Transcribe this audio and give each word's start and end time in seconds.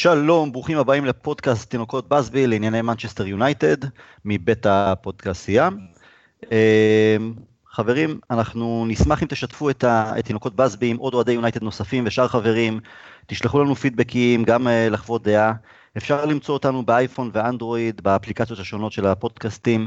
שלום, 0.00 0.52
ברוכים 0.52 0.78
הבאים 0.78 1.04
לפודקאסט 1.04 1.70
תינוקות 1.70 2.08
בסבי 2.08 2.46
לענייני 2.46 2.82
מנצ'סטר 2.82 3.26
יונייטד, 3.26 3.76
מבית 4.24 4.66
הפודקאסייה. 4.66 5.68
אמ, 6.42 7.34
חברים, 7.66 8.20
אנחנו 8.30 8.84
נשמח 8.88 9.22
אם 9.22 9.28
תשתפו 9.28 9.70
את, 9.70 9.84
התינוקות 9.88 10.56
בסבי 10.56 10.90
עם 10.90 10.96
עוד 10.96 11.14
אוהדי 11.14 11.32
יונייטד 11.32 11.62
נוספים 11.62 12.04
ושאר 12.06 12.28
חברים, 12.28 12.80
תשלחו 13.26 13.64
לנו 13.64 13.74
פידבקים, 13.74 14.44
גם 14.44 14.68
אה, 14.68 14.88
לחוות 14.88 15.22
דעה. 15.22 15.52
אפשר 15.96 16.24
למצוא 16.24 16.54
אותנו 16.54 16.86
באייפון 16.86 17.30
ואנדרואיד, 17.32 18.00
באפליקציות 18.02 18.58
השונות 18.58 18.92
של 18.92 19.06
הפודקאסטים. 19.06 19.86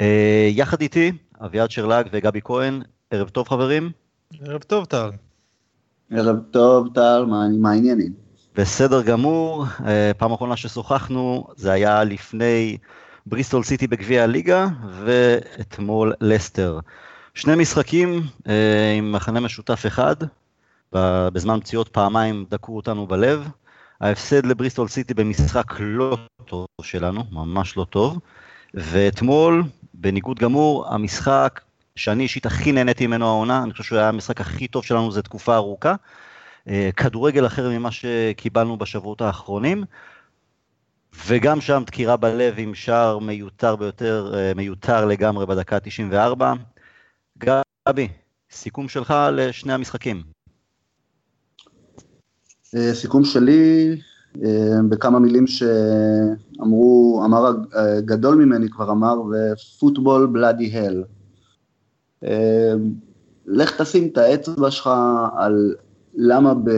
אה, 0.00 0.48
יחד 0.50 0.80
איתי, 0.80 1.12
אביעד 1.44 1.70
שרלג 1.70 2.06
וגבי 2.12 2.40
כהן, 2.44 2.82
ערב 3.10 3.28
טוב 3.28 3.48
חברים. 3.48 3.90
ערב 4.40 4.62
טוב 4.62 4.84
טל. 4.84 5.10
ערב 6.10 6.36
טוב 6.50 6.88
טל, 6.94 7.24
מה 7.60 7.70
העניינים? 7.70 8.27
בסדר 8.58 9.02
גמור, 9.02 9.64
אה, 9.86 10.10
פעם 10.16 10.32
אחרונה 10.32 10.56
ששוחחנו 10.56 11.46
זה 11.56 11.72
היה 11.72 12.04
לפני 12.04 12.78
בריסטול 13.26 13.62
סיטי 13.62 13.86
בגביע 13.86 14.22
הליגה 14.22 14.66
ואתמול 15.04 16.12
לסטר. 16.20 16.78
שני 17.34 17.54
משחקים 17.56 18.22
אה, 18.48 18.94
עם 18.98 19.12
מחנה 19.12 19.40
משותף 19.40 19.84
אחד, 19.86 20.16
בזמן 20.92 21.60
פציעות 21.60 21.88
פעמיים 21.88 22.44
דקו 22.50 22.76
אותנו 22.76 23.06
בלב. 23.06 23.48
ההפסד 24.00 24.46
לבריסטול 24.46 24.88
סיטי 24.88 25.14
במשחק 25.14 25.72
לא 25.80 26.18
טוב 26.44 26.66
שלנו, 26.82 27.24
ממש 27.30 27.76
לא 27.76 27.84
טוב. 27.84 28.18
ואתמול, 28.74 29.62
בניגוד 29.94 30.38
גמור, 30.38 30.94
המשחק 30.94 31.60
שאני 31.96 32.22
אישית 32.22 32.46
הכי 32.46 32.72
נהניתי 32.72 33.06
ממנו 33.06 33.26
העונה, 33.26 33.62
אני 33.62 33.72
חושב 33.72 33.84
שהוא 33.84 33.98
היה 33.98 34.08
המשחק 34.08 34.40
הכי 34.40 34.68
טוב 34.68 34.84
שלנו 34.84 35.12
זה 35.12 35.22
תקופה 35.22 35.54
ארוכה. 35.54 35.94
אה, 36.68 36.90
כדורגל 36.96 37.46
אחר 37.46 37.68
ממה 37.70 37.90
שקיבלנו 37.90 38.76
בשבועות 38.76 39.20
האחרונים, 39.20 39.84
וגם 41.26 41.60
שם 41.60 41.82
דקירה 41.86 42.16
בלב 42.16 42.54
עם 42.56 42.74
שער 42.74 43.18
מיותר 43.18 43.76
ביותר, 43.76 44.32
אה, 44.34 44.52
מיותר 44.56 45.04
לגמרי 45.04 45.46
בדקה 45.46 45.76
ה-94. 45.76 46.42
גבי, 47.38 48.08
סיכום 48.50 48.88
שלך 48.88 49.14
לשני 49.32 49.72
המשחקים. 49.72 50.22
אה, 52.76 52.94
סיכום 52.94 53.24
שלי, 53.24 53.96
בכמה 54.88 55.18
מילים 55.18 55.44
שאמרו, 55.46 57.22
אמר 57.24 57.52
הגדול 57.72 58.34
ממני 58.36 58.68
כבר 58.70 58.90
אמר, 58.90 59.14
ופוטבול 59.20 60.26
בלאדי 60.26 60.78
הל. 60.78 61.04
לך 63.46 63.82
תשים 63.82 64.08
את 64.12 64.18
האצבע 64.18 64.70
שלך 64.70 64.90
על 65.36 65.74
למה, 66.20 66.54
ב... 66.54 66.70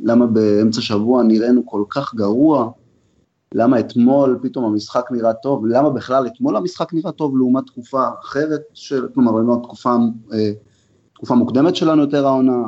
למה 0.00 0.26
באמצע 0.26 0.80
שבוע 0.80 1.22
נראינו 1.22 1.66
כל 1.66 1.84
כך 1.90 2.14
גרוע, 2.14 2.70
למה 3.54 3.80
אתמול 3.80 4.38
פתאום 4.42 4.64
המשחק 4.64 5.06
נראה 5.10 5.32
טוב, 5.32 5.66
למה 5.66 5.90
בכלל 5.90 6.26
אתמול 6.26 6.56
המשחק 6.56 6.94
נראה 6.94 7.12
טוב 7.12 7.36
לעומת 7.36 7.66
תקופה 7.66 8.08
אחרת, 8.20 8.60
של, 8.74 9.08
כלומר, 9.14 9.32
ראינו 9.32 9.56
תקופה, 9.56 9.96
אה, 10.32 10.52
תקופה 11.14 11.34
מוקדמת 11.34 11.76
שלנו 11.76 12.02
יותר 12.02 12.26
העונה, 12.26 12.62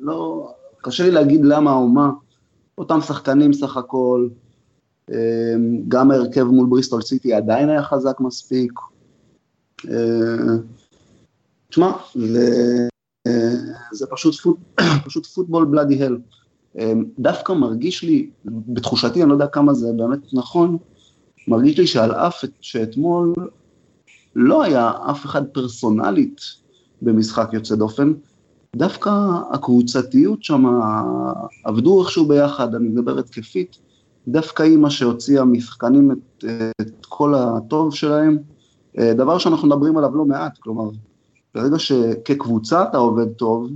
לא, 0.00 0.50
קשה 0.82 1.04
לי 1.04 1.10
להגיד 1.10 1.44
למה 1.44 1.72
או 1.72 1.88
מה, 1.88 2.10
אותם 2.78 3.00
שחקנים 3.00 3.52
סך 3.52 3.76
הכל, 3.76 4.28
אה, 5.12 5.54
גם 5.88 6.10
ההרכב 6.10 6.44
מול 6.44 6.66
בריסטול 6.66 7.02
סיטי 7.02 7.34
עדיין 7.34 7.68
היה 7.68 7.82
חזק 7.82 8.20
מספיק, 8.20 8.72
אה, 9.88 10.56
תשמע, 11.68 11.92
זה 12.14 12.88
פשוט, 14.10 14.34
פוט, 14.34 14.56
פשוט 15.06 15.26
פוטבול 15.26 15.64
בלאדי 15.64 16.02
הל. 16.04 16.18
דווקא 17.18 17.52
מרגיש 17.52 18.02
לי, 18.02 18.30
בתחושתי, 18.44 19.22
אני 19.22 19.28
לא 19.28 19.34
יודע 19.34 19.46
כמה 19.46 19.74
זה 19.74 19.92
באמת 19.96 20.18
נכון, 20.32 20.76
מרגיש 21.48 21.78
לי 21.78 21.86
שעל 21.86 22.12
אף 22.12 22.44
שאתמול 22.60 23.34
לא 24.34 24.62
היה 24.62 24.92
אף 25.10 25.24
אחד 25.24 25.46
פרסונלית 25.46 26.40
במשחק 27.02 27.50
יוצא 27.52 27.76
דופן, 27.76 28.12
דווקא 28.76 29.10
הקבוצתיות 29.50 30.44
שם 30.44 30.64
עבדו 31.64 32.02
איכשהו 32.02 32.28
ביחד, 32.28 32.74
אני 32.74 32.88
מדבר 32.88 33.18
התקפית, 33.18 33.78
דווקא 34.28 34.68
מה 34.78 34.90
שהוציאה 34.90 35.44
משחקנים 35.44 36.12
את, 36.12 36.44
את 36.80 37.06
כל 37.08 37.34
הטוב 37.34 37.94
שלהם, 37.94 38.38
אה, 38.98 39.14
דבר 39.14 39.38
שאנחנו 39.38 39.68
מדברים 39.68 39.98
עליו 39.98 40.16
לא 40.16 40.24
מעט, 40.24 40.58
כלומר, 40.58 40.90
ברגע 41.54 41.78
שכקבוצה 41.78 42.82
אתה 42.82 42.98
עובד 42.98 43.32
טוב, 43.32 43.70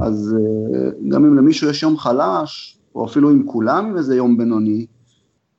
אז 0.00 0.36
אה, 0.38 0.90
גם 1.08 1.24
אם 1.24 1.36
למישהו 1.36 1.70
יש 1.70 1.82
יום 1.82 1.98
חלש, 1.98 2.78
או 2.94 3.06
אפילו 3.06 3.30
אם 3.30 3.46
כולם 3.46 3.86
עם 3.86 3.96
איזה 3.96 4.16
יום 4.16 4.36
בינוני, 4.36 4.86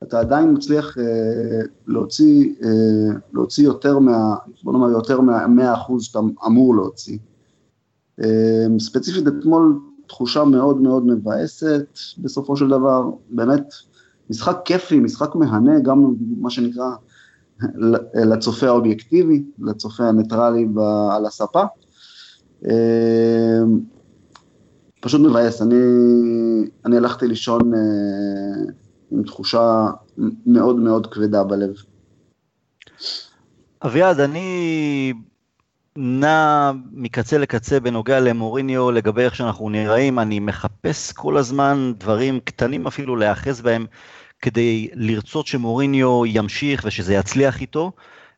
אתה 0.04 0.20
עדיין 0.20 0.54
מצליח 0.54 0.98
אה, 0.98 1.62
להוציא, 1.88 2.54
אה, 2.64 3.20
להוציא 3.34 3.64
יותר 3.66 4.00
מה, 4.00 4.36
בוא 4.64 4.74
נאמר 4.74 4.90
יותר 4.90 5.22
מה-100 5.22 5.74
אחוז 5.74 6.04
שאתה 6.04 6.20
אמור 6.48 6.76
להוציא. 6.76 7.18
ספציפית 8.80 9.28
אתמול 9.28 9.80
תחושה 10.08 10.44
מאוד 10.44 10.82
מאוד 10.82 11.06
מבאסת 11.06 11.86
בסופו 12.18 12.58
של 12.58 12.68
דבר, 12.68 13.10
באמת 13.30 13.74
משחק 14.30 14.58
כיפי, 14.66 15.00
משחק 15.00 15.36
מהנה, 15.36 15.80
גם 15.80 16.14
מה 16.38 16.50
שנקרא 16.50 16.90
לצופה 18.14 18.68
האובייקטיבי, 18.68 19.44
לצופה 19.60 20.04
הניטרלי 20.04 20.68
על 21.12 21.26
הספה. 21.26 21.64
אמ, 22.66 23.80
פשוט 25.00 25.22
מבאס, 25.22 25.62
אני, 25.62 25.76
אני 26.86 26.98
הלכתי 26.98 27.28
לישון 27.28 27.74
אה, 27.74 27.80
עם 29.12 29.24
תחושה 29.24 29.88
מאוד 30.46 30.76
מאוד 30.76 31.08
כבדה 31.08 31.44
בלב. 31.44 31.74
אביעד, 33.86 34.20
אני 34.20 35.14
נע 35.96 36.72
מקצה 36.92 37.38
לקצה 37.38 37.80
בנוגע 37.80 38.20
למוריניו 38.20 38.92
לגבי 38.92 39.22
איך 39.22 39.36
שאנחנו 39.36 39.70
נראים, 39.70 40.20
אני 40.20 40.40
מחפש 40.40 41.12
כל 41.12 41.38
הזמן 41.38 41.94
דברים 41.98 42.40
קטנים 42.40 42.88
אפילו 42.88 43.16
להיאחז 43.16 43.62
בהם 43.62 43.86
כדי 44.44 44.88
לרצות 44.94 45.48
שמוריניו 45.48 46.26
ימשיך 46.26 46.84
ושזה 46.86 47.14
יצליח 47.14 47.62
איתו. 47.62 47.92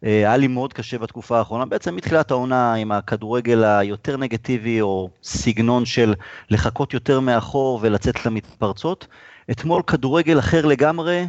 אה, 0.04 0.10
היה 0.10 0.38
לי 0.38 0.48
מאוד 0.48 0.74
קשה 0.74 0.98
בתקופה 0.98 1.38
האחרונה, 1.38 1.66
בעצם 1.66 1.96
מתחילת 1.96 2.32
העונה 2.32 2.74
עם 2.74 2.92
הכדורגל 2.92 3.64
היותר 3.64 4.18
נגטיבי, 4.18 4.82
או 4.82 5.10
סגנון 5.24 5.86
של 5.86 6.14
לחכות 6.50 6.94
יותר 6.94 7.20
מאחור 7.20 7.80
ולצאת 7.82 8.26
למתפרצות. 8.26 9.08
אתמול 9.52 9.82
כדורגל 9.88 10.40
אחר 10.40 10.66
לגמרי, 10.66 11.26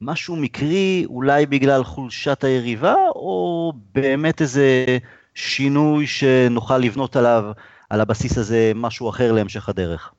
משהו 0.00 0.36
מקרי, 0.36 1.04
אולי 1.08 1.46
בגלל 1.46 1.84
חולשת 1.84 2.44
היריבה, 2.44 2.94
או 3.14 3.72
באמת 3.94 4.42
איזה 4.42 4.98
שינוי 5.34 6.06
שנוכל 6.06 6.78
לבנות 6.78 7.16
עליו, 7.16 7.44
על 7.90 8.00
הבסיס 8.00 8.38
הזה, 8.38 8.72
משהו 8.74 9.10
אחר 9.10 9.32
להמשך 9.32 9.68
הדרך. 9.68 10.12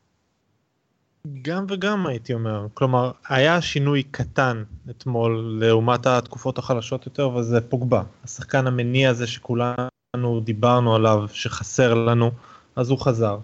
גם 1.41 1.65
וגם 1.69 2.07
הייתי 2.07 2.33
אומר, 2.33 2.67
כלומר 2.73 3.11
היה 3.29 3.61
שינוי 3.61 4.03
קטן 4.03 4.63
אתמול 4.89 5.57
לעומת 5.61 6.05
התקופות 6.05 6.57
החלשות 6.57 7.05
יותר 7.05 7.29
וזה 7.29 7.61
פוגבה, 7.61 8.03
השחקן 8.23 8.67
המניע 8.67 9.09
הזה 9.09 9.27
שכולנו 9.27 10.39
דיברנו 10.43 10.95
עליו 10.95 11.25
שחסר 11.33 11.93
לנו, 11.93 12.31
אז 12.75 12.89
הוא 12.89 12.99
חזר. 12.99 13.37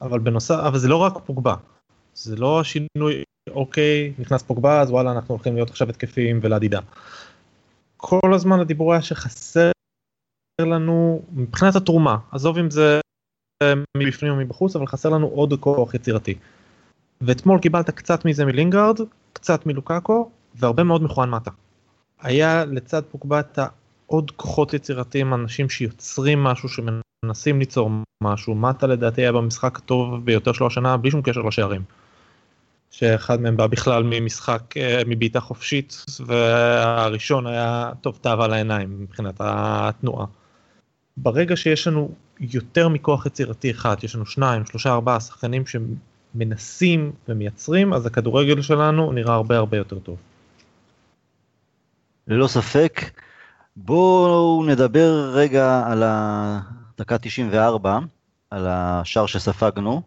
אבל 0.00 0.18
בנוסף, 0.18 0.54
אבל 0.54 0.78
זה 0.78 0.88
לא 0.88 0.96
רק 0.96 1.18
פוגבה, 1.26 1.54
זה 2.14 2.36
לא 2.36 2.60
השינוי, 2.60 3.22
אוקיי, 3.50 4.12
נכנס 4.18 4.42
פוגבה 4.42 4.80
אז 4.80 4.90
וואלה 4.90 5.12
אנחנו 5.12 5.34
הולכים 5.34 5.54
להיות 5.54 5.70
עכשיו 5.70 5.88
התקפיים 5.88 6.40
ולעדידה. 6.42 6.80
כל 7.96 8.34
הזמן 8.34 8.60
הדיבור 8.60 8.92
היה 8.92 9.02
שחסר 9.02 9.70
לנו 10.60 11.22
מבחינת 11.32 11.76
התרומה, 11.76 12.16
עזוב 12.32 12.58
אם 12.58 12.70
זה 12.70 13.00
מבפנים 13.96 14.32
או 14.32 14.36
מבחוץ, 14.36 14.76
אבל 14.76 14.86
חסר 14.86 15.08
לנו 15.08 15.26
עוד 15.26 15.54
כוח 15.60 15.94
יצירתי. 15.94 16.34
ואתמול 17.20 17.58
קיבלת 17.58 17.90
קצת 17.90 18.24
מזה 18.24 18.44
מלינגארד, 18.44 19.00
קצת 19.32 19.66
מלוקאקו, 19.66 20.30
והרבה 20.54 20.82
מאוד 20.82 21.02
מכוון 21.02 21.30
מטה. 21.30 21.50
היה 22.20 22.64
לצד 22.64 23.02
פוגבטה 23.10 23.66
עוד 24.06 24.30
כוחות 24.30 24.74
יצירתיים, 24.74 25.34
אנשים 25.34 25.68
שיוצרים 25.68 26.44
משהו, 26.44 26.68
שמנסים 26.68 27.58
ליצור 27.58 27.90
משהו. 28.22 28.54
מטה 28.54 28.86
לדעתי 28.86 29.20
היה 29.20 29.32
במשחק 29.32 29.78
הטוב 29.78 30.24
ביותר 30.24 30.52
שלו 30.52 30.66
השנה, 30.66 30.96
בלי 30.96 31.10
שום 31.10 31.22
קשר 31.22 31.40
לשערים. 31.40 31.82
שאחד 32.90 33.40
מהם 33.40 33.56
בא 33.56 33.66
בכלל 33.66 34.02
ממשחק, 34.06 34.76
אה, 34.76 35.02
מבעיטה 35.06 35.40
חופשית, 35.40 36.04
והראשון 36.26 37.46
היה 37.46 37.92
טוב 38.00 38.18
תאווה 38.20 38.48
לעיניים 38.48 39.00
מבחינת 39.00 39.34
התנועה. 39.38 40.26
ברגע 41.16 41.56
שיש 41.56 41.86
לנו 41.86 42.10
יותר 42.40 42.88
מכוח 42.88 43.26
יצירתי 43.26 43.70
אחד, 43.70 43.96
יש 44.02 44.14
לנו 44.14 44.26
שניים, 44.26 44.66
שלושה, 44.66 44.92
ארבעה 44.92 45.20
שחקנים 45.20 45.62
מנסים 46.38 47.12
ומייצרים, 47.28 47.92
אז 47.92 48.06
הכדורגל 48.06 48.62
שלנו 48.62 49.12
נראה 49.12 49.34
הרבה 49.34 49.56
הרבה 49.56 49.76
יותר 49.76 49.98
טוב. 49.98 50.16
ללא 52.28 52.46
ספק. 52.46 53.00
בואו 53.76 54.64
נדבר 54.66 55.30
רגע 55.34 55.82
על 55.86 56.02
הדקה 56.06 57.18
94, 57.18 57.98
על 58.50 58.66
השער 58.68 59.26
שספגנו. 59.26 60.02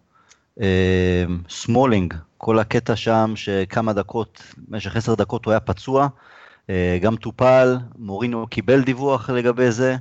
סמולינג, 1.49 2.13
כל 2.37 2.59
הקטע 2.59 2.95
שם 2.95 3.33
שכמה 3.35 3.93
דקות, 3.93 4.43
במשך 4.57 4.95
עשר 4.95 5.15
דקות 5.15 5.45
הוא 5.45 5.51
היה 5.51 5.59
פצוע, 5.59 6.07
גם 7.01 7.15
טופל, 7.15 7.77
מורינו 7.97 8.47
קיבל 8.47 8.81
דיווח 8.81 9.29
לגבי 9.29 9.71
זה. 9.71 9.95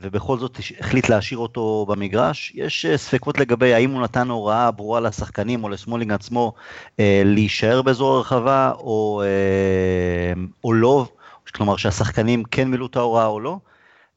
ובכל 0.00 0.38
זאת 0.38 0.58
החליט 0.80 1.08
להשאיר 1.08 1.38
אותו 1.38 1.86
במגרש. 1.88 2.52
יש 2.54 2.86
אה, 2.86 2.96
ספקות 2.96 3.38
לגבי 3.38 3.74
האם 3.74 3.90
הוא 3.90 4.02
נתן 4.02 4.30
הוראה 4.30 4.70
ברורה 4.70 5.00
לשחקנים 5.00 5.64
או 5.64 5.68
לסמולינג 5.68 6.12
עצמו 6.12 6.52
אה, 7.00 7.22
להישאר 7.24 7.82
באזור 7.82 8.16
הרחבה 8.16 8.72
או, 8.78 9.22
אה, 9.24 10.42
או 10.64 10.72
לא, 10.72 11.06
כלומר 11.54 11.76
שהשחקנים 11.76 12.44
כן 12.44 12.68
מילאו 12.68 12.86
את 12.86 12.96
ההוראה 12.96 13.26
או 13.26 13.40
לא. 13.40 13.58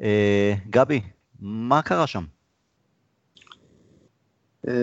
אה, 0.01 0.53
גבי, 0.69 1.01
מה 1.39 1.81
קרה 1.81 2.07
שם? 2.07 2.23
אה, 4.67 4.73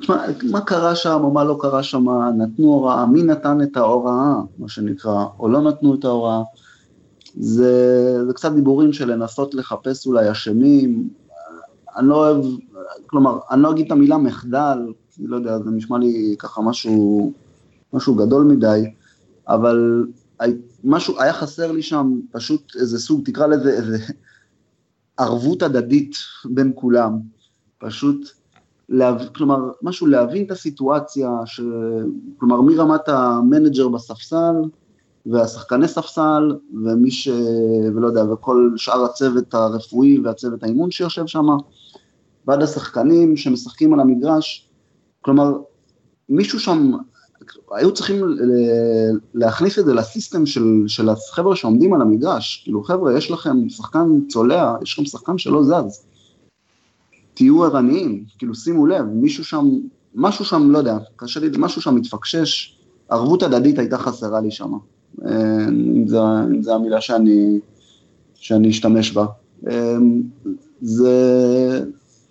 תשמע, 0.00 0.16
מה 0.50 0.60
קרה 0.60 0.96
שם 0.96 1.20
או 1.22 1.30
מה 1.30 1.44
לא 1.44 1.56
קרה 1.60 1.82
שם, 1.82 2.04
נתנו 2.38 2.66
הוראה, 2.66 3.06
מי 3.06 3.22
נתן 3.22 3.58
את 3.62 3.76
ההוראה, 3.76 4.34
מה 4.58 4.68
שנקרא, 4.68 5.24
או 5.38 5.48
לא 5.48 5.62
נתנו 5.62 5.94
את 5.94 6.04
ההוראה. 6.04 6.42
זה, 7.34 8.24
זה 8.26 8.32
קצת 8.34 8.52
דיבורים 8.52 8.92
של 8.92 9.12
לנסות 9.12 9.54
לחפש 9.54 10.06
אולי 10.06 10.30
אשמים, 10.32 11.08
אני 11.96 12.08
לא 12.08 12.14
אוהב, 12.14 12.44
כלומר, 13.06 13.38
אני 13.50 13.62
לא 13.62 13.70
אגיד 13.70 13.86
את 13.86 13.92
המילה 13.92 14.18
מחדל, 14.18 14.78
אני 15.18 15.26
לא 15.26 15.36
יודע, 15.36 15.58
זה 15.58 15.70
נשמע 15.70 15.98
לי 15.98 16.34
ככה 16.38 16.62
משהו, 16.62 17.32
משהו 17.92 18.14
גדול 18.14 18.44
מדי, 18.44 18.90
אבל 19.48 20.06
משהו, 20.84 21.20
היה 21.20 21.32
חסר 21.32 21.72
לי 21.72 21.82
שם 21.82 22.20
פשוט 22.32 22.72
איזה 22.80 22.98
סוג, 22.98 23.24
תקרא 23.24 23.46
לזה 23.46 23.72
איזה 23.72 23.98
ערבות 25.16 25.62
הדדית 25.62 26.14
בין 26.44 26.72
כולם, 26.74 27.18
פשוט, 27.78 28.28
להב... 28.88 29.28
כלומר, 29.34 29.70
משהו 29.82 30.06
להבין 30.06 30.46
את 30.46 30.50
הסיטואציה, 30.50 31.30
ש... 31.44 31.60
כלומר, 32.38 32.60
מרמת 32.60 33.08
המנג'ר 33.08 33.88
בספסל, 33.88 34.54
והשחקני 35.26 35.88
ספסל, 35.88 36.56
ומי 36.84 37.10
ש... 37.10 37.28
ולא 37.94 38.06
יודע, 38.06 38.32
וכל 38.32 38.70
שאר 38.76 39.04
הצוות 39.04 39.54
הרפואי 39.54 40.18
והצוות 40.18 40.62
האימון 40.62 40.90
שיושב 40.90 41.26
שם, 41.26 41.46
ועד 42.46 42.62
השחקנים 42.62 43.36
שמשחקים 43.36 43.94
על 43.94 44.00
המגרש, 44.00 44.68
כלומר, 45.20 45.52
מישהו 46.28 46.60
שם, 46.60 46.92
היו 47.72 47.94
צריכים 47.94 48.16
להכניס 49.34 49.78
את 49.78 49.84
זה 49.84 49.94
לסיסטם 49.94 50.46
של, 50.46 50.84
של 50.86 51.08
החבר'ה 51.08 51.56
שעומדים 51.56 51.94
על 51.94 52.00
המגרש, 52.00 52.60
כאילו 52.64 52.82
חבר'ה, 52.84 53.18
יש 53.18 53.30
לכם 53.30 53.68
שחקן 53.68 54.06
צולע, 54.28 54.76
יש 54.82 54.92
לכם 54.92 55.04
שחקן 55.04 55.38
שלא 55.38 55.62
זז, 55.62 56.06
תהיו 57.34 57.64
ערניים, 57.64 58.24
כאילו 58.38 58.54
שימו 58.54 58.86
לב, 58.86 59.04
מישהו 59.04 59.44
שם, 59.44 59.70
משהו 60.14 60.44
שם, 60.44 60.70
לא 60.70 60.78
יודע, 60.78 60.98
קשה 61.16 61.40
לי, 61.40 61.48
משהו 61.58 61.82
שם 61.82 61.94
מתפקשש, 61.94 62.78
ערבות 63.08 63.42
הדדית 63.42 63.78
הייתה 63.78 63.98
חסרה 63.98 64.40
לי 64.40 64.50
שם. 64.50 64.72
אם 65.28 66.08
זו, 66.08 66.38
אם 66.38 66.62
זו 66.62 66.74
המילה 66.74 67.00
שאני, 67.00 67.58
שאני 68.34 68.70
אשתמש 68.70 69.12
בה. 69.12 69.26
אמ, 69.70 70.22
זה 70.80 71.10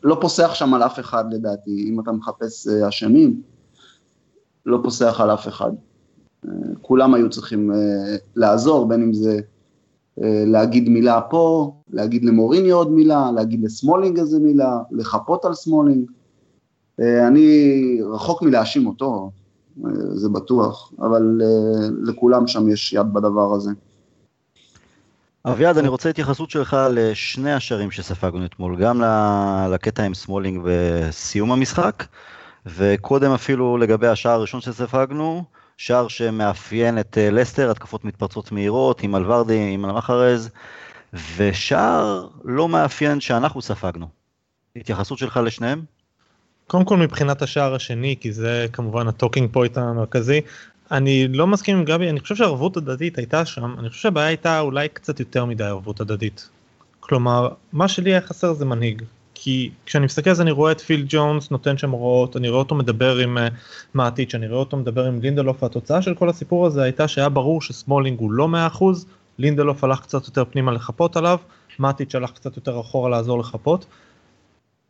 לא 0.03 0.17
פוסח 0.21 0.53
שם 0.53 0.73
על 0.73 0.83
אף 0.83 0.99
אחד 0.99 1.33
לדעתי, 1.33 1.85
אם 1.89 1.99
אתה 1.99 2.11
מחפש 2.11 2.67
אה, 2.67 2.89
אשמים, 2.89 3.41
לא 4.65 4.79
פוסח 4.83 5.21
על 5.21 5.33
אף 5.33 5.47
אחד. 5.47 5.71
אה, 6.45 6.51
כולם 6.81 7.13
היו 7.13 7.29
צריכים 7.29 7.71
אה, 7.71 8.15
לעזור, 8.35 8.87
בין 8.87 9.01
אם 9.01 9.13
זה 9.13 9.39
להגיד 10.45 10.89
מילה 10.89 11.21
פה, 11.21 11.73
להגיד 11.89 12.25
למוריני 12.25 12.69
עוד 12.69 12.91
מילה, 12.91 13.31
להגיד 13.35 13.63
לסמולינג 13.63 14.19
איזה 14.19 14.39
מילה, 14.39 14.79
לחפות 14.91 15.45
על 15.45 15.53
סמולינג. 15.53 16.11
אני 16.99 17.99
רחוק 18.13 18.41
מלהאשים 18.41 18.87
אותו, 18.87 19.31
זה 20.13 20.29
בטוח, 20.29 20.93
אבל 20.99 21.41
אה, 21.43 21.87
לכולם 22.03 22.47
שם 22.47 22.69
יש 22.69 22.93
יד 22.93 23.13
בדבר 23.13 23.53
הזה. 23.53 23.71
אביעד, 25.45 25.77
אני 25.77 25.87
רוצה 25.87 26.09
התייחסות 26.09 26.49
שלך 26.49 26.77
לשני 26.91 27.53
השערים 27.53 27.91
שספגנו 27.91 28.45
אתמול, 28.45 28.75
גם 28.75 29.01
לקטע 29.73 30.03
עם 30.03 30.13
סמולינג 30.13 30.61
בסיום 30.65 31.51
המשחק, 31.51 32.03
וקודם 32.65 33.31
אפילו 33.31 33.77
לגבי 33.77 34.07
השער 34.07 34.31
הראשון 34.31 34.61
שספגנו, 34.61 35.43
שער 35.77 36.07
שמאפיין 36.07 36.99
את 36.99 37.17
אה, 37.17 37.31
לסטר, 37.31 37.71
התקפות 37.71 38.05
מתפרצות 38.05 38.51
מהירות, 38.51 39.03
עם 39.03 39.15
אל 39.15 39.32
ורדי, 39.32 39.73
עם 39.73 39.85
אל 39.85 40.03
מחרז, 40.03 40.49
ושער 41.37 42.27
לא 42.43 42.69
מאפיין 42.69 43.19
שאנחנו 43.19 43.61
ספגנו. 43.61 44.07
התייחסות 44.75 45.17
שלך 45.17 45.39
לשניהם? 45.43 45.83
קודם 46.71 46.85
כל 46.85 46.97
מבחינת 46.97 47.41
השער 47.41 47.75
השני 47.75 48.15
כי 48.19 48.31
זה 48.31 48.65
כמובן 48.73 49.07
ה 49.07 49.12
talking 49.12 49.49
point 49.51 49.77
המרכזי 49.77 50.41
אני 50.91 51.27
לא 51.27 51.47
מסכים 51.47 51.77
עם 51.77 51.85
גבי 51.85 52.09
אני 52.09 52.19
חושב 52.19 52.35
שערבות 52.35 52.77
הדדית 52.77 53.17
הייתה 53.17 53.45
שם 53.45 53.75
אני 53.79 53.89
חושב 53.89 54.01
שהבעיה 54.01 54.27
הייתה 54.27 54.59
אולי 54.59 54.89
קצת 54.89 55.19
יותר 55.19 55.45
מדי 55.45 55.63
ערבות 55.63 56.01
הדדית. 56.01 56.49
כלומר 56.99 57.49
מה 57.73 57.87
שלי 57.87 58.09
היה 58.09 58.21
חסר 58.21 58.53
זה 58.53 58.65
מנהיג 58.65 59.01
כי 59.33 59.69
כשאני 59.85 60.05
מסתכל 60.05 60.33
זה 60.33 60.43
אני 60.43 60.51
רואה 60.51 60.71
את 60.71 60.81
פיל 60.81 61.05
ג'ונס 61.09 61.51
נותן 61.51 61.77
שם 61.77 61.89
הוראות 61.89 62.37
אני 62.37 62.49
רואה 62.49 62.59
אותו 62.59 62.75
מדבר 62.75 63.17
עם 63.17 63.37
uh, 63.37 63.41
מעתיץ' 63.93 64.35
אני 64.35 64.47
רואה 64.47 64.59
אותו 64.59 64.77
מדבר 64.77 65.05
עם 65.05 65.21
לינדלוף 65.21 65.63
והתוצאה 65.63 66.01
של 66.01 66.15
כל 66.15 66.29
הסיפור 66.29 66.65
הזה 66.65 66.83
הייתה 66.83 67.07
שהיה 67.07 67.29
ברור 67.29 67.61
שסמולינג 67.61 68.19
הוא 68.19 68.31
לא 68.31 68.47
100% 68.75 68.83
לינדלוף 69.39 69.83
הלך 69.83 70.01
קצת 70.01 70.27
יותר 70.27 70.43
פנימה 70.45 70.71
לחפות 70.71 71.17
עליו 71.17 71.37
מעתיץ' 71.79 72.15
הלך 72.15 72.31
קצת 72.31 72.55
יותר 72.55 72.79
אחורה 72.79 73.09
לעזור 73.09 73.39
לחפות 73.39 73.85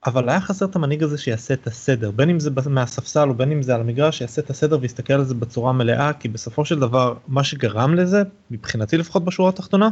אבל 0.05 0.29
היה 0.29 0.41
חסר 0.41 0.65
את 0.65 0.75
המנהיג 0.75 1.03
הזה 1.03 1.17
שיעשה 1.17 1.53
את 1.53 1.67
הסדר, 1.67 2.11
בין 2.11 2.29
אם 2.29 2.39
זה 2.39 2.49
מהספסל 2.65 3.29
או 3.29 3.33
בין 3.33 3.51
אם 3.51 3.61
זה 3.61 3.75
על 3.75 3.81
המגרש, 3.81 4.17
שיעשה 4.17 4.41
את 4.41 4.49
הסדר 4.49 4.77
ויסתכל 4.81 5.13
על 5.13 5.23
זה 5.23 5.33
בצורה 5.33 5.73
מלאה, 5.73 6.13
כי 6.13 6.27
בסופו 6.27 6.65
של 6.65 6.79
דבר 6.79 7.13
מה 7.27 7.43
שגרם 7.43 7.95
לזה, 7.95 8.23
מבחינתי 8.51 8.97
לפחות 8.97 9.25
בשורה 9.25 9.49
התחתונה, 9.49 9.89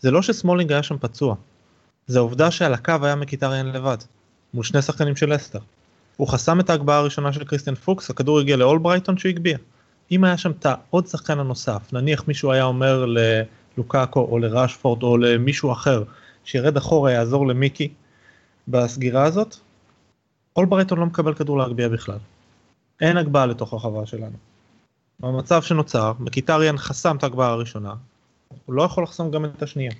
זה 0.00 0.10
לא 0.10 0.22
שסמולינג 0.22 0.72
היה 0.72 0.82
שם 0.82 0.96
פצוע, 1.00 1.34
זה 2.06 2.18
העובדה 2.18 2.50
שעל 2.50 2.74
הקו 2.74 2.94
היה 3.02 3.14
מקיטריאן 3.14 3.66
לבד, 3.66 3.96
מול 4.54 4.64
שני 4.64 4.82
שחקנים 4.82 5.16
של 5.16 5.36
אסטר. 5.36 5.58
הוא 6.16 6.28
חסם 6.28 6.60
את 6.60 6.70
ההגבהה 6.70 6.98
הראשונה 6.98 7.32
של 7.32 7.44
קריסטיאן 7.44 7.74
פוקס, 7.74 8.10
הכדור 8.10 8.40
הגיע 8.40 8.56
לאולברייטון 8.56 9.18
שהוא 9.18 9.30
הגביה. 9.30 9.58
אם 10.10 10.24
היה 10.24 10.36
שם 10.36 10.50
את 10.50 10.66
העוד 10.66 11.06
שחקן 11.06 11.38
הנוסף, 11.38 11.92
נניח 11.92 12.28
מישהו 12.28 12.52
היה 12.52 12.64
אומר 12.64 13.06
ללוקאקו 13.76 14.20
או 14.20 14.38
לראשפורד 14.38 15.02
או 15.02 15.16
למישהו 15.16 15.72
אחר, 15.72 16.02
שירד 16.44 16.76
אחורה 16.76 17.12
יעזור 17.12 17.46
למיקי, 17.48 17.88
בסגירה 18.68 19.24
הזאת, 19.24 19.56
אולברייטון 20.56 20.98
לא 20.98 21.06
מקבל 21.06 21.34
כדור 21.34 21.58
להגביה 21.58 21.88
בכלל. 21.88 22.18
אין 23.00 23.16
הגבהה 23.16 23.46
לתוך 23.46 23.72
הרחבה 23.72 24.06
שלנו. 24.06 24.36
במצב 25.20 25.62
שנוצר, 25.62 26.12
מקיטריאן 26.18 26.78
חסם 26.78 27.16
את 27.16 27.22
ההגבהה 27.22 27.50
הראשונה, 27.50 27.94
הוא 28.66 28.74
לא 28.74 28.82
יכול 28.82 29.04
לחסום 29.04 29.30
גם 29.30 29.44
את 29.44 29.62
השנייה. 29.62 29.92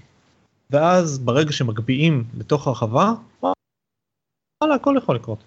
ואז 0.71 1.19
ברגע 1.19 1.52
שמגביהים 1.52 2.25
לתוך 2.38 2.66
הרחבה, 2.66 3.12
וואלה, 3.42 4.75
הכל 4.75 4.95
יכול 4.99 5.16
לקרות. 5.16 5.38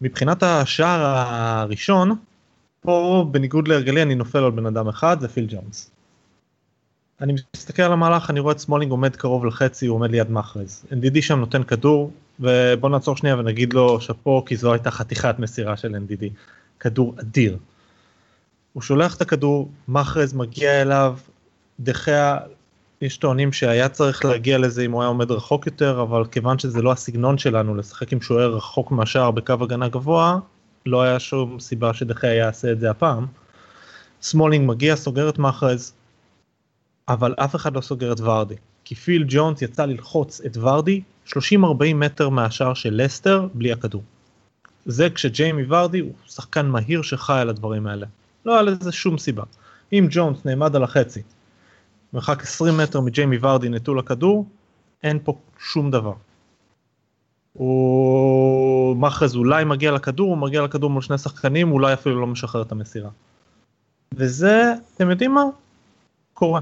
מבחינת 0.00 0.42
השער 0.42 1.00
הראשון, 1.04 2.10
פה 2.80 3.26
בניגוד 3.30 3.68
להרגלי 3.68 4.02
אני 4.02 4.14
נופל 4.14 4.38
על 4.38 4.50
בן 4.50 4.66
אדם 4.66 4.88
אחד, 4.88 5.20
זה 5.20 5.28
פיל 5.28 5.46
ג'ונס. 5.48 5.90
אני 7.20 7.34
מסתכל 7.56 7.82
על 7.82 7.92
המהלך, 7.92 8.30
אני 8.30 8.40
רואה 8.40 8.52
את 8.52 8.58
סמולינג 8.58 8.90
עומד 8.90 9.16
קרוב 9.16 9.46
לחצי, 9.46 9.86
הוא 9.86 9.94
עומד 9.94 10.10
ליד 10.10 10.30
מחרז. 10.30 10.84
אנדידי 10.90 11.22
שם 11.22 11.38
נותן 11.38 11.62
כדור, 11.62 12.12
ובוא 12.40 12.90
נעצור 12.90 13.16
שנייה 13.16 13.36
ונגיד 13.36 13.72
לו 13.72 14.00
שאפו, 14.00 14.44
כי 14.44 14.56
זו 14.56 14.72
הייתה 14.72 14.90
חתיכת 14.90 15.34
מסירה 15.38 15.76
של 15.76 15.94
אנדידי. 15.94 16.24
כדור 16.80 17.14
אדיר. 17.20 17.56
הוא 18.72 18.82
שולח 18.82 19.16
את 19.16 19.20
הכדור, 19.20 19.70
מחרז 19.88 20.34
מגיע 20.34 20.82
אליו, 20.82 21.16
דה 21.80 21.99
חאה, 21.99 22.38
יש 23.02 23.16
טוענים 23.16 23.52
שהיה 23.52 23.88
צריך 23.88 24.24
להגיע 24.24 24.58
לזה 24.58 24.82
אם 24.82 24.92
הוא 24.92 25.02
היה 25.02 25.08
עומד 25.08 25.30
רחוק 25.30 25.66
יותר, 25.66 26.02
אבל 26.02 26.24
כיוון 26.24 26.58
שזה 26.58 26.82
לא 26.82 26.92
הסגנון 26.92 27.38
שלנו 27.38 27.74
לשחק 27.74 28.12
עם 28.12 28.20
שוער 28.20 28.56
רחוק 28.56 28.90
מהשער 28.90 29.30
בקו 29.30 29.52
הגנה 29.60 29.88
גבוה, 29.88 30.38
לא 30.86 31.02
היה 31.02 31.18
שום 31.18 31.60
סיבה 31.60 31.94
שדה 31.94 32.17
חאה 32.17 32.34
יעשה 32.34 32.72
את 32.72 32.80
זה 32.80 32.90
הפעם. 32.90 33.26
סמולינג 34.22 34.68
מגיע, 34.68 34.96
סוגר 34.96 35.28
את 35.28 35.38
מחרז, 35.38 35.92
אבל 37.08 37.34
אף 37.38 37.54
אחד 37.56 37.76
לא 37.76 37.80
סוגר 37.80 38.12
את 38.12 38.20
ורדי. 38.20 38.54
כי 38.84 38.94
פיל 38.94 39.24
ג'ונס 39.28 39.62
יצא 39.62 39.84
ללחוץ 39.84 40.40
את 40.40 40.56
ורדי 40.56 41.02
30-40 41.26 41.34
מטר 41.94 42.28
מהשער 42.28 42.74
של 42.74 43.02
לסטר 43.02 43.48
בלי 43.54 43.72
הכדור. 43.72 44.02
זה 44.86 45.10
כשג'יימי 45.10 45.62
ורדי 45.68 45.98
הוא 45.98 46.12
שחקן 46.26 46.66
מהיר 46.66 47.02
שחי 47.02 47.38
על 47.40 47.48
הדברים 47.48 47.86
האלה. 47.86 48.06
לא 48.46 48.52
היה 48.52 48.62
לזה 48.62 48.92
שום 48.92 49.18
סיבה. 49.18 49.42
אם 49.92 50.06
ג'ונס 50.10 50.44
נעמד 50.44 50.76
על 50.76 50.82
החצי, 50.82 51.22
מרחק 52.12 52.42
20 52.42 52.76
מטר 52.76 53.00
מג'יימי 53.00 53.38
ורדי 53.40 53.68
נטול 53.68 53.98
הכדור, 53.98 54.46
אין 55.02 55.18
פה 55.24 55.38
שום 55.58 55.90
דבר. 55.90 56.12
הוא 57.52 58.96
מאחז 58.96 59.36
אולי 59.36 59.64
מגיע 59.64 59.92
לכדור, 59.92 60.28
הוא 60.28 60.38
מגיע 60.38 60.62
לכדור 60.62 60.90
מול 60.90 61.02
שני 61.02 61.18
שחקנים, 61.18 61.72
אולי 61.72 61.92
אפילו 61.92 62.20
לא 62.20 62.26
משחרר 62.26 62.62
את 62.62 62.72
המסירה. 62.72 63.10
וזה, 64.14 64.72
אתם 64.94 65.10
יודעים 65.10 65.34
מה? 65.34 65.44
קורה. 66.34 66.60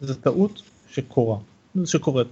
זו 0.00 0.14
טעות 0.14 0.62
שקורה, 0.88 1.36
שקורית. 1.84 2.26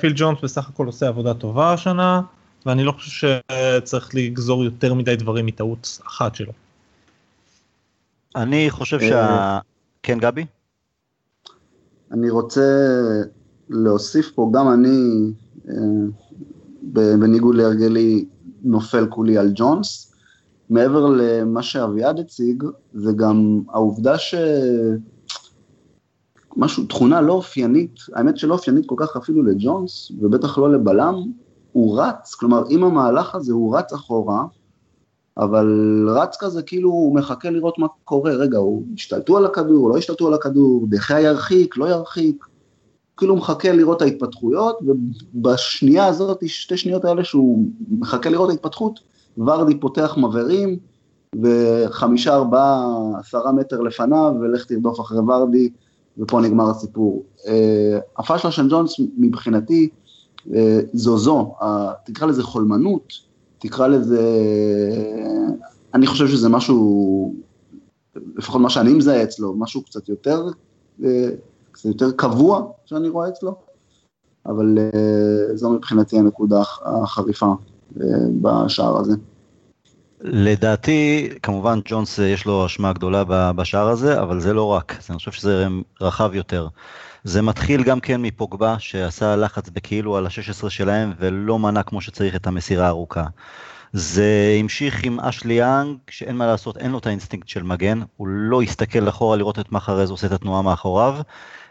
פיל 0.00 0.12
ג'ונס 0.16 0.38
בסך 0.42 0.68
הכל 0.68 0.86
עושה 0.86 1.08
עבודה 1.08 1.34
טובה 1.34 1.72
השנה, 1.72 2.20
ואני 2.66 2.84
לא 2.84 2.92
חושב 2.92 3.28
שצריך 3.52 4.14
לגזור 4.14 4.64
יותר 4.64 4.94
מדי 4.94 5.16
דברים 5.16 5.46
מטעות 5.46 5.98
אחת 6.06 6.34
שלו. 6.34 6.52
אני 8.36 8.70
חושב 8.70 9.00
שה... 9.00 9.58
כן, 10.02 10.18
גבי? 10.18 10.46
אני 12.12 12.30
רוצה 12.30 12.90
להוסיף 13.68 14.30
פה, 14.34 14.50
גם 14.54 14.72
אני, 14.72 15.32
בניגוד 17.20 17.54
להרגלי, 17.54 18.24
נופל 18.62 19.06
כולי 19.10 19.38
על 19.38 19.52
ג'ונס. 19.54 20.12
מעבר 20.70 21.06
למה 21.06 21.62
שאביעד 21.62 22.18
הציג, 22.18 22.64
זה 22.94 23.12
גם 23.16 23.62
העובדה 23.68 24.18
ש... 24.18 24.34
משהו, 26.56 26.84
תכונה 26.84 27.20
לא 27.20 27.32
אופיינית, 27.32 28.00
האמת 28.14 28.38
שלא 28.38 28.54
אופיינית 28.54 28.86
כל 28.86 28.94
כך 28.98 29.16
אפילו 29.16 29.42
לג'ונס, 29.42 30.12
ובטח 30.20 30.58
לא 30.58 30.72
לבלם, 30.72 31.14
הוא 31.72 32.00
רץ, 32.00 32.34
כלומר 32.34 32.62
אם 32.70 32.84
המהלך 32.84 33.34
הזה 33.34 33.52
הוא 33.52 33.76
רץ 33.76 33.92
אחורה, 33.92 34.44
אבל 35.38 35.68
רץ 36.10 36.36
כזה 36.40 36.62
כאילו 36.62 36.90
הוא 36.90 37.14
מחכה 37.14 37.50
לראות 37.50 37.78
מה 37.78 37.86
קורה, 38.04 38.32
רגע, 38.32 38.58
הוא 38.58 38.82
השתלטו 38.94 39.36
על 39.36 39.44
הכדור, 39.44 39.90
לא 39.90 39.96
השתלטו 39.96 40.26
על 40.26 40.34
הכדור, 40.34 40.86
דחיה 40.88 41.20
ירחיק, 41.20 41.76
לא 41.76 41.84
ירחיק, 41.84 42.46
כאילו 43.16 43.36
מחכה 43.36 43.72
לראות 43.72 44.02
ההתפתחויות, 44.02 44.78
ובשנייה 45.34 46.06
הזאת, 46.06 46.48
שתי 46.48 46.76
שניות 46.76 47.04
האלה 47.04 47.24
שהוא 47.24 47.64
מחכה 47.90 48.30
לראות 48.30 48.50
ההתפתחות, 48.50 49.00
ורדי 49.38 49.80
פותח 49.80 50.16
מבערים, 50.16 50.78
וחמישה, 51.42 52.34
ארבעה, 52.34 52.86
עשרה 53.18 53.52
מטר 53.52 53.80
לפניו, 53.80 54.34
ולך 54.40 54.64
תרדוף 54.64 55.00
אחרי 55.00 55.18
ורדי, 55.18 55.70
ופה 56.18 56.40
נגמר 56.40 56.70
הסיפור. 56.70 57.24
אה, 57.46 57.98
הפאשלה 58.18 58.50
של 58.50 58.68
ג'ונס 58.70 59.00
מבחינתי 59.18 59.88
אה, 60.54 60.80
זו 60.92 61.18
זו, 61.18 61.54
תקרא 62.04 62.26
לזה 62.26 62.42
חולמנות, 62.42 63.12
תקרא 63.58 63.86
לזה, 63.86 64.22
אני 65.94 66.06
חושב 66.06 66.28
שזה 66.28 66.48
משהו, 66.48 67.34
לפחות 68.36 68.60
מה 68.60 68.70
שאני 68.70 68.94
מזהה 68.94 69.22
אצלו, 69.22 69.54
משהו 69.54 69.82
קצת 69.82 70.08
יותר, 70.08 70.46
אה, 71.04 71.28
קצת 71.72 71.84
יותר 71.84 72.10
קבוע 72.10 72.62
שאני 72.84 73.08
רואה 73.08 73.28
אצלו, 73.28 73.54
אבל 74.46 74.78
זו 75.54 75.70
מבחינתי 75.70 76.18
הנקודה 76.18 76.62
החריפה 76.84 77.52
בשער 78.42 78.98
הזה. 78.98 79.16
לדעתי, 80.20 81.28
כמובן 81.42 81.80
ג'ונס 81.84 82.18
יש 82.18 82.44
לו 82.44 82.66
אשמה 82.66 82.92
גדולה 82.92 83.24
בשער 83.52 83.88
הזה, 83.88 84.20
אבל 84.22 84.40
זה 84.40 84.54
לא 84.54 84.64
רק, 84.64 84.98
אני 85.10 85.18
חושב 85.18 85.32
שזה 85.32 85.66
רחב 86.00 86.34
יותר. 86.34 86.68
זה 87.24 87.42
מתחיל 87.42 87.82
גם 87.82 88.00
כן 88.00 88.22
מפוגבה, 88.22 88.76
שעשה 88.78 89.36
לחץ 89.36 89.68
בכאילו 89.68 90.16
על 90.16 90.26
ה-16 90.26 90.70
שלהם, 90.70 91.12
ולא 91.18 91.58
מנע 91.58 91.82
כמו 91.82 92.00
שצריך 92.00 92.36
את 92.36 92.46
המסירה 92.46 92.86
הארוכה. 92.86 93.24
זה 93.92 94.56
המשיך 94.60 95.04
עם 95.04 95.20
אשלי 95.20 95.54
יאנג, 95.54 95.96
שאין 96.10 96.36
מה 96.36 96.46
לעשות, 96.46 96.76
אין 96.76 96.90
לו 96.90 96.98
את 96.98 97.06
האינסטינקט 97.06 97.48
של 97.48 97.62
מגן, 97.62 98.00
הוא 98.16 98.28
לא 98.28 98.62
הסתכל 98.62 99.08
אחורה 99.08 99.36
לראות 99.36 99.58
את 99.58 99.72
מחרז 99.72 100.10
עושה 100.10 100.26
את 100.26 100.32
התנועה 100.32 100.62
מאחוריו. 100.62 101.18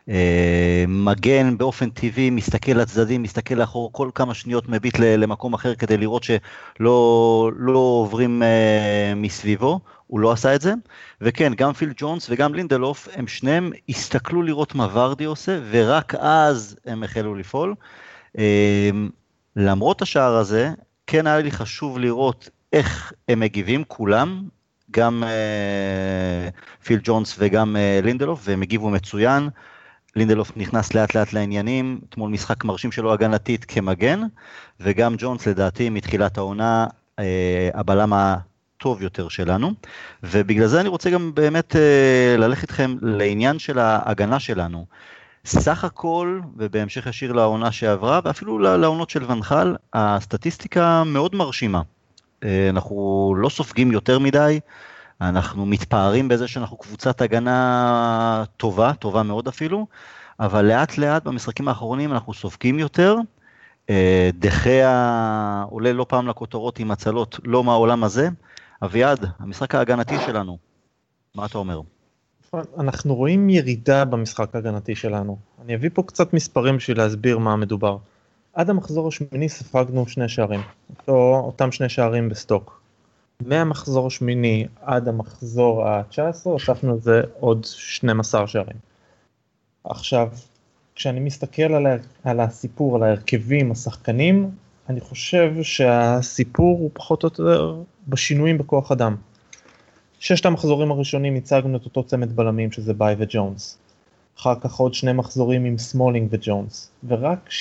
אה, 0.09 0.85
מגן 0.87 1.57
באופן 1.57 1.89
טבעי, 1.89 2.29
מסתכל 2.29 2.71
לצדדים, 2.71 3.23
מסתכל 3.23 3.55
לאחור, 3.55 3.93
כל 3.93 4.09
כמה 4.15 4.33
שניות 4.33 4.69
מביט 4.69 4.99
למקום 4.99 5.53
אחר 5.53 5.75
כדי 5.75 5.97
לראות 5.97 6.23
שלא 6.23 7.51
לא 7.55 7.79
עוברים 7.79 8.43
אה, 8.43 9.13
מסביבו, 9.15 9.79
הוא 10.07 10.19
לא 10.19 10.31
עשה 10.31 10.55
את 10.55 10.61
זה. 10.61 10.73
וכן, 11.21 11.53
גם 11.53 11.73
פיל 11.73 11.93
ג'ונס 11.97 12.27
וגם 12.29 12.53
לינדלוף, 12.53 13.07
הם 13.13 13.27
שניהם 13.27 13.71
הסתכלו 13.89 14.41
לראות 14.41 14.75
מה 14.75 14.87
ורדי 14.93 15.23
עושה, 15.23 15.59
ורק 15.69 16.15
אז 16.15 16.75
הם 16.85 17.03
החלו 17.03 17.35
לפעול. 17.35 17.75
אה, 18.37 18.89
למרות 19.55 20.01
השער 20.01 20.35
הזה, 20.35 20.71
כן 21.07 21.27
היה 21.27 21.39
לי 21.39 21.51
חשוב 21.51 21.99
לראות 21.99 22.49
איך 22.73 23.13
הם 23.27 23.39
מגיבים 23.39 23.83
כולם, 23.87 24.43
גם 24.91 25.23
אה, 25.23 26.49
פיל 26.83 26.99
ג'ונס 27.03 27.35
וגם 27.39 27.75
אה, 27.75 27.99
לינדלוף, 28.03 28.41
והם 28.43 28.61
הגיבו 28.61 28.89
מצוין. 28.89 29.49
לינדלוף 30.15 30.51
נכנס 30.55 30.93
לאט 30.93 31.15
לאט 31.15 31.33
לעניינים, 31.33 31.99
אתמול 32.09 32.31
משחק 32.31 32.63
מרשים 32.63 32.91
שלו 32.91 33.13
הגנתית 33.13 33.65
כמגן, 33.65 34.21
וגם 34.79 35.15
ג'ונס 35.17 35.47
לדעתי 35.47 35.89
מתחילת 35.89 36.37
העונה 36.37 36.87
אה, 37.19 37.69
הבלם 37.73 38.13
הטוב 38.13 39.01
יותר 39.01 39.27
שלנו, 39.27 39.71
ובגלל 40.23 40.67
זה 40.67 40.81
אני 40.81 40.89
רוצה 40.89 41.09
גם 41.09 41.31
באמת 41.33 41.75
אה, 41.75 42.35
ללכת 42.37 42.61
איתכם 42.61 42.95
לעניין 43.01 43.59
של 43.59 43.79
ההגנה 43.79 44.39
שלנו. 44.39 44.85
סך 45.45 45.83
הכל, 45.83 46.39
ובהמשך 46.57 47.07
ישיר 47.07 47.33
לעונה 47.33 47.71
שעברה, 47.71 48.19
ואפילו 48.23 48.59
לעונות 48.59 49.09
של 49.09 49.31
ונחל, 49.31 49.75
הסטטיסטיקה 49.93 51.03
מאוד 51.03 51.35
מרשימה. 51.35 51.81
אה, 52.43 52.69
אנחנו 52.69 53.35
לא 53.37 53.49
סופגים 53.49 53.91
יותר 53.91 54.19
מדי, 54.19 54.59
אנחנו 55.21 55.65
מתפארים 55.65 56.27
בזה 56.27 56.47
שאנחנו 56.47 56.77
קבוצת 56.77 57.21
הגנה 57.21 58.43
טובה, 58.57 58.93
טובה 58.93 59.23
מאוד 59.23 59.47
אפילו, 59.47 59.87
אבל 60.39 60.65
לאט 60.65 60.97
לאט 60.97 61.23
במשחקים 61.23 61.67
האחרונים 61.67 62.11
אנחנו 62.11 62.33
סופגים 62.33 62.79
יותר. 62.79 63.15
אה, 63.89 64.29
דחיה 64.33 65.65
עולה 65.69 65.93
לא 65.93 66.05
פעם 66.09 66.27
לכותרות 66.27 66.79
עם 66.79 66.91
הצלות 66.91 67.39
לא 67.43 67.63
מהעולם 67.63 68.03
הזה. 68.03 68.29
אביעד, 68.83 69.25
המשחק 69.39 69.75
ההגנתי 69.75 70.15
שלנו, 70.25 70.57
מה 71.35 71.45
אתה 71.45 71.57
אומר? 71.57 71.81
אנחנו 72.79 73.15
רואים 73.15 73.49
ירידה 73.49 74.05
במשחק 74.05 74.55
ההגנתי 74.55 74.95
שלנו. 74.95 75.37
אני 75.61 75.75
אביא 75.75 75.89
פה 75.93 76.03
קצת 76.03 76.33
מספרים 76.33 76.77
בשביל 76.77 76.97
להסביר 76.97 77.37
מה 77.37 77.55
מדובר. 77.55 77.97
עד 78.53 78.69
המחזור 78.69 79.07
השמיני 79.07 79.49
ספגנו 79.49 80.07
שני 80.07 80.29
שערים, 80.29 80.61
אותו, 80.89 81.41
אותם 81.45 81.71
שני 81.71 81.89
שערים 81.89 82.29
בסטוק. 82.29 82.84
מהמחזור 83.41 84.07
השמיני 84.07 84.67
עד 84.81 85.07
המחזור 85.07 85.87
ה-19 85.87 86.17
הוספנו 86.43 86.95
לזה 86.97 87.21
עוד 87.39 87.65
12 87.65 88.47
שערים. 88.47 88.77
עכשיו, 89.83 90.29
כשאני 90.95 91.19
מסתכל 91.19 91.73
על, 91.73 91.87
על 92.23 92.39
הסיפור, 92.39 92.95
על 92.95 93.03
ההרכבים, 93.03 93.71
השחקנים, 93.71 94.51
אני 94.89 95.01
חושב 95.01 95.53
שהסיפור 95.61 96.79
הוא 96.79 96.89
פחות 96.93 97.23
או 97.23 97.27
יותר 97.27 97.81
בשינויים 98.07 98.57
בכוח 98.57 98.91
אדם. 98.91 99.15
ששת 100.19 100.45
המחזורים 100.45 100.91
הראשונים 100.91 101.35
הצגנו 101.35 101.77
את 101.77 101.85
אותו 101.85 102.03
צמד 102.03 102.35
בלמים 102.35 102.71
שזה 102.71 102.93
באיי 102.93 103.15
וג'ונס. 103.17 103.77
אחר 104.39 104.59
כך 104.59 104.75
עוד 104.75 104.93
שני 104.93 105.13
מחזורים 105.13 105.65
עם 105.65 105.77
סמולינג 105.77 106.27
וג'ונס. 106.31 106.91
ורק 107.07 107.51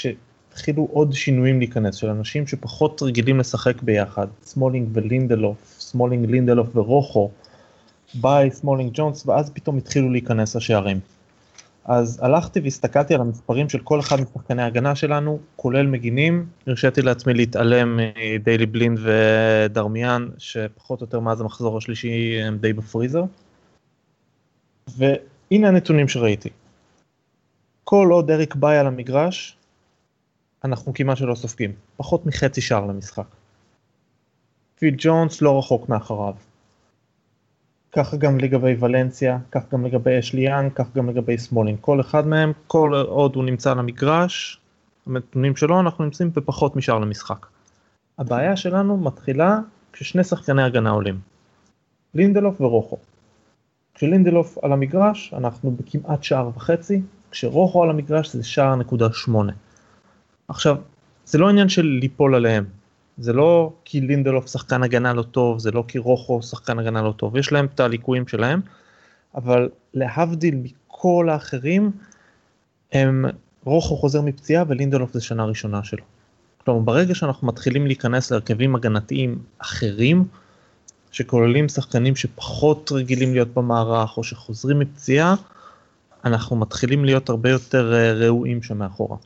כשהתחילו 0.55 0.89
עוד 0.93 1.13
שינויים 1.13 1.59
להיכנס 1.59 1.95
של 1.95 2.11
אנשים 2.11 2.47
שפחות 2.47 3.03
רגילים 3.03 3.39
לשחק 3.39 3.83
ביחד, 3.83 4.27
סמולינג 4.43 4.89
ולינדלוף, 4.93 5.57
סמולינג, 5.79 6.31
לינדלוף 6.31 6.77
ורוחו, 6.77 7.31
באיי, 8.15 8.51
סמולינג, 8.51 8.91
ג'ונס, 8.95 9.27
ואז 9.27 9.51
פתאום 9.51 9.77
התחילו 9.77 10.11
להיכנס 10.11 10.57
השערים. 10.57 11.01
אז 11.85 12.21
הלכתי 12.23 12.61
והסתכלתי 12.61 13.15
על 13.15 13.21
המספרים 13.21 13.69
של 13.69 13.79
כל 13.79 14.01
אחד 14.01 14.21
משחקני 14.21 14.63
ההגנה 14.63 14.95
שלנו, 14.95 15.39
כולל 15.57 15.87
מגינים, 15.87 16.47
הרשיתי 16.67 17.03
לעצמי 17.03 17.35
להתעלם 17.35 18.01
מדיילי 18.01 18.67
בלינד 18.67 18.99
ודרמיאן, 19.03 20.29
שפחות 20.39 21.01
או 21.01 21.05
יותר 21.05 21.21
מאז 21.21 21.41
המחזור 21.41 21.79
השלישי 21.79 22.43
הם 22.43 22.59
די 22.59 22.73
בפריזר. 22.73 23.25
והנה 24.97 25.69
הנתונים 25.69 26.09
שראיתי. 26.09 26.49
כל 27.85 28.09
עוד 28.11 28.31
אריק 28.31 28.55
באיי 28.55 28.79
על 28.79 28.87
המגרש, 28.87 29.57
אנחנו 30.65 30.95
כמעט 30.95 31.17
שלא 31.17 31.35
סופגים, 31.35 31.73
פחות 31.97 32.27
מחצי 32.27 32.61
שער 32.61 32.87
למשחק. 32.87 33.27
פיל 34.79 34.95
ג'ונס 34.99 35.43
לא 35.43 35.59
רחוק 35.59 35.89
מאחריו. 35.89 36.35
ככה 37.93 38.17
גם 38.17 38.39
לגבי 38.39 38.77
ולנסיה, 38.81 39.39
כך 39.51 39.63
גם 39.73 39.87
לגבי 39.87 40.19
אשלי 40.19 40.41
יאנג, 40.41 40.73
כך 40.75 40.95
גם 40.97 41.11
לגבי 41.11 41.39
סמולינג. 41.39 41.79
כל 41.81 42.01
אחד 42.01 42.27
מהם, 42.27 42.53
כל 42.67 42.93
עוד 43.09 43.37
הוא 43.37 43.45
נמצא 43.45 43.73
על 43.73 43.79
המגרש, 43.79 44.61
הנתונים 45.07 45.57
שלו, 45.57 45.81
אנחנו 45.81 46.05
נמצאים 46.05 46.31
בפחות 46.31 46.77
משער 46.77 46.99
למשחק. 46.99 47.47
הבעיה 48.19 48.57
שלנו 48.57 48.97
מתחילה 48.97 49.59
כששני 49.93 50.25
שחקני 50.25 50.63
הגנה 50.63 50.91
עולים. 50.91 51.21
לינדלוף 52.15 52.61
ורוחו. 52.61 52.97
כשלינדלוף 53.95 54.59
על 54.63 54.73
המגרש, 54.73 55.35
אנחנו 55.35 55.71
בכמעט 55.71 56.23
שער 56.23 56.51
וחצי, 56.55 57.03
כשרוחו 57.31 57.83
על 57.83 57.91
המגרש 57.91 58.37
זה 58.37 58.45
שער 58.45 58.77
נקודה 58.77 59.13
שמונה. 59.13 59.53
עכשיו, 60.49 60.77
זה 61.27 61.39
לא 61.39 61.49
עניין 61.49 61.69
של 61.69 61.83
ליפול 61.83 62.35
עליהם, 62.35 62.65
זה 63.19 63.33
לא 63.33 63.73
כי 63.85 64.01
לינדלוף 64.01 64.47
שחקן 64.47 64.83
הגנה 64.83 65.13
לא 65.13 65.23
טוב, 65.23 65.59
זה 65.59 65.71
לא 65.71 65.85
כי 65.89 65.99
רוחו 65.99 66.43
שחקן 66.43 66.79
הגנה 66.79 67.03
לא 67.03 67.13
טוב, 67.13 67.37
יש 67.37 67.53
להם 67.53 67.67
את 67.75 67.81
הליקויים 67.81 68.29
שלהם, 68.29 68.61
אבל 69.35 69.69
להבדיל 69.95 70.55
מכל 70.55 71.29
האחרים, 71.31 71.91
הם, 72.93 73.25
רוחו 73.65 73.97
חוזר 73.97 74.21
מפציעה 74.21 74.65
ולינדלוף 74.69 75.13
זה 75.13 75.21
שנה 75.21 75.45
ראשונה 75.45 75.85
שלו. 75.85 76.05
כלומר, 76.65 76.81
ברגע 76.81 77.15
שאנחנו 77.15 77.47
מתחילים 77.47 77.87
להיכנס 77.87 78.31
להרכבים 78.31 78.75
הגנתיים 78.75 79.39
אחרים, 79.59 80.25
שכוללים 81.11 81.69
שחקנים 81.69 82.17
שפחות 82.17 82.93
רגילים 82.93 83.33
להיות 83.33 83.49
במערך 83.55 84.17
או 84.17 84.25
שחוזרים 84.25 84.79
מפציעה, 84.79 85.35
אנחנו 86.25 86.57
מתחילים 86.57 87.05
להיות 87.05 87.29
הרבה 87.29 87.51
יותר 87.51 87.95
אה, 87.95 88.13
רעועים 88.13 88.63
שם 88.63 88.79
מאחורה. 88.79 89.17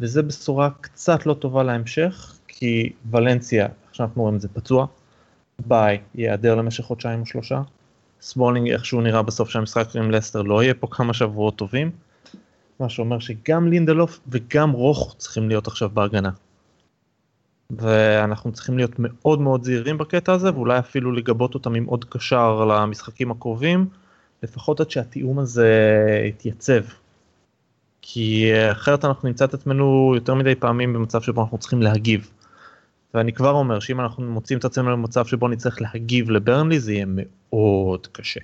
וזה 0.00 0.22
בשורה 0.22 0.70
קצת 0.80 1.26
לא 1.26 1.34
טובה 1.34 1.62
להמשך, 1.62 2.38
כי 2.48 2.92
ולנסיה, 3.10 3.64
איך 3.64 3.94
שאנחנו 3.94 4.22
רואים 4.22 4.38
זה 4.38 4.48
פצוע, 4.48 4.86
באיי 5.66 5.98
ייעדר 6.14 6.54
למשך 6.54 6.84
חודשיים 6.84 7.20
או 7.20 7.26
שלושה, 7.26 7.62
סמולינג 8.20 8.70
איכשהו 8.70 9.00
נראה 9.00 9.22
בסוף 9.22 9.48
של 9.48 9.58
המשחק 9.58 9.96
עם 9.96 10.10
לסטר 10.10 10.42
לא 10.42 10.62
יהיה 10.62 10.74
פה 10.74 10.86
כמה 10.90 11.14
שבועות 11.14 11.56
טובים, 11.56 11.90
מה 12.80 12.88
שאומר 12.88 13.18
שגם 13.18 13.68
לינדלוף 13.68 14.20
וגם 14.28 14.70
רוחו 14.70 15.14
צריכים 15.18 15.48
להיות 15.48 15.66
עכשיו 15.66 15.90
בהגנה. 15.94 16.30
ואנחנו 17.70 18.52
צריכים 18.52 18.76
להיות 18.76 18.92
מאוד 18.98 19.40
מאוד 19.40 19.64
זהירים 19.64 19.98
בקטע 19.98 20.32
הזה 20.32 20.54
ואולי 20.54 20.78
אפילו 20.78 21.12
לגבות 21.12 21.54
אותם 21.54 21.74
עם 21.74 21.84
עוד 21.84 22.04
קשר 22.04 22.64
למשחקים 22.64 23.30
הקרובים, 23.30 23.86
לפחות 24.42 24.80
עד 24.80 24.90
שהתיאום 24.90 25.38
הזה 25.38 25.96
יתייצב. 26.28 26.80
כי 28.08 28.52
אחרת 28.72 29.04
אנחנו 29.04 29.28
נמצא 29.28 29.44
את 29.44 29.54
עצמנו 29.54 30.12
יותר 30.14 30.34
מדי 30.34 30.54
פעמים 30.54 30.92
במצב 30.92 31.22
שבו 31.22 31.42
אנחנו 31.42 31.58
צריכים 31.58 31.82
להגיב. 31.82 32.30
ואני 33.14 33.32
כבר 33.32 33.50
אומר 33.50 33.80
שאם 33.80 34.00
אנחנו 34.00 34.22
מוצאים 34.22 34.58
את 34.58 34.64
עצמנו 34.64 34.96
במצב 34.96 35.26
שבו 35.26 35.48
נצטרך 35.48 35.80
להגיב 35.80 36.30
לברנלי 36.30 36.80
זה 36.80 36.92
יהיה 36.92 37.04
מאוד 37.08 38.06
קשה. 38.06 38.40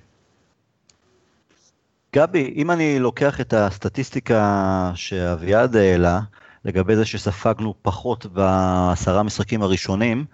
גבי, 2.15 2.53
אם 2.55 2.71
אני 2.71 2.99
לוקח 2.99 3.41
את 3.41 3.53
הסטטיסטיקה 3.53 4.91
שאביעד 4.95 5.75
העלה, 5.75 6.19
לגבי 6.65 6.95
זה 6.95 7.05
שספגנו 7.05 7.73
פחות 7.81 8.25
בעשרה 8.25 9.23
משחקים 9.23 9.61
הראשונים, 9.61 10.25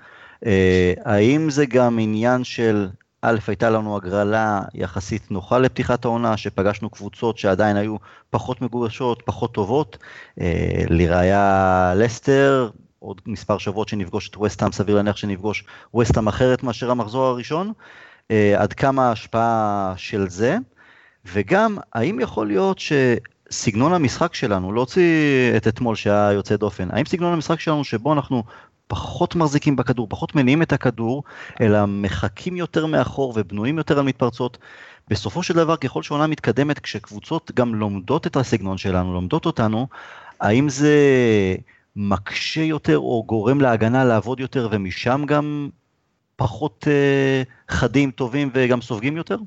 אה, 0.46 0.94
האם 1.06 1.50
זה 1.50 1.66
גם 1.66 2.00
עניין 2.00 2.44
של, 2.44 2.88
א', 3.22 3.38
הייתה 3.48 3.70
לנו 3.70 3.96
הגרלה 3.96 4.62
יחסית 4.74 5.32
נוחה 5.32 5.60
לפתיחת 5.60 6.06
העונה, 6.06 6.38
שפגשנו 6.38 6.90
קבוצות 6.90 7.38
שעדיין 7.38 7.78
היו 7.78 7.96
פחות 8.30 8.62
מגורשות, 8.62 9.24
פחות 9.26 9.54
טובות, 9.54 9.98
אה, 10.42 10.84
לראיה 10.90 11.94
לסטר, 11.96 12.70
עוד 13.00 13.22
מספר 13.26 13.58
שבועות 13.58 13.90
שנפגוש 13.90 14.30
את 14.30 14.38
וסטהאם, 14.38 14.72
סביר 14.72 14.96
להניח 14.96 15.18
שנפגוש 15.18 15.64
וסטהאם 15.96 16.28
אחרת 16.28 16.64
מאשר 16.64 16.92
המחזור 16.92 17.26
הראשון, 17.26 17.74
אה, 18.32 18.62
עד 18.62 18.74
כמה 18.74 19.10
ההשפעה 19.10 19.94
של 19.98 20.30
זה, 20.30 20.58
וגם, 21.26 21.78
האם 21.94 22.20
יכול 22.20 22.48
להיות 22.48 22.80
ש... 22.80 22.94
סגנון 23.52 23.94
המשחק 23.94 24.34
שלנו, 24.34 24.74
להוציא 24.74 25.58
את 25.58 25.68
אתמול 25.68 25.96
שהיה 25.96 26.32
יוצא 26.32 26.56
דופן, 26.56 26.88
האם 26.92 27.06
סגנון 27.06 27.34
המשחק 27.34 27.60
שלנו 27.60 27.84
שבו 27.84 28.14
אנחנו 28.14 28.44
פחות 28.90 29.36
מחזיקים 29.36 29.76
בכדור, 29.76 30.08
פחות 30.10 30.36
מניעים 30.36 30.62
את 30.62 30.74
הכדור, 30.74 31.24
אלא 31.62 31.86
מחכים 31.88 32.56
יותר 32.56 32.86
מאחור 32.86 33.34
ובנויים 33.36 33.78
יותר 33.78 34.00
על 34.00 34.06
מתפרצות, 34.06 34.58
בסופו 35.10 35.44
של 35.44 35.54
דבר 35.54 35.76
ככל 35.76 36.04
שעונה 36.04 36.28
מתקדמת, 36.28 36.80
כשקבוצות 36.80 37.52
גם 37.56 37.76
לומדות 37.76 38.28
את 38.28 38.36
הסגנון 38.36 38.78
שלנו, 38.78 39.14
לומדות 39.14 39.46
אותנו, 39.46 39.88
האם 40.40 40.70
זה 40.70 40.96
מקשה 41.96 42.62
יותר 42.62 42.98
או 42.98 43.24
גורם 43.28 43.62
להגנה 43.62 44.06
לעבוד 44.06 44.40
יותר 44.40 44.70
ומשם 44.72 45.24
גם 45.28 45.70
פחות 46.36 46.88
אה, 46.88 47.44
חדים, 47.70 48.12
טובים 48.12 48.50
וגם 48.54 48.82
סופגים 48.82 49.18
יותר? 49.18 49.38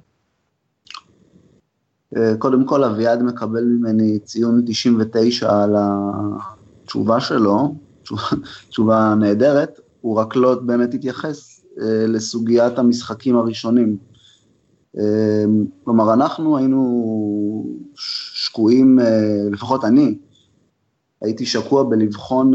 אה, 2.17 2.35
קודם 2.39 2.67
כל 2.67 2.85
אביעד 2.85 3.23
מקבל 3.23 3.65
ממני 3.65 4.19
ציון 4.19 4.63
99 4.67 5.63
על 5.63 5.77
התשובה 5.79 7.21
שלו, 7.21 7.75
תשובה, 8.17 8.47
תשובה 8.69 9.15
נהדרת, 9.19 9.81
הוא 10.01 10.17
רק 10.17 10.37
לא 10.37 10.55
באמת 10.55 10.95
התייחס 10.95 11.65
אה, 11.81 12.07
לסוגיית 12.07 12.79
המשחקים 12.79 13.37
הראשונים. 13.37 13.97
אה, 14.99 15.45
כלומר, 15.85 16.15
אנחנו 16.15 16.57
היינו 16.57 16.83
שקועים, 17.95 18.99
לפחות 19.53 19.85
אני, 19.85 20.19
הייתי 21.23 21.47
שקוע 21.47 21.83
בלבחון 21.83 22.53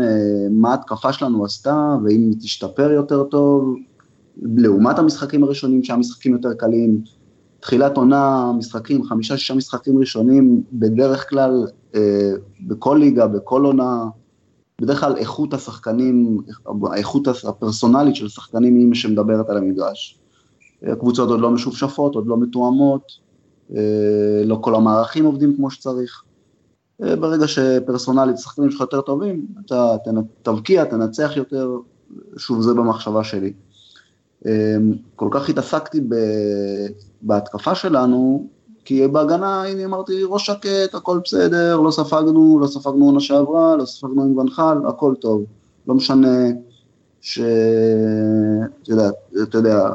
מה 0.52 0.74
התקפה 0.74 1.14
שלנו 1.14 1.46
עשתה, 1.46 1.98
ואם 2.04 2.22
היא 2.22 2.36
תשתפר 2.42 2.92
יותר 2.92 3.24
טוב, 3.24 3.76
לעומת 4.42 5.00
המשחקים 5.00 5.44
הראשונים 5.44 5.84
שהמשחקים 5.84 6.34
יותר 6.34 6.54
קלים, 6.54 7.02
תחילת 7.60 7.98
עונה, 7.98 8.52
משחקים, 8.58 9.04
חמישה-שישה 9.04 9.54
משחקים 9.54 10.00
ראשונים, 10.00 10.64
בדרך 10.74 11.30
כלל 11.30 11.68
אה, 11.96 12.32
בכל 12.68 12.98
ליגה, 13.00 13.28
בכל 13.28 13.66
עונה, 13.66 14.06
בדרך 14.82 15.00
כלל 15.00 15.18
איכות 15.18 15.54
השחקנים, 15.54 16.42
האיכות 16.92 17.28
הפרסונלית 17.28 18.16
של 18.16 18.28
שחקנים 18.28 18.76
היא 18.76 18.94
שמדברת 18.94 19.50
על 19.50 19.58
המגרש. 19.58 20.20
הקבוצות 20.84 21.30
עוד 21.30 21.40
לא 21.40 21.52
משופשפות, 21.52 22.16
עוד 22.16 22.28
לא 22.28 22.38
מתואמות, 22.38 23.12
אה, 23.76 24.42
לא 24.46 24.60
כל 24.62 24.76
המערכים 24.76 25.26
עובדים 25.26 25.56
כמו 25.56 25.72
שצריך. 25.72 26.24
אה, 27.04 27.16
ברגע 27.16 27.48
שפרסונלית 27.48 28.38
שחקנים 28.38 28.72
שלך 28.72 28.82
יותר 28.82 29.02
טובים, 29.02 29.48
אתה 29.66 29.96
תבקיע, 30.42 30.86
תנצח 30.86 31.32
יותר, 31.36 31.72
שוב 32.38 32.62
זה 32.62 32.74
במחשבה 32.74 33.24
שלי. 33.24 33.54
אמ, 34.46 34.94
כל 35.16 35.28
כך 35.32 35.50
התעסקתי. 35.50 36.02
בהתקפה 37.22 37.76
שלנו, 37.76 38.48
כי 38.88 39.08
בהגנה, 39.08 39.64
הנה 39.64 39.86
אמרתי, 39.86 40.24
ראש 40.24 40.46
שקט, 40.46 40.96
הכל 40.96 41.20
בסדר, 41.24 41.80
לא 41.80 41.92
ספגנו, 41.92 42.60
לא 42.62 42.68
ספגנו 42.68 43.06
עונה 43.06 43.20
שעברה, 43.20 43.76
לא 43.76 43.86
ספגנו 43.86 44.24
עם 44.24 44.38
ונחל, 44.38 44.78
הכל 44.88 45.14
טוב. 45.20 45.44
לא 45.88 45.96
משנה 45.96 46.38
ש... 47.22 47.40
אתה 48.84 48.92
יודע, 48.92 49.10
אתה 49.44 49.58
יודע, 49.58 49.90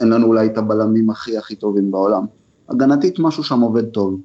אין 0.00 0.08
לנו 0.08 0.26
אולי 0.26 0.46
את 0.46 0.58
הבלמים 0.58 1.10
הכי 1.10 1.38
הכי 1.38 1.54
טובים 1.54 1.90
בעולם. 1.90 2.24
הגנתית 2.68 3.18
משהו 3.18 3.44
שם 3.44 3.60
עובד 3.60 3.86
טוב. 3.86 4.20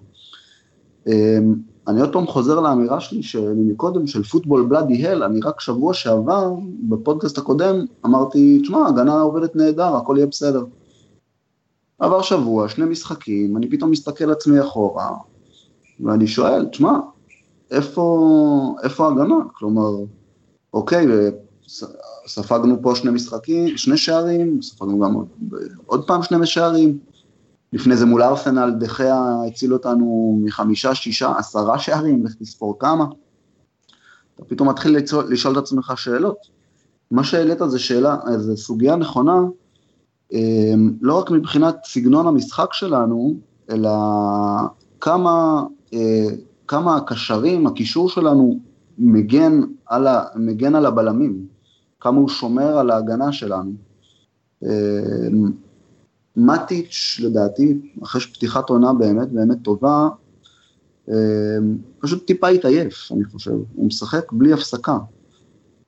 אמ, 1.08 1.56
אני 1.88 2.02
עוד 2.02 2.14
פעם 2.14 2.28
חוזר 2.28 2.60
לאמירה 2.60 3.00
שלי 3.00 3.24
שמקודם 3.24 4.08
של 4.08 4.24
פוטבול 4.24 4.66
בלאדי 4.66 5.08
הל, 5.08 5.24
אני 5.24 5.40
רק 5.40 5.60
שבוע 5.60 5.94
שעבר, 5.94 6.54
בפודקאסט 6.90 7.38
הקודם, 7.38 7.86
אמרתי, 8.06 8.60
תשמע, 8.62 8.88
הגנה 8.88 9.22
עובדת 9.22 9.56
נהדר, 9.56 9.96
הכל 9.96 10.16
יהיה 10.18 10.28
בסדר. 10.28 10.64
עבר 12.00 12.22
שבוע, 12.22 12.70
שני 12.70 12.86
משחקים, 12.86 13.58
אני 13.58 13.70
פתאום 13.70 13.92
מסתכל 13.92 14.32
עצמי 14.32 14.62
אחורה, 14.62 15.12
ואני 16.00 16.28
שואל, 16.28 16.66
תשמע, 16.66 17.00
איפה, 17.72 18.76
איפה 18.84 19.06
ההגנה? 19.06 19.36
כלומר, 19.54 19.90
אוקיי, 20.74 21.08
ספגנו 22.28 22.82
פה 22.82 22.96
שני 22.96 23.12
משחקים, 23.12 23.78
שני 23.78 23.98
שערים, 23.98 24.62
ספגנו 24.62 25.00
גם 25.00 25.14
עוד, 25.14 25.28
עוד 25.86 26.08
פעם 26.08 26.24
שני 26.24 26.46
שערים, 26.46 27.00
לפני 27.74 27.98
זה 27.98 28.06
מול 28.06 28.24
ארסנל, 28.24 28.74
דחיה 28.80 29.36
הציל 29.48 29.74
אותנו 29.74 30.40
מחמישה, 30.44 30.96
שישה, 30.96 31.34
עשרה 31.38 31.80
שערים, 31.80 32.26
לך 32.26 32.34
תספור 32.34 32.80
כמה. 32.80 33.06
אתה 34.36 34.46
פתאום 34.46 34.70
מתחיל 34.70 34.98
לשאול, 34.98 35.26
לשאול 35.30 35.54
את 35.54 35.58
עצמך 35.58 35.94
שאלות. 35.96 36.38
מה 37.12 37.24
שהעלית 37.24 37.60
זה 37.68 37.80
שאלה, 37.80 38.18
זו 38.38 38.58
סוגיה 38.58 38.96
נכונה, 38.96 39.42
לא 41.02 41.20
רק 41.20 41.32
מבחינת 41.32 41.76
סגנון 41.84 42.28
המשחק 42.28 42.74
שלנו, 42.74 43.36
אלא 43.70 43.90
כמה, 45.02 45.64
אה, 45.94 46.28
כמה 46.68 46.96
הקשרים, 46.96 47.68
הקישור 47.68 48.10
שלנו 48.10 48.60
מגן 48.98 49.62
על, 49.86 50.08
ה, 50.08 50.24
מגן 50.36 50.76
על 50.76 50.86
הבלמים, 50.86 51.46
כמה 52.00 52.18
הוא 52.18 52.30
שומר 52.30 52.78
על 52.78 52.92
ההגנה 52.92 53.32
שלנו. 53.32 53.72
אמ, 54.64 55.52
מטיץ' 56.36 57.20
לדעתי, 57.24 57.80
אחרי 58.04 58.22
שפתיחת 58.22 58.70
עונה 58.70 58.94
באמת 58.94 59.32
באמת 59.32 59.58
טובה, 59.62 60.10
אמ, 61.08 61.14
פשוט 62.00 62.28
טיפה 62.28 62.48
התעייף, 62.48 63.12
אני 63.12 63.24
חושב, 63.24 63.52
הוא 63.52 63.88
משחק 63.88 64.32
בלי 64.32 64.54
הפסקה. 64.54 64.98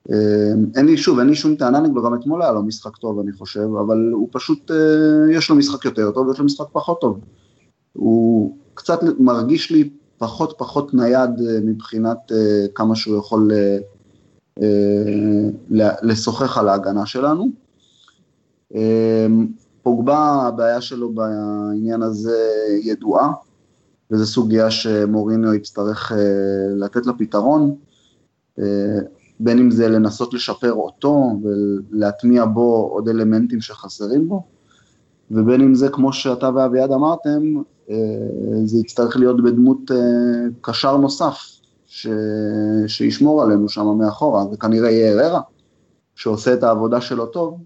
אמ, 0.09 0.15
אין 0.75 0.85
לי, 0.85 0.97
שוב, 0.97 1.19
אין 1.19 1.27
לי 1.27 1.35
שום 1.35 1.55
טענה 1.55 1.79
נגדו, 1.79 2.03
גם 2.03 2.15
אתמול 2.15 2.41
היה 2.41 2.51
לו 2.51 2.63
משחק 2.63 2.97
טוב, 2.97 3.19
אני 3.19 3.31
חושב, 3.31 3.67
אבל 3.85 4.09
הוא 4.13 4.29
פשוט, 4.31 4.71
אה, 4.71 5.31
יש 5.31 5.49
לו 5.49 5.55
משחק 5.55 5.85
יותר 5.85 6.11
טוב, 6.11 6.31
יש 6.31 6.39
לו 6.39 6.45
משחק 6.45 6.65
פחות 6.71 7.01
טוב. 7.01 7.19
הוא 7.93 8.57
קצת 8.73 8.99
מרגיש 9.19 9.71
לי 9.71 9.89
פחות 10.17 10.55
פחות 10.57 10.93
נייד 10.93 11.29
אה, 11.39 11.59
מבחינת 11.63 12.31
אה, 12.31 12.65
כמה 12.75 12.95
שהוא 12.95 13.17
יכול 13.17 13.51
לשוחח 16.01 16.57
על 16.57 16.69
ההגנה 16.69 17.05
שלנו. 17.05 17.47
אמ, 18.75 19.47
פוגבה, 19.83 20.17
הבעיה 20.47 20.81
שלו 20.81 21.13
בעניין 21.13 22.01
הזה 22.01 22.37
ידועה, 22.83 23.31
וזו 24.11 24.25
סוגיה 24.25 24.71
שמוריניו 24.71 25.53
יצטרך 25.53 26.11
uh, 26.11 26.15
לתת 26.75 27.05
לה 27.05 27.13
פתרון, 27.13 27.75
uh, 28.59 28.61
בין 29.43 29.59
אם 29.59 29.71
זה 29.71 29.89
לנסות 29.89 30.33
לשפר 30.33 30.73
אותו 30.73 31.39
ולהטמיע 31.43 32.45
בו 32.45 32.89
עוד 32.93 33.09
אלמנטים 33.09 33.61
שחסרים 33.61 34.29
בו, 34.29 34.43
ובין 35.31 35.61
אם 35.61 35.75
זה, 35.75 35.89
כמו 35.89 36.13
שאתה 36.13 36.49
ואביעד 36.55 36.91
אמרתם, 36.91 37.41
uh, 37.87 37.91
זה 38.65 38.77
יצטרך 38.77 39.17
להיות 39.17 39.43
בדמות 39.43 39.91
uh, 39.91 39.93
קשר 40.61 40.97
נוסף, 40.97 41.37
ש... 41.85 42.07
שישמור 42.87 43.43
עלינו 43.43 43.69
שם 43.69 43.97
מאחורה, 43.97 44.45
זה 44.51 44.57
כנראה 44.57 44.91
יהיה 44.91 45.11
אררה, 45.11 45.41
שעושה 46.15 46.53
את 46.53 46.63
העבודה 46.63 47.01
שלו 47.01 47.25
טוב. 47.25 47.59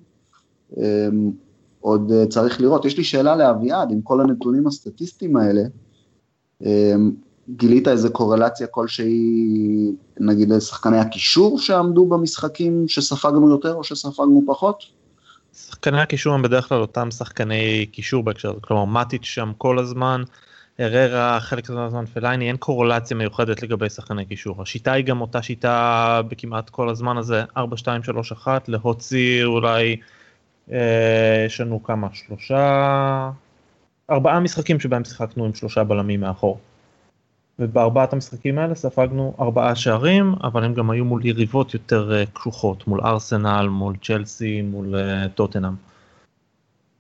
עוד 1.80 2.12
אה, 2.12 2.26
צריך 2.28 2.62
לראות. 2.62 2.86
יש 2.86 2.98
לי 2.98 3.04
שאלה 3.04 3.36
לאביעד, 3.36 3.92
עם 3.92 4.02
כל 4.02 4.22
הנתונים 4.22 4.68
הסטטיסטיים 4.68 5.38
האלה, 5.38 5.62
גילית 7.50 7.88
איזה 7.88 8.10
קורלציה 8.10 8.68
כלשהי, 8.68 9.92
נגיד 10.20 10.50
לשחקני 10.50 10.98
הקישור 10.98 11.60
שעמדו 11.60 12.06
במשחקים 12.06 12.88
שספגנו 12.88 13.50
יותר 13.50 13.74
או 13.74 13.84
שספגנו 13.84 14.44
פחות? 14.48 14.84
שחקני 15.54 16.02
הקישור 16.02 16.34
הם 16.34 16.42
בדרך 16.42 16.70
כלל 16.70 16.82
אותם 16.82 17.12
שחקני 17.12 17.86
קישור 17.92 18.24
בהקשר 18.24 18.50
הזה, 18.50 18.60
כלומר 18.62 18.86
מטיץ' 18.86 19.24
שם 19.24 19.52
כל 19.58 19.80
הזמן, 19.80 20.24
אררה 20.80 21.40
חלק 21.40 21.70
מהזמן 21.70 22.06
פלייני, 22.06 22.48
אין 22.48 22.58
קורלציה 22.58 23.18
מיוחדת 23.18 23.64
לגבי 23.64 23.90
שחקני 23.90 24.26
קישור. 24.26 24.62
השיטה 24.62 24.92
היא 24.92 25.06
גם 25.06 25.22
אותה 25.22 25.42
שיטה 25.42 26.22
בכמעט 26.28 26.70
כל 26.70 26.90
הזמן 26.90 27.18
הזה, 27.18 27.44
4, 27.58 27.78
2, 27.78 28.04
3, 28.04 28.32
1, 28.32 28.70
להוציא 28.70 29.44
אולי, 29.44 29.96
אה, 30.72 31.44
יש 31.46 31.62
לנו 31.62 31.84
כמה, 31.84 32.08
שלושה, 32.14 33.30
ארבעה 34.10 34.40
משחקים 34.40 34.80
שבהם 34.80 35.04
שיחקנו 35.04 35.46
עם 35.46 35.54
שלושה 35.54 35.84
בלמים 35.84 36.20
מאחור. 36.20 36.60
ובארבעת 37.60 38.14
המשחקים 38.14 38.60
האלה 38.60 38.76
ספגנו 38.76 39.34
ארבעה 39.40 39.76
שערים, 39.76 40.36
אבל 40.44 40.64
הם 40.64 40.74
גם 40.74 40.92
היו 40.92 41.06
מול 41.06 41.26
יריבות 41.26 41.74
יותר 41.74 42.12
uh, 42.12 42.30
קשוחות, 42.34 42.88
מול 42.88 43.02
ארסנל, 43.02 43.68
מול 43.68 43.96
צ'לסי, 44.02 44.62
מול 44.62 44.96
uh, 44.96 45.28
טוטנאם. 45.30 45.74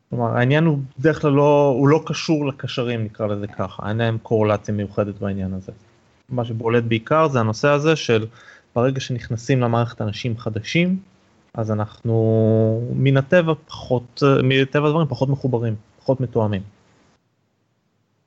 כלומר 0.10 0.38
העניין 0.38 0.66
הוא 0.66 0.80
בדרך 1.00 1.22
כלל 1.22 1.32
לא, 1.32 1.74
הוא 1.78 1.88
לא 1.88 2.04
קשור 2.06 2.46
לקשרים 2.48 3.04
נקרא 3.04 3.28
לזה 3.28 3.48
ככה, 3.48 3.90
אין 3.90 3.98
להם 3.98 4.18
קורלציה 4.24 4.74
מיוחדת 4.74 5.20
בעניין 5.20 5.54
הזה. 5.54 5.72
מה 6.30 6.46
שבולט 6.46 6.84
בעיקר 6.84 7.28
זה 7.28 7.40
הנושא 7.40 7.68
הזה 7.68 7.96
של 7.96 8.26
ברגע 8.76 9.00
שנכנסים 9.00 9.62
למערכת 9.62 10.02
אנשים 10.02 10.38
חדשים, 10.38 11.00
אז 11.54 11.72
אנחנו 11.72 12.92
מן 12.96 13.18
הטבע 13.18 13.54
פחות, 13.68 14.24
מטבע 14.44 14.88
הדברים 14.88 15.08
פחות 15.08 15.30
מחוברים, 15.30 15.76
פחות 16.00 16.22
מתואמים. 16.22 16.62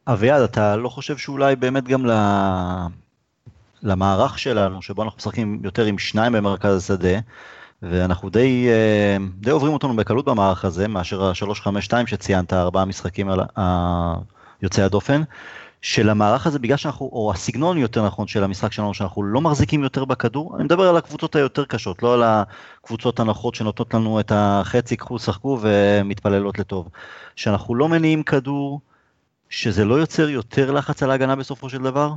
אביעד, 0.09 0.43
אתה 0.43 0.77
לא 0.77 0.89
חושב 0.89 1.17
שאולי 1.17 1.57
באמת 1.57 1.89
גם 1.89 2.07
למערך 3.83 4.39
שלנו, 4.39 4.83
שבו 4.83 5.03
אנחנו 5.03 5.17
משחקים 5.17 5.61
יותר 5.65 5.85
עם 5.85 5.99
שניים 5.99 6.33
במרכז 6.33 6.77
השדה, 6.77 7.19
ואנחנו 7.83 8.31
די, 8.31 8.69
אה, 8.69 9.17
די 9.41 9.51
עוברים 9.51 9.73
אותנו 9.73 9.97
בקלות 9.97 10.25
במערך 10.25 10.65
הזה, 10.65 10.89
מאשר 10.89 11.25
ה-352 11.25 12.07
שציינת, 12.07 12.53
ארבעה 12.53 12.85
משחקים 12.85 13.31
על 13.31 13.41
יוצאי 14.63 14.85
הדופן, 14.85 15.23
של 15.83 16.11
המערך 16.11 16.47
הזה, 16.47 16.59
בגלל 16.59 16.77
שאנחנו, 16.77 17.11
או 17.13 17.33
הסגנון 17.35 17.79
יותר 17.79 18.07
נכון 18.07 18.27
של 18.27 18.45
המשחק 18.45 18.73
שלנו, 18.73 18.95
שאנחנו 18.95 19.23
לא 19.23 19.41
מחזיקים 19.41 19.83
יותר 19.83 20.05
בכדור, 20.05 20.57
אני 20.57 20.65
מדבר 20.65 20.89
על 20.89 20.97
הקבוצות 20.97 21.37
היותר 21.37 21.65
קשות, 21.65 22.03
לא 22.03 22.15
על 22.15 22.23
הקבוצות 22.23 23.21
הנוחות 23.21 23.55
שנותנות 23.55 23.95
לנו 23.95 24.21
את 24.21 24.33
החצי, 24.35 24.97
קחו, 24.97 25.19
שחקו 25.19 25.59
ומתפללות 25.63 26.59
לטוב. 26.59 26.89
שאנחנו 27.37 27.75
לא 27.75 27.89
מניעים 27.89 28.23
כדור, 28.23 28.81
שזה 29.51 29.85
לא 29.85 29.95
יוצר 29.95 30.29
יותר 30.29 30.71
לחץ 30.71 31.03
על 31.03 31.11
ההגנה 31.11 31.37
בסופו 31.37 31.71
של 31.71 31.83
דבר? 31.83 32.13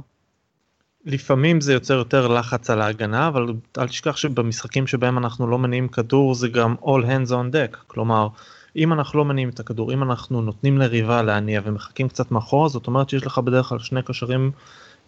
לפעמים 1.06 1.62
זה 1.62 1.74
יוצר 1.74 1.94
יותר 1.94 2.28
לחץ 2.28 2.70
על 2.70 2.82
ההגנה, 2.82 3.28
אבל 3.28 3.54
אל 3.78 3.88
תשכח 3.88 4.18
שבמשחקים 4.18 4.88
שבהם 4.88 5.18
אנחנו 5.18 5.48
לא 5.48 5.60
מניעים 5.60 5.88
כדור 5.88 6.36
זה 6.36 6.48
גם 6.48 6.76
all 6.82 7.04
hands 7.06 7.30
on 7.30 7.54
deck, 7.54 7.78
כלומר 7.88 8.28
אם 8.76 8.94
אנחנו 8.94 9.20
לא 9.20 9.26
מניעים 9.26 9.50
את 9.50 9.60
הכדור, 9.60 9.94
אם 9.94 10.04
אנחנו 10.04 10.42
נותנים 10.42 10.78
לריבה 10.78 11.22
להניע 11.22 11.62
ומחכים 11.66 12.08
קצת 12.08 12.32
מאחורה, 12.32 12.70
זאת 12.70 12.88
אומרת 12.88 13.10
שיש 13.10 13.26
לך 13.26 13.38
בדרך 13.38 13.66
כלל 13.66 13.80
שני 13.80 14.04
קשרים 14.04 14.52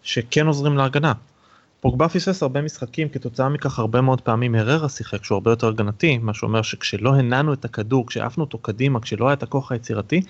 שכן 0.04 0.48
עוזרים 0.48 0.78
להגנה. 0.78 1.14
פוגבה 1.82 2.10
פיסס 2.10 2.44
הרבה 2.44 2.62
משחקים, 2.62 3.10
כתוצאה 3.10 3.50
מכך 3.50 3.80
הרבה 3.80 4.02
מאוד 4.02 4.22
פעמים 4.22 4.56
הררה 4.56 4.90
שיחק 4.90 5.24
שהוא 5.24 5.36
הרבה 5.36 5.52
יותר 5.52 5.68
הגנתי, 5.68 6.18
מה 6.18 6.34
שאומר 6.34 6.62
שכשלא 6.62 7.16
הנענו 7.16 7.54
את 7.54 7.66
הכדור, 7.66 8.08
כשעפנו 8.08 8.44
אותו 8.44 8.58
קדימה, 8.58 9.00
כשלא 9.00 9.28
היה 9.28 9.34
את 9.34 9.44
הכוח 9.44 9.72
היצירתי, 9.72 10.22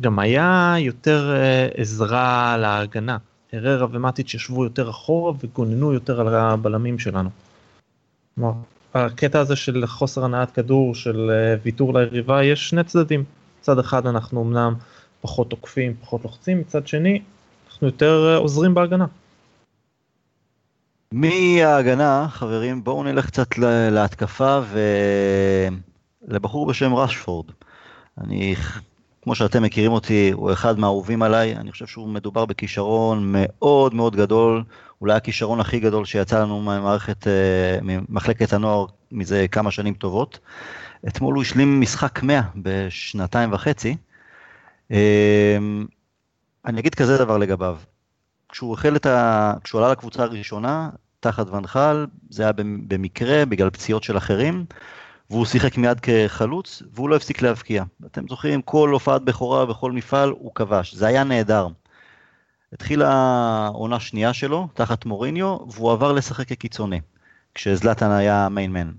גם 0.00 0.18
היה 0.18 0.74
יותר 0.78 1.34
אה, 1.36 1.68
עזרה 1.76 2.56
להגנה. 2.56 3.16
הררה 3.52 3.86
ומטיץ' 3.90 4.34
ישבו 4.34 4.64
יותר 4.64 4.90
אחורה 4.90 5.32
וגוננו 5.40 5.92
יותר 5.92 6.20
על 6.20 6.34
הבלמים 6.34 6.98
שלנו. 6.98 7.30
כלומר, 8.34 8.52
הקטע 8.94 9.40
הזה 9.40 9.56
של 9.56 9.86
חוסר 9.86 10.24
הנעת 10.24 10.50
כדור, 10.50 10.94
של 10.94 11.30
אה, 11.30 11.54
ויתור 11.62 11.98
ליריבה, 11.98 12.44
יש 12.44 12.68
שני 12.68 12.84
צדדים. 12.84 13.24
מצד 13.60 13.78
אחד 13.78 14.06
אנחנו 14.06 14.42
אמנם 14.42 14.74
פחות 15.20 15.50
תוקפים, 15.50 15.94
פחות 16.00 16.24
לוחצים, 16.24 16.60
מצד 16.60 16.86
שני 16.86 17.22
אנחנו 17.68 17.86
יותר 17.86 18.28
אה, 18.32 18.36
עוזרים 18.36 18.74
בהגנה. 18.74 19.06
מההגנה, 21.12 22.26
חברים, 22.30 22.84
בואו 22.84 23.04
נלך 23.04 23.26
קצת 23.26 23.48
להתקפה 23.90 24.60
ולבחור 26.28 26.66
בשם 26.66 26.94
רשפורד. 26.94 27.46
אני 28.20 28.54
כמו 29.22 29.34
שאתם 29.34 29.62
מכירים 29.62 29.92
אותי, 29.92 30.30
הוא 30.30 30.52
אחד 30.52 30.78
מהאהובים 30.78 31.22
עליי, 31.22 31.56
אני 31.56 31.72
חושב 31.72 31.86
שהוא 31.86 32.08
מדובר 32.08 32.44
בכישרון 32.44 33.32
מאוד 33.32 33.94
מאוד 33.94 34.16
גדול, 34.16 34.64
אולי 35.00 35.14
הכישרון 35.14 35.60
הכי 35.60 35.80
גדול 35.80 36.04
שיצא 36.04 36.42
לנו 36.42 36.60
ממערכת, 36.62 37.26
אה, 37.26 37.78
ממחלקת 37.82 38.52
הנוער 38.52 38.86
מזה 39.12 39.46
כמה 39.52 39.70
שנים 39.70 39.94
טובות. 39.94 40.38
אתמול 41.08 41.34
הוא 41.34 41.42
השלים 41.42 41.80
משחק 41.80 42.22
100 42.22 42.42
בשנתיים 42.56 43.52
וחצי. 43.52 43.96
אה, 44.92 45.58
אני 46.66 46.80
אגיד 46.80 46.94
כזה 46.94 47.18
דבר 47.18 47.38
לגביו, 47.38 47.78
כשהוא 48.48 48.74
החל 48.74 48.96
את 48.96 49.06
ה... 49.06 49.54
כשהוא 49.64 49.80
עלה 49.80 49.92
לקבוצה 49.92 50.22
הראשונה, 50.22 50.90
תחת 51.20 51.50
ונחל, 51.50 52.06
זה 52.30 52.42
היה 52.42 52.52
במקרה, 52.88 53.46
בגלל 53.46 53.70
פציעות 53.70 54.02
של 54.02 54.16
אחרים. 54.16 54.64
והוא 55.32 55.44
שיחק 55.46 55.78
מיד 55.78 56.00
כחלוץ, 56.00 56.82
והוא 56.94 57.08
לא 57.08 57.16
הפסיק 57.16 57.42
להבקיע. 57.42 57.84
אתם 58.06 58.28
זוכרים, 58.28 58.62
כל 58.62 58.90
הופעת 58.90 59.22
בכורה 59.22 59.66
בכל 59.66 59.92
מפעל 59.92 60.28
הוא 60.30 60.54
כבש, 60.54 60.94
זה 60.94 61.06
היה 61.06 61.24
נהדר. 61.24 61.68
התחילה 62.72 63.12
העונה 63.12 64.00
שנייה 64.00 64.32
שלו, 64.32 64.68
תחת 64.74 65.04
מוריניו, 65.04 65.58
והוא 65.68 65.92
עבר 65.92 66.12
לשחק 66.12 66.48
כקיצוני, 66.48 67.00
כשזלטן 67.54 68.10
היה 68.10 68.48
מיינמן. 68.48 68.92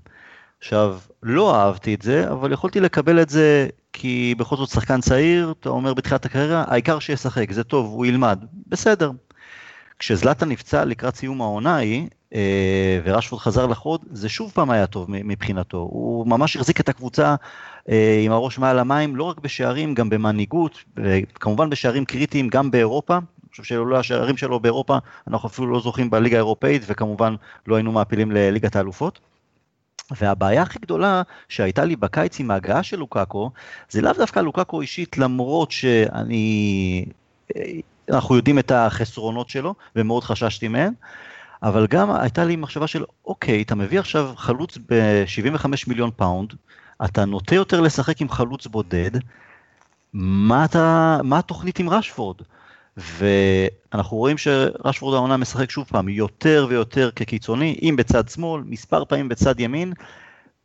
עכשיו, 0.60 1.00
לא 1.24 1.56
אהבתי 1.56 1.94
את 1.94 2.02
זה, 2.02 2.32
אבל 2.32 2.52
יכולתי 2.52 2.80
לקבל 2.80 3.22
את 3.22 3.30
זה 3.30 3.68
כי 3.94 4.36
בכל 4.38 4.56
זאת 4.56 4.70
שחקן 4.70 5.02
צעיר, 5.02 5.54
אתה 5.60 5.70
אומר 5.70 5.94
בתחילת 5.94 6.26
הקריירה, 6.26 6.64
העיקר 6.68 7.00
שישחק, 7.00 7.52
זה 7.52 7.64
טוב, 7.64 7.86
הוא 7.86 8.06
ילמד, 8.06 8.46
בסדר. 8.68 9.12
כשזלטן 10.00 10.50
נפצע 10.50 10.86
לקראת 10.86 11.16
סיום 11.16 11.42
העונה 11.42 11.76
ההיא, 11.76 12.08
ורשפורד 13.04 13.42
חזר 13.42 13.66
לחוד, 13.66 14.02
זה 14.12 14.30
שוב 14.30 14.52
פעם 14.52 14.70
היה 14.72 14.88
טוב 14.88 15.06
מבחינתו. 15.10 15.78
הוא 15.78 16.28
ממש 16.28 16.56
החזיק 16.56 16.80
את 16.80 16.90
הקבוצה 16.90 17.36
אה, 17.90 18.22
עם 18.26 18.32
הראש 18.32 18.60
מעל 18.60 18.80
המים, 18.80 19.16
לא 19.16 19.24
רק 19.24 19.40
בשערים, 19.40 19.94
גם 19.94 20.10
במנהיגות, 20.10 20.84
כמובן 21.36 21.70
בשערים 21.70 22.06
קריטיים 22.06 22.50
גם 22.50 22.72
באירופה. 22.72 23.16
אני 23.16 23.50
חושב 23.52 23.64
שלולא 23.64 24.00
השערים 24.00 24.38
שלו 24.38 24.60
באירופה, 24.60 24.98
אנחנו 25.28 25.50
אפילו 25.50 25.68
לא 25.68 25.80
זוכים 25.80 26.10
בליגה 26.10 26.38
האירופאית, 26.38 26.82
וכמובן 26.88 27.36
לא 27.68 27.76
היינו 27.76 27.92
מעפילים 27.92 28.32
לליגת 28.32 28.76
האלופות. 28.76 29.20
והבעיה 30.12 30.62
הכי 30.62 30.80
גדולה 30.80 31.22
שהייתה 31.50 31.86
לי 31.86 31.96
בקיץ 31.96 32.40
עם 32.40 32.52
ההגעה 32.52 32.84
של 32.84 32.98
לוקאקו, 32.98 33.52
זה 33.90 34.02
לאו 34.02 34.14
דווקא 34.14 34.40
לוקאקו 34.40 34.82
אישית, 34.82 35.18
למרות 35.18 35.72
שאני... 35.72 37.06
אה, 37.56 37.62
אנחנו 38.10 38.36
יודעים 38.36 38.60
את 38.60 38.72
החסרונות 38.72 39.50
שלו, 39.50 39.76
ומאוד 39.96 40.24
חששתי 40.24 40.68
מהן, 40.68 40.94
אבל 41.64 41.88
גם 41.88 42.12
הייתה 42.12 42.44
לי 42.44 42.56
מחשבה 42.56 42.88
של, 42.88 43.04
אוקיי, 43.26 43.62
אתה 43.62 43.76
מביא 43.76 44.00
עכשיו 44.00 44.34
חלוץ 44.36 44.78
ב-75 44.90 45.68
מיליון 45.88 46.10
פאונד, 46.16 46.54
אתה 47.06 47.26
נוטה 47.26 47.56
יותר 47.56 47.82
לשחק 47.82 48.22
עם 48.22 48.30
חלוץ 48.30 48.68
בודד, 48.68 49.12
מה, 50.14 50.66
אתה, 50.66 51.20
מה 51.24 51.40
התוכנית 51.40 51.80
עם 51.80 51.90
רשפורד? 51.90 52.38
ואנחנו 52.98 54.18
רואים 54.18 54.38
שרשפורד 54.38 55.16
העונה 55.16 55.38
משחק 55.38 55.72
שוב 55.72 55.86
פעם 55.90 56.10
יותר 56.10 56.66
ויותר 56.70 57.10
כקיצוני, 57.16 57.80
אם 57.82 57.96
בצד 57.98 58.30
שמאל, 58.30 58.64
מספר 58.66 59.06
פעמים 59.06 59.30
בצד 59.30 59.60
ימין, 59.60 59.94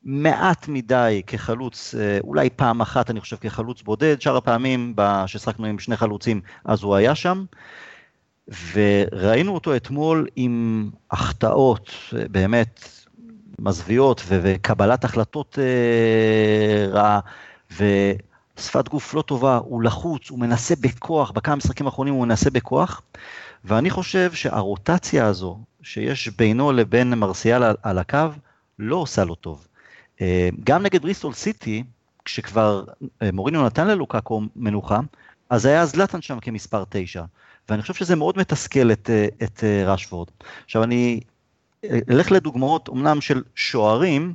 מעט 0.02 0.68
מדי 0.68 1.22
כחלוץ, 1.26 1.94
אה, 1.94 2.18
אולי 2.24 2.50
פעם 2.50 2.80
אחת 2.80 3.10
אני 3.10 3.20
חושב 3.20 3.36
כחלוץ 3.36 3.82
בודד, 3.82 4.20
שאר 4.20 4.36
הפעמים 4.36 4.94
ששחקנו 5.26 5.66
עם 5.66 5.78
שני 5.78 5.96
חלוצים 5.96 6.40
אז 6.64 6.82
הוא 6.82 6.96
היה 6.96 7.14
שם. 7.14 7.44
וראינו 8.72 9.54
אותו 9.54 9.76
אתמול 9.76 10.26
עם 10.36 10.90
החטאות 11.10 11.90
באמת 12.30 12.88
מזוויעות 13.58 14.22
וקבלת 14.28 15.04
החלטות 15.04 15.58
אה, 15.58 16.86
רעה 16.90 17.20
ושפת 17.70 18.88
גוף 18.88 19.14
לא 19.14 19.22
טובה, 19.22 19.56
הוא 19.56 19.82
לחוץ, 19.82 20.30
הוא 20.30 20.38
מנסה 20.38 20.74
בכוח, 20.80 21.30
בכמה 21.30 21.56
משחקים 21.56 21.86
האחרונים 21.86 22.14
הוא 22.14 22.26
מנסה 22.26 22.50
בכוח 22.50 23.02
ואני 23.64 23.90
חושב 23.90 24.32
שהרוטציה 24.32 25.26
הזו 25.26 25.58
שיש 25.82 26.28
בינו 26.28 26.72
לבין 26.72 27.14
מרסיאל 27.14 27.62
על, 27.62 27.76
על 27.82 27.98
הקו 27.98 28.28
לא 28.78 28.96
עושה 28.96 29.24
לו 29.24 29.34
טוב. 29.34 29.66
אה, 30.20 30.48
גם 30.64 30.82
נגד 30.82 31.02
בריסטול 31.02 31.32
סיטי, 31.32 31.84
כשכבר 32.24 32.84
אה, 33.22 33.32
מוריניו 33.32 33.66
נתן 33.66 33.88
ללוקאקו 33.88 34.42
מנוחה, 34.56 35.00
אז 35.50 35.66
היה 35.66 35.86
זלטן 35.86 36.22
שם 36.22 36.40
כמספר 36.40 36.84
תשע. 36.88 37.22
ואני 37.68 37.82
חושב 37.82 37.94
שזה 37.94 38.16
מאוד 38.16 38.38
מתסכל 38.38 38.92
את, 38.92 39.10
אה, 39.10 39.26
את 39.42 39.64
רשוורד. 39.86 40.28
עכשיו 40.64 40.82
אני 40.84 41.20
אלך 42.10 42.32
לדוגמאות 42.32 42.88
אמנם 42.88 43.20
של 43.20 43.42
שוערים, 43.54 44.34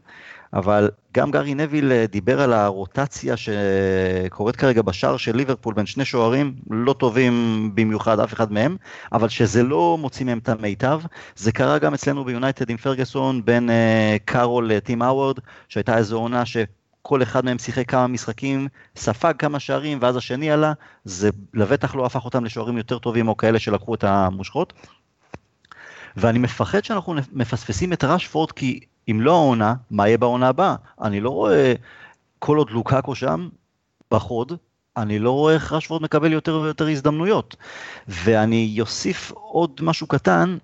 אבל 0.54 0.90
גם 1.14 1.32
גארי 1.32 1.54
נביל 1.54 1.92
אה, 1.92 2.06
דיבר 2.08 2.42
על 2.42 2.54
הרוטציה 2.54 3.36
שקורית 3.38 4.56
כרגע 4.56 4.82
בשער 4.82 5.18
של 5.18 5.36
ליברפול 5.36 5.74
בין 5.74 5.86
שני 5.86 6.06
שוערים 6.06 6.56
לא 6.70 6.94
טובים 6.94 7.72
במיוחד, 7.76 8.20
אף 8.20 8.34
אחד 8.34 8.52
מהם, 8.52 8.78
אבל 9.12 9.30
שזה 9.30 9.64
לא 9.64 9.98
מוציא 10.00 10.26
מהם 10.26 10.38
את 10.38 10.50
המיטב. 10.50 11.02
זה 11.36 11.52
קרה 11.52 11.80
גם 11.80 11.94
אצלנו 11.94 12.26
ביונייטד 12.26 12.70
עם 12.70 12.78
פרגוסון 12.78 13.46
בין 13.46 13.70
קארול 14.26 14.70
לטים 14.70 15.02
האוורד, 15.02 15.40
שהייתה 15.70 15.98
איזו 15.98 16.18
עונה 16.18 16.46
ש... 16.46 16.58
כל 17.04 17.24
אחד 17.24 17.46
מהם 17.46 17.60
שיחק 17.60 17.90
כמה 17.90 18.08
משחקים, 18.08 18.68
ספג 18.96 19.34
כמה 19.40 19.60
שערים 19.60 19.98
ואז 20.02 20.16
השני 20.16 20.52
עלה, 20.52 20.74
זה 21.04 21.30
לבטח 21.54 21.96
לא 21.96 22.06
הפך 22.06 22.26
אותם 22.26 22.46
לשוערים 22.46 22.78
יותר 22.78 23.00
טובים 23.00 23.28
או 23.28 23.38
כאלה 23.38 23.60
שלקחו 23.60 23.96
את 23.96 24.04
המושכות. 24.04 24.74
ואני 26.18 26.40
מפחד 26.40 26.84
שאנחנו 26.84 27.16
מפספסים 27.32 27.94
את 27.94 28.04
רשפורד 28.04 28.52
כי 28.52 28.80
אם 29.12 29.22
לא 29.22 29.32
העונה, 29.32 29.74
מה 29.92 30.08
יהיה 30.08 30.18
בעונה 30.18 30.48
הבאה? 30.48 30.76
אני 31.02 31.20
לא 31.22 31.30
רואה, 31.30 31.74
כל 32.40 32.58
עוד 32.58 32.70
לוקאקו 32.70 33.16
שם, 33.16 33.50
בחוד, 34.12 34.54
אני 34.98 35.20
לא 35.20 35.32
רואה 35.32 35.54
איך 35.54 35.74
רשפורד 35.74 36.04
מקבל 36.04 36.34
יותר 36.34 36.56
ויותר 36.56 36.88
הזדמנויות. 36.88 37.56
ואני 38.08 38.78
אוסיף 38.80 39.32
עוד 39.32 39.80
משהו 39.84 40.08
קטן, 40.08 40.58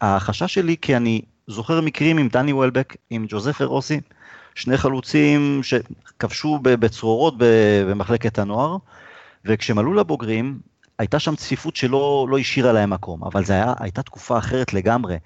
החשש 0.00 0.54
שלי 0.54 0.76
כי 0.82 0.96
אני 0.96 1.22
זוכר 1.46 1.80
מקרים 1.80 2.18
עם 2.18 2.28
דני 2.28 2.52
וולבק, 2.52 2.96
עם 3.10 3.26
ג'וזפה 3.28 3.60
רוסי, 3.60 4.00
שני 4.54 4.76
חלוצים 4.76 5.60
שכבשו 5.62 6.58
בצרורות 6.62 7.34
במחלקת 7.86 8.38
הנוער, 8.38 8.76
וכשהם 9.44 9.78
עלו 9.78 9.94
לבוגרים, 9.94 10.58
הייתה 10.98 11.18
שם 11.18 11.36
צפיפות 11.36 11.76
שלא 11.76 12.26
לא 12.30 12.38
השאירה 12.38 12.72
להם 12.72 12.90
מקום, 12.90 13.24
אבל 13.24 13.44
זו 13.44 13.54
הייתה 13.78 14.02
תקופה 14.02 14.38
אחרת 14.38 14.74
לגמרי. 14.74 15.16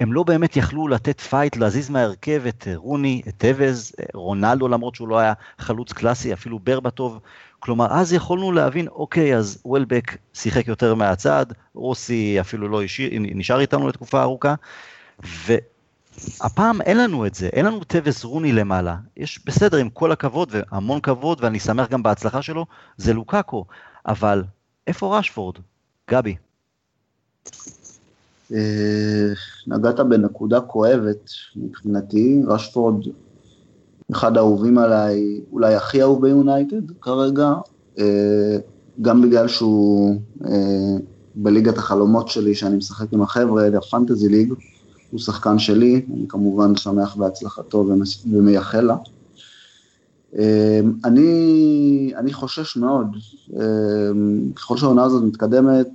הם 0.00 0.12
לא 0.12 0.22
באמת 0.22 0.56
יכלו 0.56 0.88
לתת 0.88 1.20
fight, 1.20 1.56
להזיז 1.56 1.90
מההרכב 1.90 2.42
את 2.48 2.68
רוני, 2.74 3.22
את 3.28 3.34
טווז, 3.38 3.92
רונלדו 4.14 4.68
למרות 4.68 4.94
שהוא 4.94 5.08
לא 5.08 5.18
היה 5.18 5.32
חלוץ 5.58 5.92
קלאסי, 5.92 6.32
אפילו 6.32 6.58
ברבטוב. 6.58 7.20
כלומר, 7.60 7.86
אז 7.90 8.12
יכולנו 8.12 8.52
להבין, 8.52 8.88
אוקיי, 8.88 9.36
אז 9.36 9.62
וולבק 9.64 10.16
שיחק 10.34 10.68
יותר 10.68 10.94
מהצד, 10.94 11.46
רוסי 11.74 12.40
אפילו 12.40 12.68
לא 12.68 12.82
השאיר, 12.82 13.10
נשאר 13.20 13.60
איתנו 13.60 13.88
לתקופה 13.88 14.22
ארוכה, 14.22 14.54
והפעם 16.40 16.80
אין 16.80 16.96
לנו 16.96 17.26
את 17.26 17.34
זה, 17.34 17.46
אין 17.46 17.66
לנו 17.66 17.84
טווס 17.84 18.24
רוני 18.24 18.52
למעלה. 18.52 18.96
יש 19.16 19.40
בסדר, 19.46 19.76
עם 19.76 19.90
כל 19.90 20.12
הכבוד, 20.12 20.48
והמון 20.52 21.00
כבוד, 21.00 21.44
ואני 21.44 21.60
שמח 21.60 21.88
גם 21.88 22.02
בהצלחה 22.02 22.42
שלו, 22.42 22.66
זה 22.96 23.12
לוקאקו, 23.12 23.64
אבל 24.06 24.44
איפה 24.86 25.18
רשפורד? 25.18 25.54
גבי. 26.10 26.36
אה, 28.52 29.32
נגעת 29.66 30.00
בנקודה 30.00 30.60
כואבת 30.60 31.30
מבחינתי, 31.56 32.42
רשפורד 32.46 33.04
אחד 34.12 34.36
האהובים 34.36 34.78
עליי, 34.78 35.40
אולי 35.52 35.74
הכי 35.74 36.02
אהוב 36.02 36.22
ביונייטד 36.22 36.90
כרגע, 37.00 37.52
אה, 37.98 38.56
גם 39.02 39.22
בגלל 39.22 39.48
שהוא 39.48 40.20
אה, 40.46 40.96
בליגת 41.34 41.78
החלומות 41.78 42.28
שלי, 42.28 42.54
שאני 42.54 42.76
משחק 42.76 43.12
עם 43.12 43.22
החבר'ה, 43.22 43.68
הפנטזי 43.78 44.28
ליג, 44.28 44.54
הוא 45.14 45.20
שחקן 45.20 45.58
שלי, 45.58 46.06
אני 46.14 46.28
כמובן 46.28 46.76
שמח 46.76 47.16
בהצלחתו 47.16 47.86
ומייחל 48.32 48.80
לה. 48.80 48.96
אני, 51.04 52.12
אני 52.16 52.32
חושש 52.32 52.76
מאוד, 52.76 53.06
ככל 54.54 54.76
שהעונה 54.76 55.04
הזאת 55.04 55.22
מתקדמת, 55.22 55.88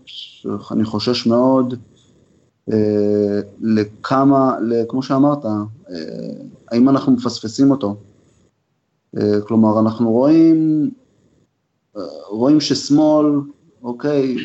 אני 0.71 0.83
חושש 0.83 1.27
מאוד 1.27 1.73
אה, 2.71 3.39
לכמה, 3.61 4.55
כמו 4.89 5.03
שאמרת, 5.03 5.45
אה, 5.45 5.51
האם 6.71 6.89
אנחנו 6.89 7.11
מפספסים 7.11 7.71
אותו. 7.71 7.95
אה, 9.17 9.41
כלומר, 9.47 9.79
אנחנו 9.79 10.11
רואים, 10.11 10.91
רואים 12.29 12.61
ששמאל, 12.61 13.25
אוקיי, 13.83 14.35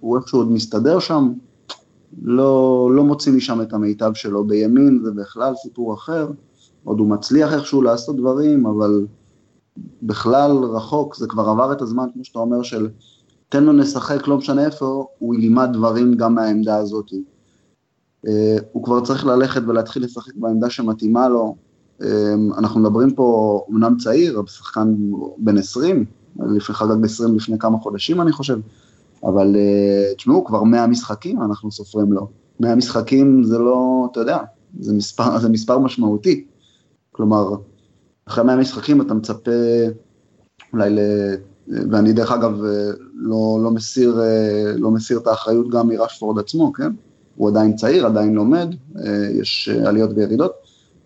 הוא 0.00 0.18
איכשהו 0.18 0.38
עוד 0.38 0.50
מסתדר 0.50 0.98
שם, 0.98 1.32
לא, 2.22 2.90
לא 2.94 3.04
מוציא 3.04 3.32
משם 3.32 3.62
את 3.62 3.72
המיטב 3.72 4.10
שלו. 4.14 4.44
בימין 4.44 5.00
זה 5.04 5.10
בכלל 5.10 5.54
סיפור 5.62 5.94
אחר, 5.94 6.28
עוד 6.84 6.98
הוא 6.98 7.08
מצליח 7.08 7.52
איכשהו 7.52 7.82
לעשות 7.82 8.16
דברים, 8.16 8.66
אבל 8.66 9.06
בכלל 10.02 10.50
רחוק, 10.50 11.16
זה 11.16 11.26
כבר 11.26 11.48
עבר 11.48 11.72
את 11.72 11.82
הזמן, 11.82 12.06
כמו 12.14 12.24
שאתה 12.24 12.38
אומר, 12.38 12.62
של 12.62 12.88
תן 13.48 13.64
לו 13.64 13.72
לשחק, 13.72 14.28
לא 14.28 14.36
משנה 14.36 14.66
איפה, 14.66 15.06
הוא 15.18 15.34
ילמד 15.34 15.68
דברים 15.72 16.14
גם 16.14 16.34
מהעמדה 16.34 16.76
הזאת. 16.76 17.12
אה, 18.26 18.56
הוא 18.72 18.84
כבר 18.84 19.04
צריך 19.04 19.26
ללכת 19.26 19.62
ולהתחיל 19.66 20.04
לשחק 20.04 20.32
בעמדה 20.36 20.70
שמתאימה 20.70 21.28
לו. 21.28 21.56
אה, 22.02 22.34
אנחנו 22.58 22.80
מדברים 22.80 23.14
פה, 23.14 23.60
אמנם 23.70 23.96
צעיר, 23.96 24.42
שחקן 24.46 24.94
בן 25.38 25.58
20, 25.58 26.04
לפני 26.38 26.74
חגג 26.74 27.04
20 27.04 27.36
לפני 27.36 27.58
כמה 27.58 27.78
חודשים 27.78 28.20
אני 28.20 28.32
חושב, 28.32 28.58
אבל 29.24 29.56
אה, 29.56 30.14
תשמעו, 30.16 30.44
כבר 30.44 30.62
100 30.62 30.86
משחקים 30.86 31.42
אנחנו 31.42 31.72
סופרים 31.72 32.12
לו. 32.12 32.28
100 32.60 32.74
משחקים 32.74 33.44
זה 33.44 33.58
לא, 33.58 34.08
אתה 34.12 34.20
יודע, 34.20 34.38
זה 34.80 34.92
מספר, 34.92 35.38
זה 35.38 35.48
מספר 35.48 35.78
משמעותי. 35.78 36.44
כלומר, 37.12 37.54
אחרי 38.28 38.44
100 38.44 38.56
משחקים 38.56 39.00
אתה 39.00 39.14
מצפה 39.14 39.50
אולי 40.72 40.90
ל... 40.90 40.98
ואני 41.90 42.12
דרך 42.12 42.32
אגב 42.32 42.62
לא, 43.14 43.58
לא, 43.62 43.70
מסיר, 43.70 44.20
לא 44.76 44.90
מסיר 44.90 45.18
את 45.18 45.26
האחריות 45.26 45.70
גם 45.70 45.88
מרשפורד 45.88 46.38
עצמו, 46.38 46.72
כן? 46.72 46.92
הוא 47.38 47.48
עדיין 47.48 47.76
צעיר, 47.76 48.06
עדיין 48.06 48.34
לומד, 48.34 48.74
אה, 48.96 49.28
יש 49.40 49.68
אה, 49.72 49.88
עליות 49.88 50.10
וירידות, 50.14 50.52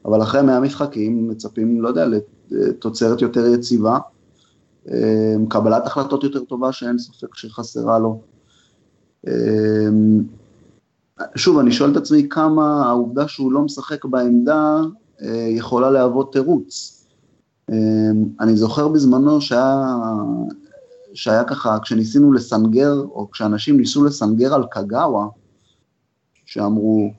אבל 0.05 0.23
אחרי 0.23 0.43
100 0.43 0.61
משחקים 0.61 1.29
מצפים, 1.29 1.83
לא 1.83 1.89
יודע, 1.89 2.07
לתוצרת 2.51 3.23
יותר 3.23 3.47
יציבה, 3.47 3.93
אה, 3.93 3.99
קבלת 5.49 5.87
החלטות 5.87 6.25
יותר 6.25 6.45
טובה 6.45 6.73
שאין 6.73 6.99
ספק 6.99 7.35
שחסרה 7.35 7.99
לו. 7.99 8.21
שוב, 11.37 11.59
אני 11.59 11.73
שואל 11.73 11.91
את 11.93 11.97
עצמי 11.97 12.29
כמה 12.31 12.87
העובדה 12.87 13.29
שהוא 13.29 13.53
לא 13.53 13.63
משחק 13.63 14.05
בעמדה 14.05 14.81
יכולה 15.49 15.91
להוות 15.91 16.33
תירוץ. 16.33 16.99
אני 18.41 18.57
זוכר 18.57 18.89
בזמנו 18.89 19.41
שהיה, 19.41 19.97
שהיה 21.15 21.45
ככה, 21.45 21.79
כשניסינו 21.83 22.33
לסנגר, 22.33 22.95
או 23.01 23.31
כשאנשים 23.31 23.77
ניסו 23.77 24.05
לסנגר 24.05 24.55
על 24.55 24.65
קגאווה, 24.71 25.27
שאמרו, 26.47 27.11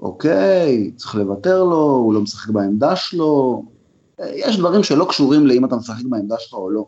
אוקיי, 0.00 0.92
צריך 0.96 1.14
לוותר 1.14 1.64
לו, 1.64 1.82
הוא 1.82 2.14
לא 2.14 2.20
משחק 2.20 2.50
בעמדה 2.50 2.96
שלו, 2.96 3.64
יש 4.24 4.58
דברים 4.58 4.82
שלא 4.82 5.06
קשורים 5.08 5.46
לאם 5.46 5.64
אתה 5.64 5.76
משחק 5.76 6.04
בעמדה 6.04 6.38
שלך 6.38 6.54
או 6.54 6.70
לא. 6.70 6.86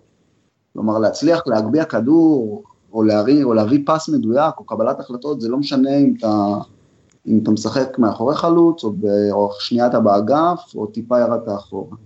כלומר, 0.73 0.99
להצליח 0.99 1.43
להגביה 1.47 1.85
כדור, 1.85 2.63
או, 2.93 3.03
להרי, 3.03 3.45
או 3.45 3.55
להביא 3.55 3.83
פס 3.87 4.09
מדויק, 4.09 4.55
או 4.59 4.65
קבלת 4.65 5.01
החלטות, 5.01 5.41
זה 5.41 5.49
לא 5.49 5.59
משנה 5.59 5.97
אם 5.97 6.15
אתה, 6.19 6.55
אם 7.27 7.41
אתה 7.43 7.51
משחק 7.51 7.99
מאחורי 7.99 8.37
חלוץ, 8.37 8.85
או, 8.85 8.95
או 9.31 9.51
שנייה 9.59 9.87
אתה 9.87 10.01
באגף, 10.01 10.73
או 10.75 10.87
טיפה 10.87 11.21
ירדת 11.21 11.49
אחורה. 11.49 11.97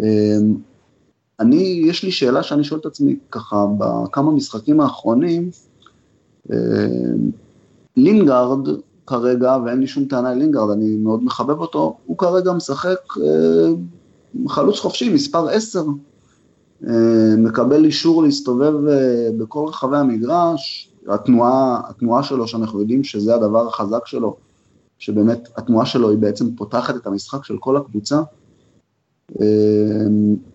אמ, 0.00 0.54
אני, 1.40 1.82
יש 1.84 2.02
לי 2.02 2.12
שאלה 2.12 2.42
שאני 2.42 2.64
שואל 2.64 2.80
את 2.80 2.86
עצמי 2.86 3.16
ככה, 3.30 3.66
בכמה 3.78 4.30
משחקים 4.30 4.80
האחרונים, 4.80 5.50
אמ, 6.52 7.30
לינגארד 7.96 8.68
כרגע, 9.06 9.56
ואין 9.64 9.80
לי 9.80 9.86
שום 9.86 10.04
טענה 10.04 10.34
ללינגארד, 10.34 10.70
אני 10.70 10.96
מאוד 10.96 11.24
מחבב 11.24 11.60
אותו, 11.60 11.96
הוא 12.06 12.18
כרגע 12.18 12.52
משחק 12.52 12.98
אה, 13.22 13.72
חלוץ 14.48 14.78
חופשי, 14.78 15.14
מספר 15.14 15.48
10, 15.48 15.84
אה, 16.86 17.36
מקבל 17.38 17.84
אישור 17.84 18.22
להסתובב 18.22 18.86
אה, 18.88 19.28
בכל 19.38 19.64
רחבי 19.68 19.96
המגרש, 19.96 20.92
התנועה, 21.08 21.80
התנועה 21.88 22.22
שלו, 22.22 22.48
שאנחנו 22.48 22.80
יודעים 22.80 23.04
שזה 23.04 23.34
הדבר 23.34 23.68
החזק 23.68 24.06
שלו, 24.06 24.36
שבאמת 24.98 25.48
התנועה 25.56 25.86
שלו 25.86 26.10
היא 26.10 26.18
בעצם 26.18 26.56
פותחת 26.56 26.96
את 26.96 27.06
המשחק 27.06 27.44
של 27.44 27.56
כל 27.58 27.76
הקבוצה. 27.76 28.20
אה, 29.40 29.46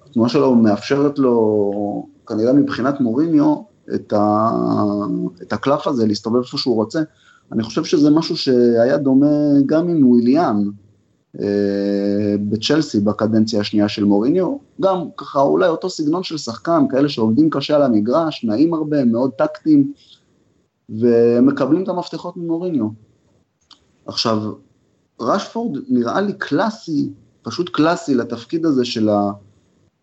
התנועה 0.06 0.30
שלו 0.30 0.56
מאפשרת 0.56 1.20
לו, 1.20 2.06
כנראה 2.28 2.54
מבחינת 2.54 3.02
מוריניו, 3.02 3.56
את, 3.96 4.14
ה, 4.14 4.52
את 5.42 5.54
הקלף 5.54 5.88
הזה, 5.88 6.08
להסתובב 6.08 6.42
איפה 6.42 6.58
שהוא 6.58 6.76
רוצה. 6.76 7.02
אני 7.52 7.64
חושב 7.64 7.84
שזה 7.84 8.10
משהו 8.10 8.38
שהיה 8.38 8.98
דומה 8.98 9.28
גם 9.66 9.90
עם 9.90 10.08
וויליאן 10.08 10.64
בצ'לסי 12.50 13.00
בקדנציה 13.00 13.60
השנייה 13.60 13.90
של 13.90 14.04
מוריניו, 14.04 14.58
גם 14.82 14.98
ככה 15.18 15.40
אולי 15.40 15.68
אותו 15.68 15.90
סגנון 15.90 16.24
של 16.24 16.38
שחקן, 16.38 16.86
כאלה 16.90 17.10
שעובדים 17.10 17.50
קשה 17.50 17.76
על 17.76 17.82
המגרש, 17.82 18.44
נעים 18.44 18.74
הרבה, 18.74 19.06
מאוד 19.06 19.32
טקטיים, 19.32 19.94
ומקבלים 20.90 21.84
את 21.84 21.90
המפתחות 21.90 22.38
ממוריניו. 22.38 22.88
עכשיו, 24.06 24.38
רשפורד 25.22 25.78
נראה 25.90 26.22
לי 26.22 26.34
קלאסי, 26.34 27.10
פשוט 27.42 27.70
קלאסי 27.70 28.16
לתפקיד 28.16 28.66
הזה 28.66 28.86
של 28.86 29.10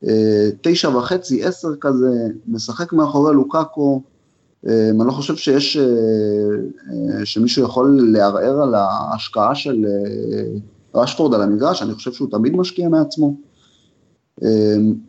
התשע 0.03 0.89
וחצי, 0.89 1.45
עשר 1.45 1.69
כזה, 1.81 2.11
משחק 2.47 2.93
מאחורי 2.93 3.35
לוקאקו, 3.35 4.03
אני 4.67 5.07
לא 5.07 5.13
חושב 5.13 5.37
שיש, 5.37 5.79
שמישהו 7.25 7.65
יכול 7.65 8.01
לערער 8.13 8.63
על 8.63 8.75
ההשקעה 8.75 9.55
של 9.55 9.87
רשפורד 10.95 11.35
על 11.35 11.43
המגרש, 11.43 11.83
אני 11.83 11.95
חושב 11.95 12.13
שהוא 12.13 12.31
תמיד 12.31 12.57
משקיע 12.57 12.89
מעצמו. 12.89 13.35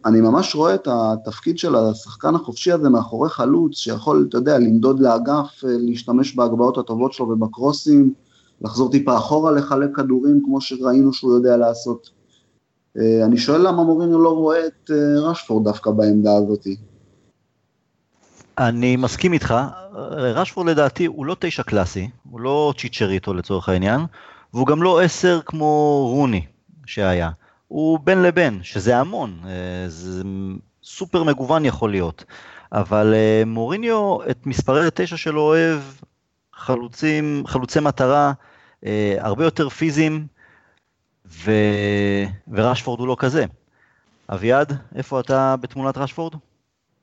אני 0.06 0.22
ממש 0.22 0.56
רואה 0.56 0.76
את 0.76 0.88
התפקיד 0.92 1.58
של 1.58 1.76
השחקן 1.76 2.36
החופשי 2.36 2.72
הזה 2.72 2.90
מאחורי 2.90 3.30
חלוץ, 3.30 3.78
שיכול, 3.78 4.26
אתה 4.30 4.38
יודע, 4.38 4.60
למדוד 4.60 5.00
לאגף, 5.00 5.64
להשתמש 5.64 6.36
בהגבהות 6.36 6.78
הטובות 6.78 7.14
שלו 7.14 7.30
ובקרוסים, 7.30 8.14
לחזור 8.62 8.92
טיפה 8.92 9.18
אחורה 9.18 9.52
לחלק 9.52 9.96
כדורים 9.96 10.42
כמו 10.46 10.62
שראינו 10.62 11.14
שהוא 11.14 11.34
יודע 11.34 11.58
לעשות. 11.58 12.10
אני 12.98 13.38
שואל 13.38 13.68
למה 13.68 13.84
מוריניו 13.84 14.20
לא 14.20 14.30
רואה 14.30 14.68
את 14.68 14.92
רשפורד 15.22 15.64
דווקא 15.64 15.92
בעמדה 15.92 16.36
הזאת. 16.36 16.68
אני 18.58 18.96
מסכים 18.96 19.34
איתך, 19.34 19.56
רשפורד 20.18 20.68
לדעתי 20.68 21.06
הוא 21.06 21.26
לא 21.26 21.36
תשע 21.40 21.64
קלאסי, 21.64 22.10
הוא 22.32 22.40
לא 22.40 22.74
צ'יצ'ריטו 22.78 23.34
לצורך 23.34 23.70
העניין, 23.70 24.02
והוא 24.54 24.68
גם 24.68 24.84
לא 24.84 25.02
עשר 25.02 25.40
כמו 25.46 26.04
רוני 26.14 26.46
שהיה. 26.86 27.30
הוא 27.68 28.00
בין 28.04 28.24
לבין, 28.24 28.60
שזה 28.64 28.98
המון, 28.98 29.40
זה 29.88 30.24
סופר 30.84 31.24
מגוון 31.24 31.66
יכול 31.66 31.92
להיות. 31.92 32.24
אבל 32.72 33.14
מוריניו 33.46 34.18
את 34.30 34.46
מספרי 34.46 34.88
התשע 34.88 35.18
שלו 35.18 35.42
אוהב, 35.42 35.82
חלוצים, 36.54 37.44
חלוצי 37.48 37.80
מטרה, 37.80 38.34
הרבה 39.18 39.44
יותר 39.44 39.70
פיזיים, 39.70 40.28
ו... 41.26 41.52
ורשפורד 42.52 43.00
הוא 43.00 43.08
לא 43.08 43.16
כזה. 43.20 43.46
אביעד, 44.30 44.78
איפה 44.96 45.20
אתה 45.20 45.56
בתמונת 45.62 45.98
רשפורד? 45.98 46.34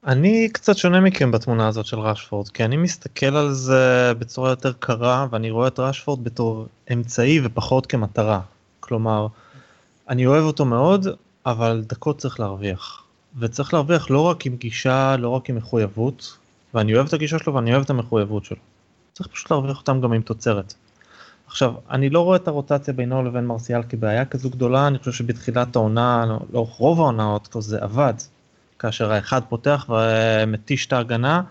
אני 0.06 0.48
קצת 0.52 0.76
שונה 0.76 1.00
מכם 1.00 1.30
בתמונה 1.30 1.68
הזאת 1.68 1.86
של 1.86 1.98
רשפורד, 1.98 2.48
כי 2.48 2.64
אני 2.64 2.76
מסתכל 2.76 3.36
על 3.36 3.52
זה 3.52 4.12
בצורה 4.18 4.50
יותר 4.50 4.72
קרה, 4.72 5.26
ואני 5.30 5.50
רואה 5.50 5.68
את 5.68 5.78
רשפורד 5.78 6.24
בתור 6.24 6.66
אמצעי 6.92 7.40
ופחות 7.44 7.86
כמטרה. 7.86 8.40
כלומר, 8.80 9.26
אני 10.08 10.26
אוהב 10.26 10.44
אותו 10.44 10.64
מאוד, 10.64 11.06
אבל 11.46 11.84
דקות 11.86 12.18
צריך 12.18 12.40
להרוויח. 12.40 13.04
וצריך 13.38 13.74
להרוויח 13.74 14.10
לא 14.10 14.20
רק 14.20 14.46
עם 14.46 14.56
גישה, 14.56 15.16
לא 15.16 15.28
רק 15.28 15.50
עם 15.50 15.56
מחויבות, 15.56 16.36
ואני 16.74 16.94
אוהב 16.94 17.06
את 17.06 17.12
הגישה 17.12 17.38
שלו 17.38 17.54
ואני 17.54 17.72
אוהב 17.72 17.82
את 17.82 17.90
המחויבות 17.90 18.44
שלו. 18.44 18.58
צריך 19.12 19.28
פשוט 19.28 19.50
להרוויח 19.50 19.78
אותם 19.78 20.00
גם 20.00 20.12
עם 20.12 20.22
תוצרת. 20.22 20.74
עכשיו, 21.46 21.74
אני 21.90 22.10
לא 22.10 22.20
רואה 22.20 22.36
את 22.36 22.48
הרוטציה 22.48 22.94
בינו 22.94 23.22
לבין 23.22 23.46
מרסיאל 23.46 23.82
כבעיה 23.82 24.24
כזו 24.24 24.50
גדולה, 24.50 24.86
אני 24.86 24.98
חושב 24.98 25.12
שבתחילת 25.12 25.76
העונה, 25.76 26.36
לאורך 26.52 26.70
רוב 26.70 27.00
העונות, 27.00 27.56
זה 27.60 27.78
עבד. 27.82 28.14
כאשר 28.78 29.12
האחד 29.12 29.40
פותח 29.48 29.86
ומתיש 29.88 30.86
את 30.86 30.92
ההגנה, 30.92 31.42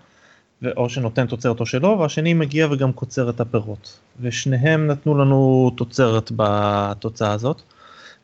או 0.78 0.90
שנותן 0.90 1.28
תוצרת 1.28 1.60
או 1.60 1.66
שלא, 1.66 1.88
והשני 1.88 2.34
מגיע 2.34 2.68
וגם 2.72 2.94
קוצר 2.94 3.30
את 3.30 3.40
הפירות. 3.40 4.00
ושניהם 4.22 4.88
נתנו 4.88 5.18
לנו 5.18 5.72
תוצרת 5.78 6.32
בתוצאה 6.36 7.32
הזאת. 7.32 7.62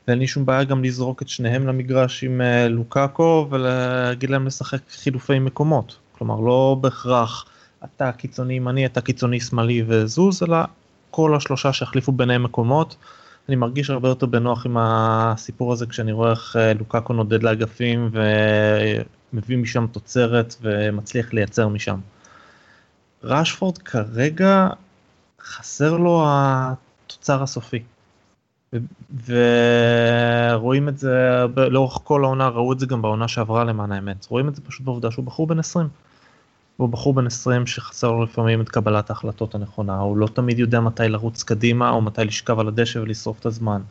ואין 0.07 0.19
לי 0.19 0.27
שום 0.27 0.45
בעיה 0.45 0.63
גם 0.63 0.83
לזרוק 0.83 1.21
את 1.21 1.29
שניהם 1.29 1.67
למגרש 1.67 2.23
עם 2.23 2.41
אה, 2.41 2.67
לוקאקו 2.67 3.47
ולהגיד 3.49 4.29
להם 4.29 4.47
לשחק 4.47 4.79
חילופי 4.91 5.39
מקומות. 5.39 5.97
כלומר, 6.17 6.39
לא 6.39 6.77
בהכרח 6.81 7.45
אתה 7.83 8.11
קיצוני 8.11 8.53
ימני, 8.53 8.85
אתה 8.85 9.01
קיצוני 9.01 9.39
שמאלי 9.39 9.83
וזוז, 9.87 10.43
אלא 10.43 10.57
כל 11.11 11.35
השלושה 11.35 11.73
שהחליפו 11.73 12.11
ביניהם 12.11 12.43
מקומות. 12.43 12.95
אני 13.51 13.55
מרגיש 13.55 13.89
הרבה 13.89 14.09
יותר 14.09 14.25
בנוח 14.25 14.65
עם 14.65 14.77
הסיפור 14.79 15.73
הזה 15.73 15.85
כשאני 15.85 16.11
רואה 16.11 16.31
איך 16.31 16.55
אה, 16.59 16.73
לוקאקו 16.73 17.13
נודד 17.13 17.43
לאגפים 17.43 18.09
ומביא 19.33 19.57
משם 19.57 19.87
תוצרת 19.91 20.55
ומצליח 20.61 21.33
לייצר 21.33 21.67
משם. 21.67 21.99
ראשפורד 23.23 23.77
כרגע 23.77 24.67
חסר 25.41 25.97
לו 25.97 26.25
התוצר 26.27 27.43
הסופי. 27.43 27.83
ורואים 29.25 30.89
את 30.89 30.97
זה 30.97 31.45
לאורך 31.55 31.99
כל 32.03 32.23
העונה, 32.23 32.47
ראו 32.47 32.73
את 32.73 32.79
זה 32.79 32.85
גם 32.85 33.01
בעונה 33.01 33.27
שעברה 33.27 33.63
למען 33.63 33.91
האמת, 33.91 34.25
רואים 34.29 34.47
את 34.47 34.55
זה 34.55 34.61
פשוט 34.61 34.85
בעובדה 34.85 35.11
שהוא 35.11 35.25
בחור 35.25 35.47
בן 35.47 35.59
20. 35.59 35.87
הוא 36.81 36.89
בחור 36.89 37.13
בן 37.13 37.27
20 37.27 37.67
שחסר 37.67 38.11
לו 38.11 38.23
לפעמים 38.23 38.61
את 38.61 38.69
קבלת 38.69 39.09
ההחלטות 39.09 39.55
הנכונה, 39.55 39.97
הוא 39.97 40.17
לא 40.17 40.27
תמיד 40.27 40.59
יודע 40.59 40.79
מתי 40.79 41.09
לרוץ 41.09 41.43
קדימה 41.43 41.89
או 41.89 42.01
מתי 42.01 42.23
לשכב 42.23 42.59
על 42.59 42.67
הדשא 42.67 42.99
ולשרוף 42.99 43.39
את 43.39 43.45
הזמן. 43.45 43.81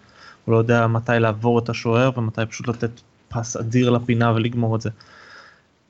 הוא 0.44 0.52
לא 0.52 0.56
יודע 0.58 0.86
מתי 0.86 1.12
לעבור 1.18 1.58
את 1.58 1.68
השוער 1.68 2.10
ומתי 2.16 2.46
פשוט 2.50 2.68
לתת 2.68 2.90
פס 3.28 3.56
אדיר 3.56 3.90
לפינה 3.90 4.32
ולגמור 4.32 4.76
את 4.76 4.80
זה. 4.80 4.90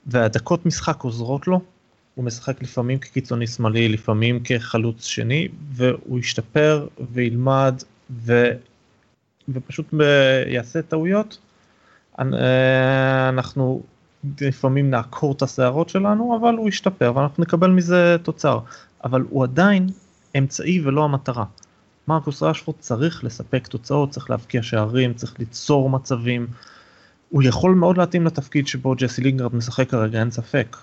והדקות 0.07 0.67
משחק 0.67 1.03
עוזרות 1.03 1.47
לו, 1.47 1.61
הוא 2.15 2.25
משחק 2.25 2.63
לפעמים 2.63 2.99
כקיצוני 2.99 3.47
שמאלי, 3.47 3.89
לפעמים 3.89 4.41
כחלוץ 4.45 5.05
שני, 5.05 5.49
והוא 5.73 6.19
ישתפר 6.19 6.87
וילמד 7.13 7.83
ו... 8.11 8.51
ופשוט. 9.49 9.95
יעשה 10.47 10.83
טעויות. 10.83 11.39
אה, 12.19 13.29
אנחנו 13.29 13.83
לפעמים 14.41 14.91
נעקור 14.91 15.33
את 15.33 15.43
השערות 15.43 15.89
שלנו, 15.89 16.39
אבל 16.41 16.55
הוא 16.55 16.69
ישתפר 16.69 17.13
ואנחנו 17.17 17.43
נקבל 17.43 17.71
מזה 17.71 18.17
תוצר. 18.23 18.59
אבל 19.05 19.25
הוא 19.31 19.45
עדיין 19.45 19.87
אמצעי 20.39 20.81
ולא 20.85 21.05
המטרה. 21.05 21.45
מרקוס 22.09 22.43
רשפורד 22.43 22.79
צריך 22.81 23.25
לספק 23.25 23.67
תוצאות, 23.67 24.11
צריך 24.11 24.31
להבקיע 24.31 24.63
שערים, 24.63 25.15
צריך 25.15 25.35
ליצור 25.39 25.91
מצבים. 25.91 26.47
הוא 27.29 27.43
יכול 27.43 27.75
מאוד 27.75 27.99
להתאים 27.99 28.27
לתפקיד 28.27 28.67
שבו 28.67 28.95
ג'סי 28.95 29.23
לינגרד 29.23 29.55
משחק 29.55 29.91
כרגע, 29.91 30.21
אין 30.21 30.31
ספק. 30.31 30.77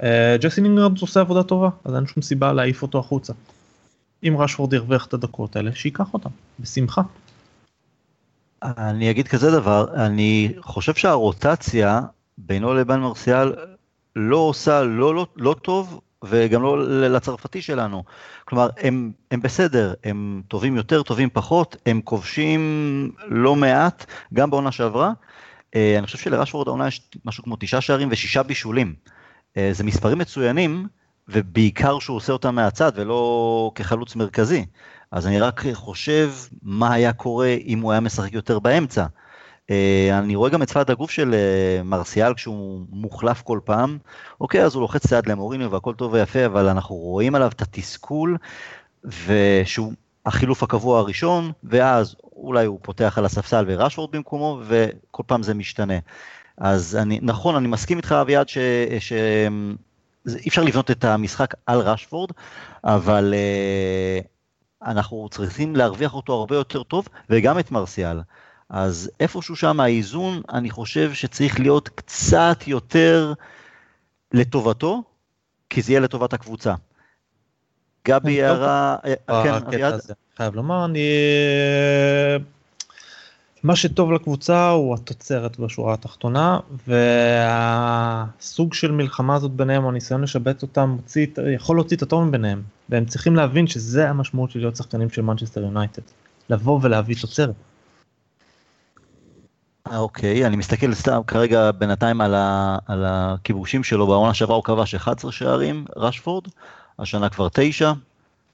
Uh, 0.00 0.04
ג'סי 0.40 0.60
לינגרד 0.60 0.98
עושה 1.00 1.20
עבודה 1.20 1.42
טובה, 1.42 1.68
אז 1.84 1.94
אין 1.94 2.06
שום 2.06 2.22
סיבה 2.22 2.52
להעיף 2.52 2.82
אותו 2.82 2.98
החוצה. 2.98 3.32
אם 4.22 4.36
רשפורד 4.38 4.72
ירוויח 4.72 5.06
את 5.06 5.14
הדקות 5.14 5.56
האלה, 5.56 5.74
שייקח 5.74 6.14
אותם, 6.14 6.30
בשמחה. 6.60 7.02
אני 8.62 9.10
אגיד 9.10 9.28
כזה 9.28 9.50
דבר, 9.50 9.94
אני 9.94 10.54
חושב 10.60 10.94
שהרוטציה 10.94 12.00
בינו 12.38 12.74
לבין 12.74 13.00
מרסיאל 13.00 13.52
לא 14.16 14.36
עושה 14.36 14.82
לא, 14.82 15.14
לא, 15.14 15.26
לא 15.36 15.54
טוב 15.62 16.00
וגם 16.24 16.62
לא 16.62 16.88
לצרפתי 17.08 17.62
שלנו. 17.62 18.04
כלומר, 18.44 18.68
הם, 18.76 19.12
הם 19.30 19.42
בסדר, 19.42 19.94
הם 20.04 20.42
טובים 20.48 20.76
יותר, 20.76 21.02
טובים 21.02 21.28
פחות, 21.32 21.76
הם 21.86 22.00
כובשים 22.00 23.12
לא 23.26 23.56
מעט, 23.56 24.06
גם 24.34 24.50
בעונה 24.50 24.72
שעברה. 24.72 25.12
אה, 25.74 25.98
אני 25.98 26.06
חושב 26.06 26.18
שלרשוורד 26.18 26.68
העונה 26.68 26.88
יש 26.88 27.10
משהו 27.24 27.44
כמו 27.44 27.56
תשעה 27.60 27.80
שערים 27.80 28.08
ושישה 28.10 28.42
בישולים. 28.42 28.94
אה, 29.56 29.68
זה 29.72 29.84
מספרים 29.84 30.18
מצוינים, 30.18 30.86
ובעיקר 31.28 31.98
שהוא 31.98 32.16
עושה 32.16 32.32
אותם 32.32 32.54
מהצד 32.54 32.92
ולא 32.94 33.70
כחלוץ 33.74 34.16
מרכזי. 34.16 34.66
אז 35.10 35.26
אני 35.26 35.40
רק 35.40 35.62
חושב 35.72 36.32
מה 36.62 36.92
היה 36.92 37.12
קורה 37.12 37.54
אם 37.66 37.80
הוא 37.80 37.92
היה 37.92 38.00
משחק 38.00 38.32
יותר 38.32 38.58
באמצע. 38.58 39.06
אה, 39.70 40.18
אני 40.18 40.34
רואה 40.36 40.50
גם 40.50 40.62
את 40.62 40.68
שפת 40.68 40.90
הגוף 40.90 41.10
של 41.10 41.34
אה, 41.34 41.82
מרסיאל 41.82 42.34
כשהוא 42.34 42.86
מוחלף 42.90 43.42
כל 43.42 43.60
פעם. 43.64 43.98
אוקיי, 44.40 44.64
אז 44.64 44.74
הוא 44.74 44.80
לוחץ 44.80 45.12
את 45.12 45.26
למוריניו 45.26 45.70
והכל 45.70 45.94
טוב 45.94 46.12
ויפה, 46.12 46.46
אבל 46.46 46.68
אנחנו 46.68 46.96
רואים 46.96 47.34
עליו 47.34 47.48
את 47.48 47.62
התסכול, 47.62 48.36
ושהוא 49.04 49.92
החילוף 50.26 50.62
הקבוע 50.62 50.98
הראשון, 50.98 51.52
ואז 51.64 52.16
אולי 52.36 52.66
הוא 52.66 52.78
פותח 52.82 53.18
על 53.18 53.24
הספסל 53.24 53.64
ורשוורד 53.68 54.10
במקומו, 54.10 54.60
וכל 54.66 55.22
פעם 55.26 55.42
זה 55.42 55.54
משתנה. 55.54 55.98
אז 56.58 56.96
אני, 56.96 57.18
נכון, 57.22 57.56
אני 57.56 57.68
מסכים 57.68 57.96
איתך 57.96 58.12
אביעד 58.12 58.48
ש... 58.48 58.58
ש... 58.98 59.12
אי 60.28 60.48
אפשר 60.48 60.62
לבנות 60.62 60.90
את 60.90 61.04
המשחק 61.04 61.54
על 61.66 61.78
רשפורד, 61.80 62.30
אבל 62.84 63.34
uh, 63.34 64.26
אנחנו 64.88 65.28
צריכים 65.30 65.76
להרוויח 65.76 66.14
אותו 66.14 66.32
הרבה 66.32 66.56
יותר 66.56 66.82
טוב, 66.82 67.08
וגם 67.30 67.58
את 67.58 67.70
מרסיאל. 67.70 68.20
אז 68.70 69.10
איפשהו 69.20 69.56
שם 69.56 69.80
האיזון, 69.80 70.42
אני 70.52 70.70
חושב 70.70 71.12
שצריך 71.12 71.60
להיות 71.60 71.88
קצת 71.88 72.58
יותר 72.66 73.32
לטובתו, 74.32 75.02
כי 75.70 75.82
זה 75.82 75.92
יהיה 75.92 76.00
לטובת 76.00 76.32
הקבוצה. 76.32 76.74
גבי 78.08 78.42
הערה, 78.42 78.96
אה, 79.04 79.14
אה, 79.30 79.44
כן, 79.44 79.52
אביעד? 79.52 80.00
חייב 80.36 80.54
לומר, 80.54 80.84
אני... 80.84 81.08
מה 83.62 83.76
שטוב 83.76 84.12
לקבוצה 84.12 84.70
הוא 84.70 84.94
התוצרת 84.94 85.58
בשורה 85.58 85.94
התחתונה, 85.94 86.58
והסוג 86.86 88.74
של 88.74 88.92
מלחמה 88.92 89.34
הזאת 89.34 89.50
ביניהם, 89.50 89.84
או 89.84 89.88
הניסיון 89.88 90.22
לשבץ 90.22 90.62
אותם, 90.62 90.88
מוציא, 90.88 91.26
יכול 91.54 91.76
להוציא 91.76 91.96
את 91.96 92.02
הטוב 92.02 92.24
מביניהם, 92.24 92.62
והם 92.88 93.04
צריכים 93.04 93.36
להבין 93.36 93.66
שזה 93.66 94.10
המשמעות 94.10 94.50
של 94.50 94.58
להיות 94.58 94.76
שחקנים 94.76 95.10
של 95.10 95.22
מנצ'סטר 95.22 95.60
יונייטד, 95.60 96.02
לבוא 96.50 96.80
ולהביא 96.82 97.16
תוצרת. 97.20 97.54
אוקיי, 99.94 100.46
אני 100.46 100.56
מסתכל 100.56 100.94
סתם 100.94 101.20
כרגע 101.26 101.70
בינתיים 101.70 102.20
על, 102.20 102.34
ה, 102.34 102.78
על 102.86 103.04
הכיבושים 103.06 103.84
שלו, 103.84 104.06
בעונה 104.06 104.34
שעברה 104.34 104.56
הוא 104.56 104.64
כבש 104.64 104.94
11 104.94 105.32
שערים, 105.32 105.84
רשפורד, 105.96 106.44
השנה 106.98 107.28
כבר 107.28 107.48
9, 107.52 107.92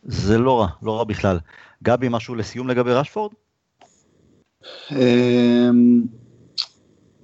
זה 0.04 0.38
לא 0.38 0.60
רע, 0.60 0.68
לא 0.82 0.98
רע 0.98 1.04
בכלל. 1.04 1.38
גבי, 1.82 2.06
משהו 2.10 2.34
לסיום 2.34 2.68
לגבי 2.68 2.92
רשפורד? 2.92 3.32
אמ, 4.90 6.02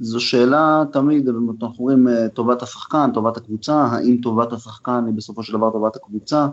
זו 0.00 0.20
שאלה 0.20 0.82
תמיד, 0.92 1.28
אנחנו 1.62 1.84
רואים 1.84 2.08
אה, 2.08 2.28
טובת 2.28 2.62
השחקן, 2.62 3.10
טובת 3.14 3.36
הקבוצה, 3.36 3.74
האם 3.74 4.16
טובת 4.22 4.52
השחקן 4.52 5.04
היא 5.06 5.14
בסופו 5.14 5.42
של 5.42 5.52
דבר 5.52 5.70
טובת 5.70 5.96
הקבוצה. 5.96 6.46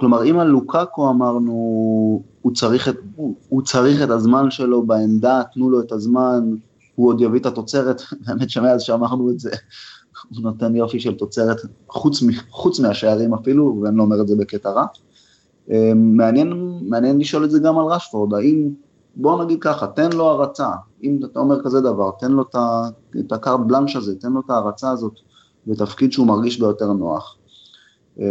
כלומר, 0.00 0.24
אם 0.24 0.38
על 0.38 0.46
לוקאקו 0.46 1.10
אמרנו, 1.10 1.52
הוא 2.42 2.54
צריך, 2.54 2.88
את, 2.88 2.96
הוא, 3.16 3.34
הוא 3.48 3.62
צריך 3.62 4.02
את 4.02 4.10
הזמן 4.10 4.50
שלו 4.50 4.82
בעמדה, 4.82 5.42
תנו 5.54 5.70
לו 5.70 5.80
את 5.80 5.92
הזמן, 5.92 6.54
הוא 6.94 7.08
עוד 7.08 7.20
יביא 7.20 7.40
את 7.40 7.46
התוצרת, 7.46 8.02
האמת 8.26 8.50
שמאז 8.50 8.82
שאמרנו 8.82 9.30
את 9.30 9.40
זה, 9.40 9.50
הוא 10.28 10.42
נותן 10.42 10.76
יופי 10.76 11.00
של 11.00 11.14
תוצרת, 11.14 11.56
חוץ, 11.88 12.22
חוץ 12.50 12.80
מהשערים 12.80 13.34
אפילו, 13.34 13.80
ואני 13.82 13.96
לא 13.96 14.02
אומר 14.02 14.20
את 14.20 14.28
זה 14.28 14.36
בקטע 14.36 14.70
רע. 14.70 14.86
אמ, 15.70 16.16
מעניין, 16.16 16.78
מעניין 16.82 17.18
לשאול 17.18 17.44
את 17.44 17.50
זה 17.50 17.58
גם 17.58 17.78
על 17.78 17.86
רשפורד, 17.86 18.34
האם, 18.34 18.68
בוא 19.16 19.44
נגיד 19.44 19.58
ככה, 19.60 19.86
תן 19.86 20.12
לו 20.12 20.24
הרצה, 20.24 20.70
אם 21.02 21.18
אתה 21.24 21.40
אומר 21.40 21.62
כזה 21.64 21.80
דבר, 21.80 22.10
תן 22.18 22.32
לו 22.32 22.44
את 23.20 23.32
הקארט 23.32 23.60
בלנש 23.66 23.96
הזה, 23.96 24.16
תן 24.20 24.32
לו 24.32 24.40
את 24.40 24.50
ההרצה 24.50 24.90
הזאת 24.90 25.14
בתפקיד 25.66 26.12
שהוא 26.12 26.26
מרגיש 26.26 26.60
ביותר 26.60 26.92
נוח. 26.92 27.36
אמ, 28.18 28.24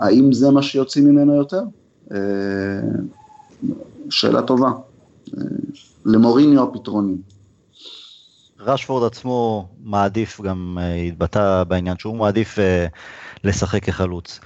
האם 0.00 0.32
זה 0.32 0.50
מה 0.50 0.62
שיוצאים 0.62 1.04
ממנו 1.04 1.34
יותר? 1.34 1.62
אמ, 2.10 2.16
שאלה 4.10 4.42
טובה. 4.42 4.70
למוריניו 6.04 6.62
הפתרונים. 6.62 7.16
רשפורד 8.60 9.12
עצמו 9.12 9.68
מעדיף, 9.84 10.40
גם 10.40 10.78
אה, 10.80 10.94
התבטא 10.94 11.64
בעניין 11.64 11.98
שהוא 11.98 12.16
מעדיף 12.16 12.58
אה, 12.58 12.86
לשחק 13.44 13.84
כחלוץ. 13.84 14.40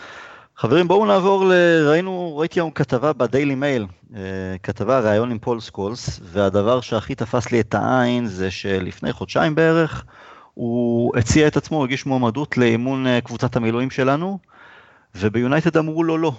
חברים, 0.57 0.89
בואו 0.89 1.07
נעבור, 1.07 1.45
ל... 1.45 1.53
ראינו, 1.89 2.37
ראיתי 2.37 2.61
היום 2.61 2.71
כתבה 2.71 3.13
בדיילי 3.13 3.55
מייל, 3.55 3.87
אה, 4.17 4.21
כתבה, 4.63 5.01
ראיון 5.01 5.31
עם 5.31 5.39
פול 5.39 5.61
סקולס, 5.61 6.21
והדבר 6.23 6.81
שהכי 6.81 7.15
תפס 7.15 7.53
לי 7.53 7.61
את 7.61 7.75
העין 7.75 8.27
זה 8.27 8.51
שלפני 8.51 9.13
חודשיים 9.13 9.55
בערך, 9.55 10.05
הוא 10.55 11.17
הציע 11.17 11.47
את 11.47 11.57
עצמו, 11.57 11.85
הגיש 11.85 12.07
מועמדות 12.07 12.57
לאימון 12.57 13.21
קבוצת 13.21 13.57
המילואים 13.57 13.91
שלנו, 13.91 14.39
וביונייטד 15.15 15.77
אמרו 15.77 16.05
לו 16.05 16.19
לא. 16.19 16.33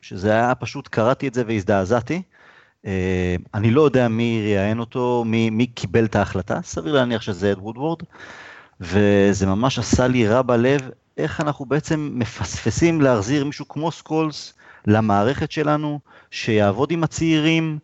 שזה 0.00 0.30
היה 0.30 0.54
פשוט, 0.54 0.88
קראתי 0.88 1.28
את 1.28 1.34
זה 1.34 1.42
והזדעזעתי. 1.46 2.22
אה, 2.86 3.36
אני 3.54 3.70
לא 3.70 3.82
יודע 3.82 4.08
מי 4.08 4.42
ראיין 4.44 4.78
אותו, 4.78 5.24
מי, 5.26 5.50
מי 5.50 5.66
קיבל 5.66 6.04
את 6.04 6.16
ההחלטה, 6.16 6.60
סביר 6.62 6.94
להניח 6.94 7.22
שזה 7.22 7.52
אד 7.52 7.58
וודוורד, 7.58 7.98
וזה 8.80 9.46
ממש 9.46 9.78
עשה 9.78 10.06
לי 10.06 10.28
רע 10.28 10.42
בלב, 10.42 10.90
איך 11.16 11.40
אנחנו 11.40 11.64
בעצם 11.64 12.10
מפספסים 12.14 13.00
להחזיר 13.00 13.44
מישהו 13.44 13.68
כמו 13.68 13.92
סקולס 13.92 14.54
למערכת 14.86 15.52
שלנו, 15.52 16.00
שיעבוד 16.30 16.90
עם 16.90 17.04
הצעירים. 17.04 17.78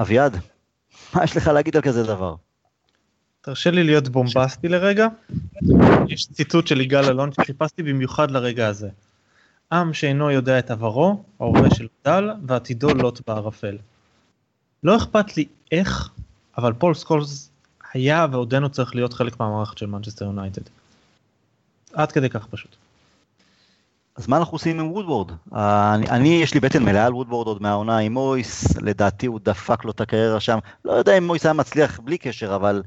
אביעד, 0.00 0.36
מה 1.14 1.24
יש 1.24 1.36
לך 1.36 1.46
להגיד 1.46 1.76
על 1.76 1.82
כזה 1.82 2.02
דבר? 2.02 2.34
תרשה 3.42 3.70
לי 3.70 3.84
להיות 3.84 4.08
בומבסטי 4.08 4.68
לרגע. 4.68 5.06
יש 6.08 6.26
ציטוט 6.26 6.66
של 6.66 6.80
יגאל 6.80 7.04
אלון 7.04 7.32
שחיפשתי 7.32 7.82
במיוחד 7.82 8.30
לרגע 8.30 8.68
הזה. 8.68 8.88
עם 9.72 9.94
שאינו 9.94 10.30
יודע 10.30 10.58
את 10.58 10.70
עברו, 10.70 11.24
ההווה 11.40 11.74
שלו 11.74 11.86
דל, 12.04 12.30
ועתידו 12.46 12.94
לוט 12.94 13.20
בערפל. 13.26 13.78
לא 14.82 14.96
אכפת 14.96 15.36
לי 15.36 15.44
איך, 15.72 16.10
אבל 16.58 16.72
פול 16.72 16.94
סקולס 16.94 17.50
היה 17.92 18.26
ועודנו 18.30 18.68
צריך 18.68 18.94
להיות 18.94 19.12
חלק 19.12 19.40
מהמערכת 19.40 19.78
של 19.78 19.86
מנצ'סטר 19.86 20.24
יונייטד. 20.24 20.62
עד 21.92 22.12
כדי 22.12 22.28
כך 22.28 22.46
פשוט. 22.46 22.76
אז 24.16 24.28
מה 24.28 24.36
אנחנו 24.36 24.54
עושים 24.54 24.80
עם 24.80 24.90
וודוורד? 24.90 25.32
אני, 25.52 26.08
אני, 26.08 26.28
יש 26.28 26.54
לי 26.54 26.60
בטן 26.60 26.84
מלאה 26.84 27.06
על 27.06 27.14
וודוורד 27.14 27.46
עוד 27.46 27.62
מהעונה 27.62 27.98
עם 27.98 28.12
מויס, 28.12 28.76
לדעתי 28.76 29.26
הוא 29.26 29.40
דפק 29.42 29.84
לו 29.84 29.90
את 29.90 30.00
הקריירה 30.00 30.40
שם. 30.40 30.58
לא 30.84 30.92
יודע 30.92 31.18
אם 31.18 31.26
מויס 31.26 31.46
היה 31.46 31.52
מצליח 31.52 32.00
בלי 32.00 32.18
קשר, 32.18 32.54
אבל 32.54 32.82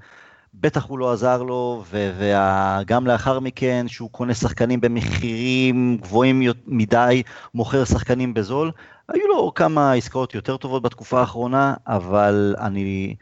בטח 0.59 0.85
הוא 0.85 0.99
לא 0.99 1.13
עזר 1.13 1.43
לו, 1.43 1.83
וגם 1.89 3.07
לאחר 3.07 3.39
מכן, 3.39 3.85
שהוא 3.87 4.09
קונה 4.09 4.33
שחקנים 4.33 4.81
במחירים 4.81 5.97
גבוהים 6.01 6.41
מדי, 6.67 7.23
מוכר 7.53 7.85
שחקנים 7.85 8.33
בזול. 8.33 8.71
היו 9.09 9.27
לו 9.27 9.53
כמה 9.53 9.93
עסקאות 9.93 10.35
יותר 10.35 10.57
טובות 10.57 10.81
בתקופה 10.81 11.19
האחרונה, 11.19 11.73
אבל 11.87 12.55
אני 12.59 13.15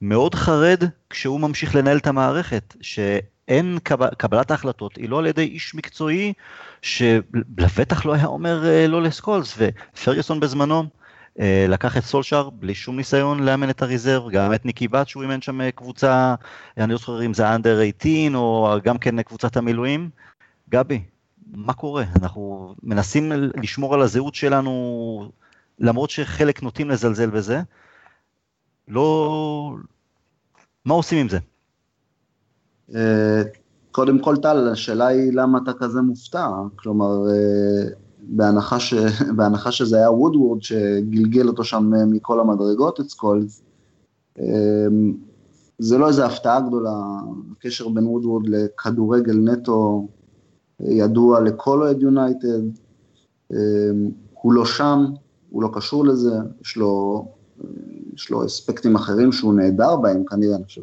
מאוד 0.00 0.34
חרד 0.34 0.84
כשהוא 1.10 1.40
ממשיך 1.40 1.74
לנהל 1.74 1.96
את 1.96 2.06
המערכת, 2.06 2.76
שאין 2.80 3.78
קבלת 4.16 4.50
ההחלטות, 4.50 4.96
היא 4.96 5.08
לא 5.08 5.18
על 5.18 5.26
ידי 5.26 5.42
איש 5.42 5.74
מקצועי, 5.74 6.32
שלבטח 6.82 8.06
לא 8.06 8.14
היה 8.14 8.26
אומר 8.26 8.66
אה, 8.66 8.86
לא 8.86 9.02
לסקולס, 9.02 9.58
ופרגוסון 9.58 10.40
בזמנו, 10.40 10.84
לקח 11.68 11.96
את 11.96 12.02
סולשאר 12.02 12.50
בלי 12.50 12.74
שום 12.74 12.96
ניסיון 12.96 13.42
לאמן 13.42 13.70
את 13.70 13.82
הריזרב, 13.82 14.30
גם 14.30 14.54
את 14.54 14.64
ניקי 14.64 14.88
בת 14.88 15.08
שהוא 15.08 15.22
אימן 15.22 15.40
שם 15.40 15.60
אה, 15.60 15.70
קבוצה, 15.70 16.34
אני 16.76 16.92
לא 16.92 16.98
זוכר 16.98 17.24
אם 17.24 17.34
זה 17.34 17.54
אנדר 17.54 17.80
18 18.02 18.40
או 18.40 18.76
גם 18.84 18.98
כן 18.98 19.22
קבוצת 19.22 19.56
המילואים. 19.56 20.10
גבי, 20.70 21.02
מה 21.52 21.72
קורה? 21.72 22.04
אנחנו 22.22 22.74
מנסים 22.82 23.32
לשמור 23.62 23.94
על 23.94 24.02
הזהות 24.02 24.34
שלנו, 24.34 25.32
למרות 25.78 26.10
שחלק 26.10 26.62
נוטים 26.62 26.90
לזלזל 26.90 27.30
בזה. 27.30 27.60
לא... 28.88 29.74
מה 30.84 30.94
עושים 30.94 31.18
עם 31.18 31.28
זה? 31.28 31.38
אה, 32.94 33.42
קודם 33.92 34.18
כל 34.18 34.36
טל, 34.36 34.68
השאלה 34.68 35.06
היא 35.06 35.32
למה 35.32 35.58
אתה 35.62 35.72
כזה 35.72 36.00
מופתע, 36.00 36.48
כלומר, 36.76 37.12
בהנחה, 38.22 38.80
ש... 38.80 38.94
בהנחה 39.36 39.72
שזה 39.72 39.96
היה 39.96 40.10
וודוורד 40.10 40.62
שגלגל 40.62 41.48
אותו 41.48 41.64
שם 41.64 41.92
מכל 42.06 42.40
המדרגות, 42.40 43.00
את 43.00 43.08
סקולס. 43.08 43.62
אמ, 44.38 45.14
זה 45.78 45.98
לא 45.98 46.08
איזה 46.08 46.26
הפתעה 46.26 46.60
גדולה, 46.60 46.96
הקשר 47.52 47.88
בין 47.88 48.06
וודוורד 48.06 48.48
לכדורגל 48.48 49.36
נטו 49.36 50.08
ידוע 50.80 51.40
לכל 51.40 51.82
אוהד 51.82 52.02
יונייטד, 52.02 52.62
אמ, 53.52 53.56
הוא 54.42 54.52
לא 54.52 54.64
שם, 54.64 55.04
הוא 55.50 55.62
לא 55.62 55.68
קשור 55.72 56.06
לזה, 56.06 56.34
יש 56.62 56.76
לו, 56.76 57.24
יש 58.14 58.30
לו 58.30 58.46
אספקטים 58.46 58.94
אחרים 58.94 59.32
שהוא 59.32 59.54
נהדר 59.54 59.96
בהם 59.96 60.24
כנראה, 60.24 60.56
אני 60.56 60.64
חושב. 60.64 60.82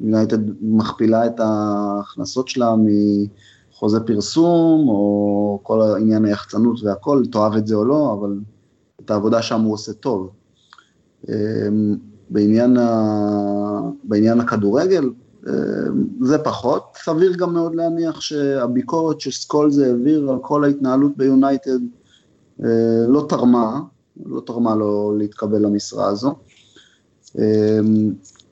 יונייטד 0.00 0.38
מכפילה 0.62 1.26
את 1.26 1.40
ההכנסות 1.40 2.48
שלה 2.48 2.76
מ... 2.76 2.86
חוזה 3.74 4.00
פרסום, 4.00 4.88
או 4.88 5.60
כל 5.62 5.82
העניין 5.82 6.24
היחצנות 6.24 6.82
והכל, 6.82 7.22
תאהב 7.32 7.56
את 7.56 7.66
זה 7.66 7.74
או 7.74 7.84
לא, 7.84 8.16
אבל 8.18 8.38
את 9.00 9.10
העבודה 9.10 9.42
שם 9.42 9.60
הוא 9.60 9.72
עושה 9.72 9.92
טוב. 9.92 10.30
אמ, 11.28 11.96
בעניין, 12.30 12.76
ה... 12.76 13.80
בעניין 14.04 14.40
הכדורגל, 14.40 15.10
אמ, 15.48 15.52
זה 16.20 16.38
פחות. 16.38 16.82
סביר 17.04 17.32
גם 17.36 17.54
מאוד 17.54 17.74
להניח 17.74 18.20
שהביקורת 18.20 19.20
שסקולזה 19.20 19.86
העביר 19.86 20.30
על 20.30 20.38
כל 20.42 20.64
ההתנהלות 20.64 21.16
ביונייטד 21.16 21.78
אה, 22.64 23.06
לא 23.08 23.26
תרמה, 23.28 23.80
לא 24.26 24.40
תרמה 24.46 24.74
לו 24.74 25.14
להתקבל 25.18 25.58
למשרה 25.58 26.06
הזו. 26.06 26.34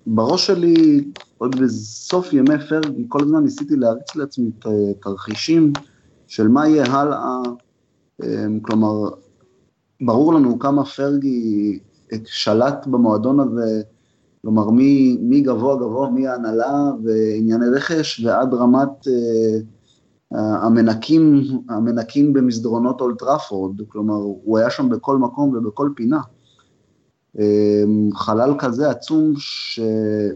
בראש 0.07 0.47
שלי, 0.47 1.05
עוד 1.39 1.57
בסוף 1.61 2.33
ימי 2.33 2.59
פרגי, 2.69 3.05
כל 3.09 3.23
הזמן 3.23 3.45
ניסיתי 3.45 3.77
להריץ 3.77 4.17
לעצמי 4.17 4.51
תרחישים 5.01 5.73
של 6.27 6.49
מה 6.49 6.69
יהיה 6.69 6.85
הלאה, 6.87 7.39
אמ, 8.23 8.61
כלומר, 8.61 9.11
ברור 10.01 10.35
לנו 10.35 10.59
כמה 10.59 10.85
פרגי 10.85 11.79
שלט 12.25 12.87
במועדון 12.87 13.41
הזה, 13.41 13.83
כלומר, 14.43 14.71
מי, 14.71 15.19
מי 15.21 15.41
גבוה 15.41 15.77
גבוה, 15.77 16.11
מי 16.11 16.27
ההנהלה 16.27 16.91
וענייני 17.05 17.67
רכש, 17.67 18.25
ועד 18.25 18.55
רמת 18.55 19.07
uh, 19.07 20.37
המנקים, 20.37 21.43
המנקים 21.69 22.33
במסדרונות 22.33 23.01
אולטראפורד, 23.01 23.81
כלומר, 23.89 24.15
הוא 24.15 24.59
היה 24.59 24.71
שם 24.71 24.89
בכל 24.89 25.17
מקום 25.17 25.57
ובכל 25.57 25.91
פינה. 25.97 26.21
אמ, 27.39 28.11
חלל 28.15 28.55
כזה 28.59 28.91
עצום, 28.91 29.35
שזה 29.37 30.33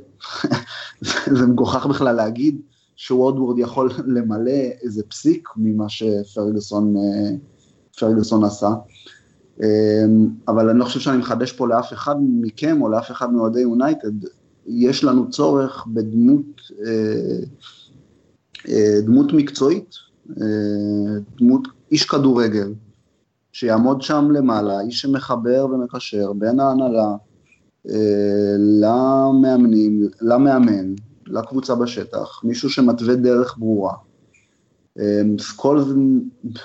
מגוחך 1.49 1.87
בכלל 1.87 2.17
להגיד 2.17 2.61
שוודוורד 2.97 3.59
יכול 3.59 3.91
למלא 4.07 4.61
איזה 4.83 5.03
פסיק 5.03 5.49
ממה 5.57 5.89
שפרגוסון 5.89 6.97
אה, 6.97 8.47
עשה. 8.47 8.71
אמ, 9.63 10.29
אבל 10.49 10.71
אני 10.71 10.79
לא 10.79 10.85
חושב 10.85 11.01
שאני 11.01 11.19
מחדש 11.19 11.53
פה 11.53 11.69
לאף 11.69 11.93
אחד 11.93 12.17
מכם 12.21 12.83
או 12.83 12.89
לאף 12.89 13.11
אחד 13.11 13.33
מאוהדי 13.33 13.61
יונייטד, 13.61 14.13
יש 14.67 15.05
לנו 15.05 15.31
צורך 15.31 15.87
בדמות 15.87 16.61
אה, 16.87 17.39
אה, 18.69 19.01
דמות 19.03 19.33
מקצועית, 19.33 19.95
דמות 21.39 21.69
איש 21.93 22.05
כדורגל, 22.05 22.73
שיעמוד 23.59 24.03
שם 24.03 24.31
למעלה, 24.31 24.81
איש 24.81 25.01
שמחבר 25.01 25.67
ומקשר 25.71 26.33
בין 26.33 26.61
ההנהלה 26.61 27.15
אה, 27.91 28.57
למאמנים, 28.59 30.09
למאמן, 30.21 30.95
לקבוצה 31.27 31.75
בשטח, 31.75 32.41
מישהו 32.45 32.71
שמתווה 32.71 33.15
דרך 33.15 33.59
ברורה. 33.59 33.93
אה, 34.99 35.21
סקולס 35.39 35.85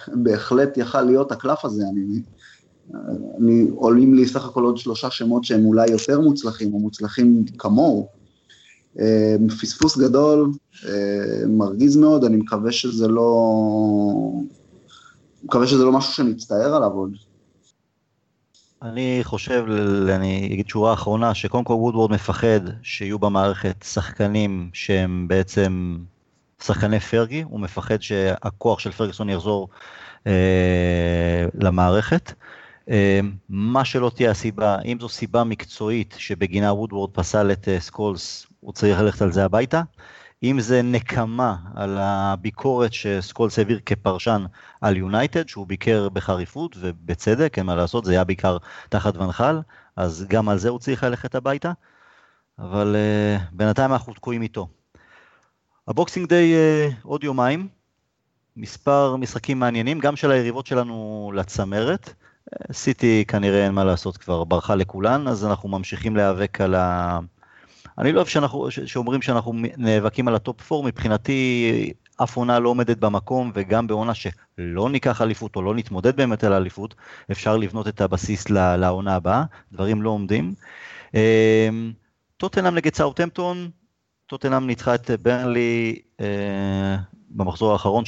בהחלט 0.08 0.78
יכל 0.78 1.02
להיות 1.02 1.32
הקלף 1.32 1.66
הזה, 1.66 1.84
אני, 1.92 2.22
אני, 3.40 3.68
עולים 3.76 4.14
לי 4.14 4.28
סך 4.28 4.46
הכל 4.46 4.64
עוד 4.64 4.78
שלושה 4.78 5.12
שמות 5.12 5.44
שהם 5.44 5.66
אולי 5.66 5.92
יותר 5.92 6.20
מוצלחים, 6.20 6.74
או 6.74 6.80
מוצלחים 6.80 7.46
כמוהו. 7.58 8.08
אה, 9.00 9.36
פספוס 9.62 9.98
גדול, 9.98 10.52
מרגיז 11.48 11.98
מאוד, 11.98 12.24
אני 12.24 12.38
מקווה 12.38 12.72
שזה 12.72 13.08
לא... 13.08 13.34
מקווה 15.44 15.68
שזה 15.68 15.84
לא 15.84 15.92
משהו 15.92 16.14
שנצטער 16.14 16.76
עליו 16.76 16.92
עוד. 16.92 17.16
אני 18.82 19.20
חושב, 19.24 19.66
אני 20.10 20.50
אגיד 20.54 20.68
שורה 20.68 20.94
אחרונה, 20.94 21.34
שקודם 21.34 21.64
כל 21.64 21.74
וודוורד 21.74 22.12
מפחד 22.12 22.60
שיהיו 22.84 23.20
במערכת 23.20 23.84
שחקנים 23.84 24.70
שהם 24.74 25.28
בעצם 25.28 25.98
שחקני 26.64 27.00
פרגי, 27.00 27.42
הוא 27.42 27.60
מפחד 27.60 28.02
שהכוח 28.02 28.80
של 28.80 28.92
פרגסון 28.92 29.30
יחזור 29.30 29.70
אה, 30.28 31.46
למערכת. 31.54 32.34
אה, 32.90 33.20
מה 33.50 33.86
שלא 33.86 34.12
תהיה 34.16 34.32
הסיבה, 34.32 34.78
אם 34.86 34.98
זו 35.02 35.10
סיבה 35.10 35.44
מקצועית 35.44 36.16
שבגינה 36.18 36.74
וודוורד 36.74 37.10
פסל 37.14 37.52
את 37.52 37.68
אה, 37.68 37.80
סקולס, 37.80 38.48
הוא 38.60 38.74
צריך 38.74 39.00
ללכת 39.00 39.22
על 39.22 39.32
זה 39.32 39.46
הביתה. 39.46 39.82
אם 40.44 40.60
זה 40.60 40.82
נקמה 40.82 41.56
על 41.76 41.98
הביקורת 42.00 42.94
שסקולס 42.94 43.60
העביר 43.60 43.80
כפרשן 43.86 44.46
על 44.82 44.98
יונייטד, 44.98 45.50
שהוא 45.50 45.68
ביקר 45.68 46.10
בחריפות 46.10 46.76
ובצדק, 46.80 47.58
אין 47.58 47.66
מה 47.66 47.76
לעשות, 47.76 48.06
זה 48.06 48.12
היה 48.12 48.24
בעיקר 48.24 48.58
תחת 48.90 49.18
ואן 49.18 49.36
חאל, 49.36 49.60
אז 49.96 50.26
גם 50.30 50.50
על 50.50 50.58
זה 50.58 50.70
הוא 50.70 50.80
צריך 50.80 51.04
ללכת 51.04 51.36
הביתה, 51.36 51.72
אבל 52.60 52.96
אה, 52.96 53.42
בינתיים 53.52 53.92
אנחנו 53.92 54.14
תקועים 54.14 54.42
איתו. 54.42 54.68
ה 55.88 55.94
Boxing 55.94 56.28
Day 56.28 56.54
אה, 56.54 56.94
עוד 57.04 57.24
יומיים, 57.24 57.68
מספר 58.58 59.16
משחקים 59.16 59.60
מעניינים, 59.60 60.00
גם 60.00 60.16
של 60.16 60.32
היריבות 60.32 60.66
שלנו 60.66 61.32
לצמרת. 61.36 62.14
סיטי 62.72 63.26
כנראה 63.28 63.66
אין 63.66 63.74
מה 63.74 63.84
לעשות 63.84 64.18
כבר, 64.18 64.44
ברחה 64.44 64.76
לכולן, 64.76 65.28
אז 65.28 65.46
אנחנו 65.46 65.70
ממשיכים 65.70 66.16
להיאבק 66.16 66.62
על 66.62 66.76
ה... 66.76 67.20
אני 68.02 68.12
לא 68.12 68.18
אוהב 68.18 68.28
שאנחנו, 68.28 68.72
שאומרים 68.72 69.22
שאנחנו 69.22 69.54
נאבקים 69.78 70.28
על 70.28 70.36
ה 70.36 70.45
top 70.45 70.72
4, 70.72 70.88
מבחינתי 70.88 71.94
אף 72.24 72.38
עונה 72.38 72.60
לא 72.60 72.70
עומדת 72.70 72.98
במקום, 72.98 73.52
וגם 73.54 73.88
בעונה 73.88 74.14
שלא 74.14 74.90
ניקח 74.90 75.22
אליפות 75.22 75.56
או 75.56 75.62
לא 75.62 75.76
נתמודד 75.76 76.16
באמת 76.16 76.44
על 76.44 76.54
האליפות, 76.54 76.96
אפשר 77.32 77.58
לבנות 77.58 77.88
את 77.88 78.02
הבסיס 78.02 78.50
לעונה 78.50 79.16
הבאה, 79.16 79.44
דברים 79.74 80.02
לא 80.02 80.10
עומדים. 80.10 80.54
אמ, 81.14 81.92
טוטנאם 82.38 82.76
נגד 82.76 82.96
סאוטהמפטון, 82.96 83.70
טוטנאם 84.28 84.68
ניצחה 84.68 84.96
את 84.96 85.12
ברנלי 85.22 86.00
אה, 86.20 86.98
במחזור 87.30 87.72
האחרון 87.72 88.04
3-0, 88.06 88.08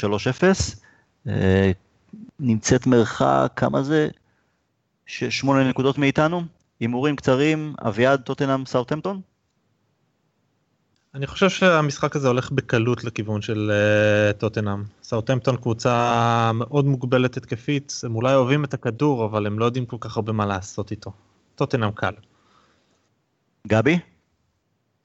אה, 1.27 1.71
נמצאת 2.39 2.87
מרחק, 2.87 3.51
כמה 3.55 3.83
זה? 3.83 4.07
שמונה 5.05 5.69
נקודות 5.69 5.97
מאיתנו, 5.97 6.41
הימורים 6.79 7.15
קצרים, 7.15 7.73
אביעד, 7.87 8.21
טוטנאם, 8.21 8.65
סאוטהמפטון? 8.65 9.32
אני 11.15 11.27
חושב 11.27 11.49
שהמשחק 11.49 12.15
הזה 12.15 12.27
הולך 12.27 12.51
בקלות 12.51 13.03
לכיוון 13.03 13.41
של 13.41 13.71
uh, 13.71 14.37
טוטנאם. 14.37 14.83
סאוטהמפטון 15.03 15.57
קבוצה 15.57 16.51
מאוד 16.53 16.85
מוגבלת 16.85 17.37
התקפית, 17.37 17.93
הם 18.03 18.15
אולי 18.15 18.35
אוהבים 18.35 18.63
את 18.63 18.73
הכדור, 18.73 19.25
אבל 19.25 19.47
הם 19.47 19.59
לא 19.59 19.65
יודעים 19.65 19.85
כל 19.85 19.97
כך 19.99 20.17
הרבה 20.17 20.31
מה 20.31 20.45
לעשות 20.45 20.91
איתו. 20.91 21.11
טוטנאם 21.55 21.91
קל. 21.91 22.13
גבי? 23.67 23.99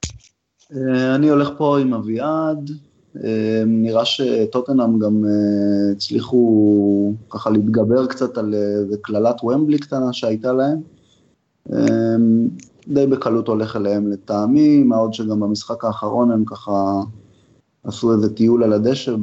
Uh, 0.05 0.75
אני 1.15 1.29
הולך 1.29 1.49
פה 1.57 1.79
עם 1.79 1.93
אביעד, 1.93 2.69
uh, 3.15 3.19
נראה 3.65 4.05
שטוטנאם 4.05 4.99
גם 4.99 5.23
uh, 5.23 5.95
הצליחו 5.95 7.13
ככה 7.29 7.49
להתגבר 7.49 8.07
קצת 8.07 8.37
על 8.37 8.53
איזה 8.53 8.97
קללת 9.01 9.43
ומבלי 9.43 9.79
קטנה 9.79 10.13
שהייתה 10.13 10.53
להם. 10.53 10.81
די 12.89 13.07
בקלות 13.07 13.47
הולך 13.47 13.75
אליהם 13.75 14.11
לטעמי, 14.11 14.83
מה 14.83 14.95
עוד 14.95 15.13
שגם 15.13 15.39
במשחק 15.39 15.83
האחרון 15.83 16.31
הם 16.31 16.45
ככה 16.45 16.71
עשו 17.83 18.13
איזה 18.13 18.35
טיול 18.35 18.63
על 18.63 18.73
הדשא 18.73 19.15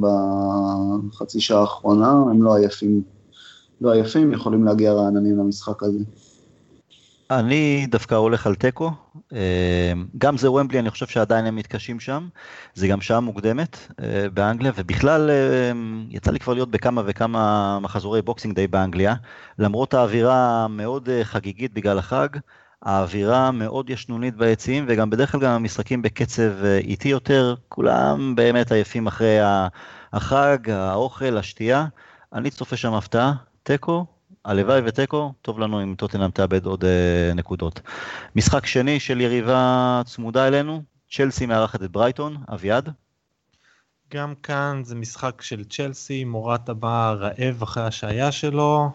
בחצי 1.11 1.41
שעה 1.41 1.61
האחרונה, 1.61 2.11
הם 2.11 2.43
לא 2.43 2.57
עייפים, 2.57 3.03
לא 3.81 3.93
עייפים, 3.93 4.33
יכולים 4.33 4.65
להגיע 4.65 4.93
רעננים 4.93 5.39
למשחק 5.39 5.83
הזה. 5.83 5.99
אני 7.31 7.87
דווקא 7.91 8.15
הולך 8.15 8.47
על 8.47 8.55
תיקו, 8.55 8.91
אה, 9.33 9.93
גם 10.19 10.37
זה 10.37 10.51
וומבלי, 10.51 10.79
אני 10.79 10.91
חושב 10.91 11.07
שעדיין 11.07 11.47
הם 11.47 11.57
מתקשים 11.57 12.01
שם, 12.01 12.29
זה 12.75 12.89
גם 12.89 13.01
שעה 13.01 13.21
מוקדמת 13.21 13.79
אה, 14.03 14.27
באנגליה, 14.35 14.73
ובכלל 14.77 15.31
אה, 15.31 15.73
יצא 16.11 16.31
לי 16.31 16.39
כבר 16.39 16.55
להיות 16.55 16.71
בכמה 16.71 17.03
וכמה 17.07 17.79
מחזורי 17.81 18.23
Boxing 18.23 18.55
Day 18.55 18.67
באנגליה, 18.67 19.15
למרות 19.59 19.95
האווירה 19.95 20.65
המאוד 20.65 21.09
חגיגית 21.23 21.75
בגלל 21.75 21.99
החג, 21.99 22.29
האווירה 22.87 23.51
מאוד 23.51 23.91
ישנונית 23.91 24.37
ביציעים, 24.37 24.85
וגם 24.89 25.11
בדרך 25.11 25.33
כלל 25.33 25.41
גם 25.41 25.51
המשחקים 25.51 26.03
בקצב 26.03 26.65
אה, 26.65 26.79
איטי 26.79 27.09
יותר, 27.09 27.55
כולם 27.69 28.35
באמת 28.35 28.73
עייפים 28.73 29.07
אחרי 29.07 29.39
החג, 30.13 30.71
האוכל, 30.71 31.37
השתייה. 31.37 31.87
אני 32.33 32.51
צופה 32.51 32.77
שם 32.77 32.93
הפתעה, 32.93 33.33
תיקו, 33.63 34.07
הלוואי 34.45 34.81
ותיקו, 34.85 35.33
טוב 35.43 35.59
לנו 35.59 35.83
אם 35.83 35.95
טוטנאם 35.99 36.31
תאבד 36.31 36.67
עוד 36.67 36.85
uh, 36.85 37.35
נקודות. 37.35 37.81
משחק 38.37 38.67
שני 38.67 39.01
של 39.01 39.21
יריבה 39.21 40.03
צמודה 40.05 40.49
אלינו, 40.49 40.83
צ'לסי 41.11 41.47
מארחת 41.47 41.83
את 41.83 41.91
ברייטון, 41.91 42.37
אביעד. 42.49 42.89
גם 44.15 44.35
כאן 44.43 44.81
זה 44.85 44.95
משחק 44.95 45.43
של 45.43 45.65
צ'לסי, 45.65 46.25
מורת 46.25 46.69
הבא 46.69 47.13
רעב 47.13 47.63
אחרי 47.63 47.83
השעיה 47.83 48.33
שלו, 48.33 48.91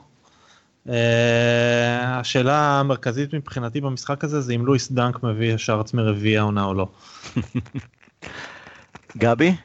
השאלה 2.07 2.79
המרכזית 2.79 3.33
מבחינתי 3.33 3.81
במשחק 3.81 4.23
הזה 4.23 4.41
זה 4.41 4.53
אם 4.53 4.65
לואיס 4.65 4.91
דנק 4.91 5.23
מביא 5.23 5.53
ישר 5.53 5.79
עצמי 5.79 6.01
רביעי 6.01 6.37
העונה 6.37 6.65
או 6.65 6.73
לא. 6.73 6.87
גבי? 9.17 9.55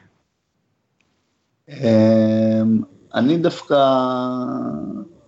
Um, 1.69 1.73
אני 3.13 3.37
דווקא, 3.37 3.93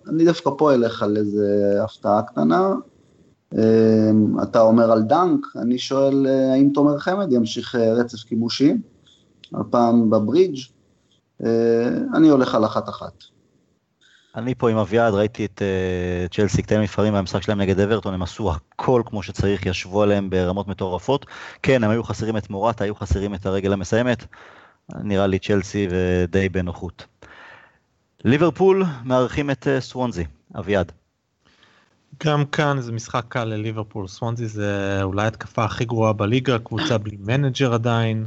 אני 0.08 0.26
דווקא 0.26 0.50
פה 0.58 0.74
אלך 0.74 1.04
על 1.04 1.18
איזה 1.18 1.80
הפתעה 1.84 2.22
קטנה. 2.22 2.74
Um, 3.54 3.58
אתה 4.44 4.62
אומר 4.62 4.92
על 4.92 5.02
דנק, 5.04 5.46
אני 5.56 5.78
שואל 5.78 6.26
uh, 6.26 6.54
האם 6.54 6.70
תומר 6.74 7.00
חמד 7.00 7.32
ימשיך 7.32 7.76
uh, 7.76 7.78
רצף 7.78 8.18
כיבושי, 8.18 8.74
הפעם 9.54 10.10
בברידג'. 10.10 10.58
Uh, 11.42 11.46
אני 12.14 12.30
הולך 12.30 12.56
על 12.56 12.66
אחת-אחת. 12.66 13.14
אני 14.36 14.56
פה 14.56 14.70
עם 14.70 14.78
אביעד, 14.78 15.14
ראיתי 15.14 15.46
את 15.46 15.62
uh, 15.62 16.34
צ'לסי 16.36 16.62
קטעים 16.62 16.82
מפערים 16.82 17.14
מהמשחק 17.14 17.42
שלהם 17.42 17.62
נגד 17.62 17.80
אברטון, 17.80 18.14
הם 18.14 18.22
עשו 18.22 18.52
הכל 18.52 19.02
כמו 19.06 19.24
שצריך, 19.24 19.66
ישבו 19.66 20.04
עליהם 20.04 20.30
ברמות 20.30 20.68
מטורפות. 20.68 21.26
כן, 21.64 21.84
הם 21.84 21.90
היו 21.90 22.04
חסרים 22.04 22.38
את 22.38 22.50
מורטה, 22.50 22.84
היו 22.84 22.96
חסרים 22.96 23.36
את 23.36 23.46
הרגל 23.46 23.74
המסיימת, 23.74 24.26
נראה 25.04 25.28
לי 25.28 25.40
צ'לסי 25.40 25.88
ודי 25.90 26.50
בנוחות. 26.50 27.06
ליברפול 28.26 28.84
מארחים 29.04 29.52
את 29.52 29.68
אה, 29.68 29.82
סוונזי, 29.82 30.26
אביעד. 30.56 30.92
גם 32.24 32.46
כאן 32.46 32.82
זה 32.82 32.92
משחק 32.92 33.26
קל 33.28 33.44
לליברפול, 33.46 34.08
סוונזי 34.08 34.48
זה 34.48 35.00
אולי 35.04 35.28
התקפה 35.28 35.66
הכי 35.66 35.86
גרועה 35.86 36.14
בליגה, 36.14 36.60
קבוצה 36.60 36.98
בלי 36.98 37.18
manager 37.20 37.74
עדיין. 37.74 38.26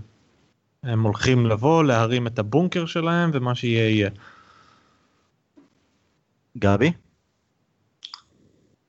הם 0.83 1.03
הולכים 1.03 1.47
לבוא, 1.47 1.85
להרים 1.85 2.27
את 2.27 2.39
הבונקר 2.39 2.87
שלהם, 2.87 3.31
ומה 3.35 3.55
שיהיה 3.55 3.91
יהיה. 3.91 4.11
גבי? 6.59 6.93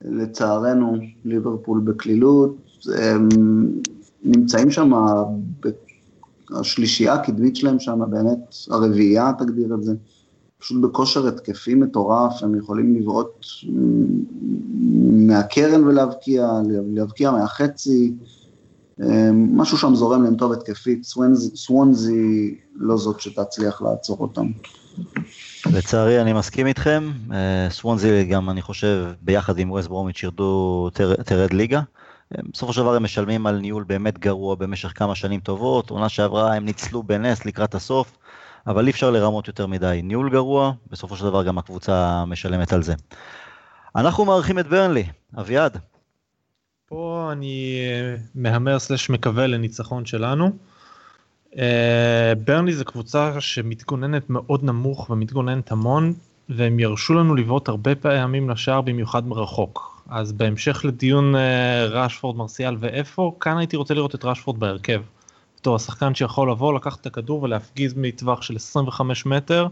לצערנו, 0.02 0.98
ליברפול 1.26 1.80
בקלילות, 1.80 2.58
הם 3.00 3.30
נמצאים 4.24 4.72
שם, 4.72 4.92
השלישייה 6.60 7.14
הקדמית 7.14 7.56
שלהם 7.56 7.80
שם, 7.80 8.00
באמת, 8.10 8.56
הרביעייה 8.70 9.32
תגדיר 9.40 9.76
את 9.76 9.84
זה, 9.84 9.94
פשוט 10.58 10.82
בכושר 10.82 11.28
התקפי 11.28 11.76
מטורף, 11.76 12.44
הם 12.44 12.56
יכולים 12.56 12.96
לבעוט 12.96 13.46
מהקרן 15.28 15.84
ולהבקיע, 15.84 16.52
להבקיע 16.94 17.32
מהחצי, 17.32 18.14
משהו 19.34 19.78
שם 19.78 19.96
זורם 19.96 20.24
להם 20.24 20.36
טוב 20.36 20.52
התקפית, 20.52 21.04
סוונזי 21.56 22.58
לא 22.76 22.98
זאת 22.98 23.20
שתצליח 23.20 23.82
לעצור 23.82 24.18
אותם. 24.20 24.48
לצערי 25.72 26.22
אני 26.22 26.34
מסכים 26.34 26.68
איתכם, 26.68 27.12
אה, 27.32 27.68
סוונזי 27.70 28.24
גם 28.24 28.50
אני 28.50 28.62
חושב 28.62 29.06
ביחד 29.22 29.58
עם 29.58 29.72
ווסט 29.72 29.88
ברומיץ' 29.88 30.24
ירדו, 30.24 30.90
תרד 31.26 31.54
ליגה. 31.54 31.82
אה, 32.36 32.42
בסופו 32.54 32.74
של 32.74 32.82
דבר 32.82 32.96
הם 32.96 33.04
משלמים 33.04 33.48
על 33.48 33.60
ניהול 33.60 33.84
באמת 33.84 34.20
גרוע 34.20 34.56
במשך 34.56 34.92
כמה 34.96 35.16
שנים 35.16 35.40
טובות, 35.40 35.90
עונה 35.90 36.10
שעברה 36.10 36.54
הם 36.54 36.66
ניצלו 36.66 37.04
בנס 37.04 37.46
לקראת 37.46 37.76
הסוף, 37.76 38.18
אבל 38.68 38.86
אי 38.86 38.92
אפשר 38.92 39.12
לרמות 39.12 39.48
יותר 39.48 39.68
מדי. 39.68 40.02
ניהול 40.04 40.30
גרוע, 40.30 40.72
בסופו 40.92 41.16
של 41.16 41.26
דבר 41.26 41.44
גם 41.44 41.58
הקבוצה 41.58 42.26
משלמת 42.26 42.74
על 42.74 42.84
זה. 42.84 42.94
אנחנו 43.96 44.26
מארחים 44.26 44.60
את 44.60 44.68
ברנלי, 44.68 45.06
אביעד. 45.40 45.78
פה 46.86 47.30
אני 47.32 47.80
מהמר 48.36 48.80
סלש 48.80 49.10
מקווה 49.10 49.48
לניצחון 49.48 50.06
שלנו. 50.06 50.52
אה, 51.58 52.34
ברני 52.46 52.74
זה 52.74 52.86
קבוצה 52.86 53.42
שמתגוננת 53.42 54.30
מאוד 54.30 54.64
נמוך 54.64 55.10
ומתגוננת 55.10 55.72
המון, 55.72 56.14
והם 56.50 56.80
ירשו 56.80 57.14
לנו 57.14 57.36
לבעוט 57.36 57.70
הרבה 57.70 57.96
פעמים 57.96 58.50
לשער 58.50 58.82
במיוחד 58.82 59.28
מרחוק. 59.28 60.04
אז 60.10 60.32
בהמשך 60.32 60.86
לדיון 60.86 61.36
אה, 61.36 61.86
רשפורד, 61.86 62.36
מרסיאל 62.36 62.76
ואיפה, 62.80 63.36
כאן 63.40 63.58
הייתי 63.58 63.76
רוצה 63.76 63.94
לראות 63.94 64.16
את 64.16 64.26
רשפורד 64.26 64.60
בהרכב. 64.60 65.02
בתור 65.60 65.76
השחקן 65.76 66.16
שיכול 66.16 66.52
לבוא, 66.52 66.74
לקחת 66.74 67.02
את 67.02 67.06
הכדור 67.06 67.44
ולהפגיז 67.44 67.94
מטווח 67.98 68.42
של 68.42 68.56
25 68.56 69.26
מטר, 69.26 69.68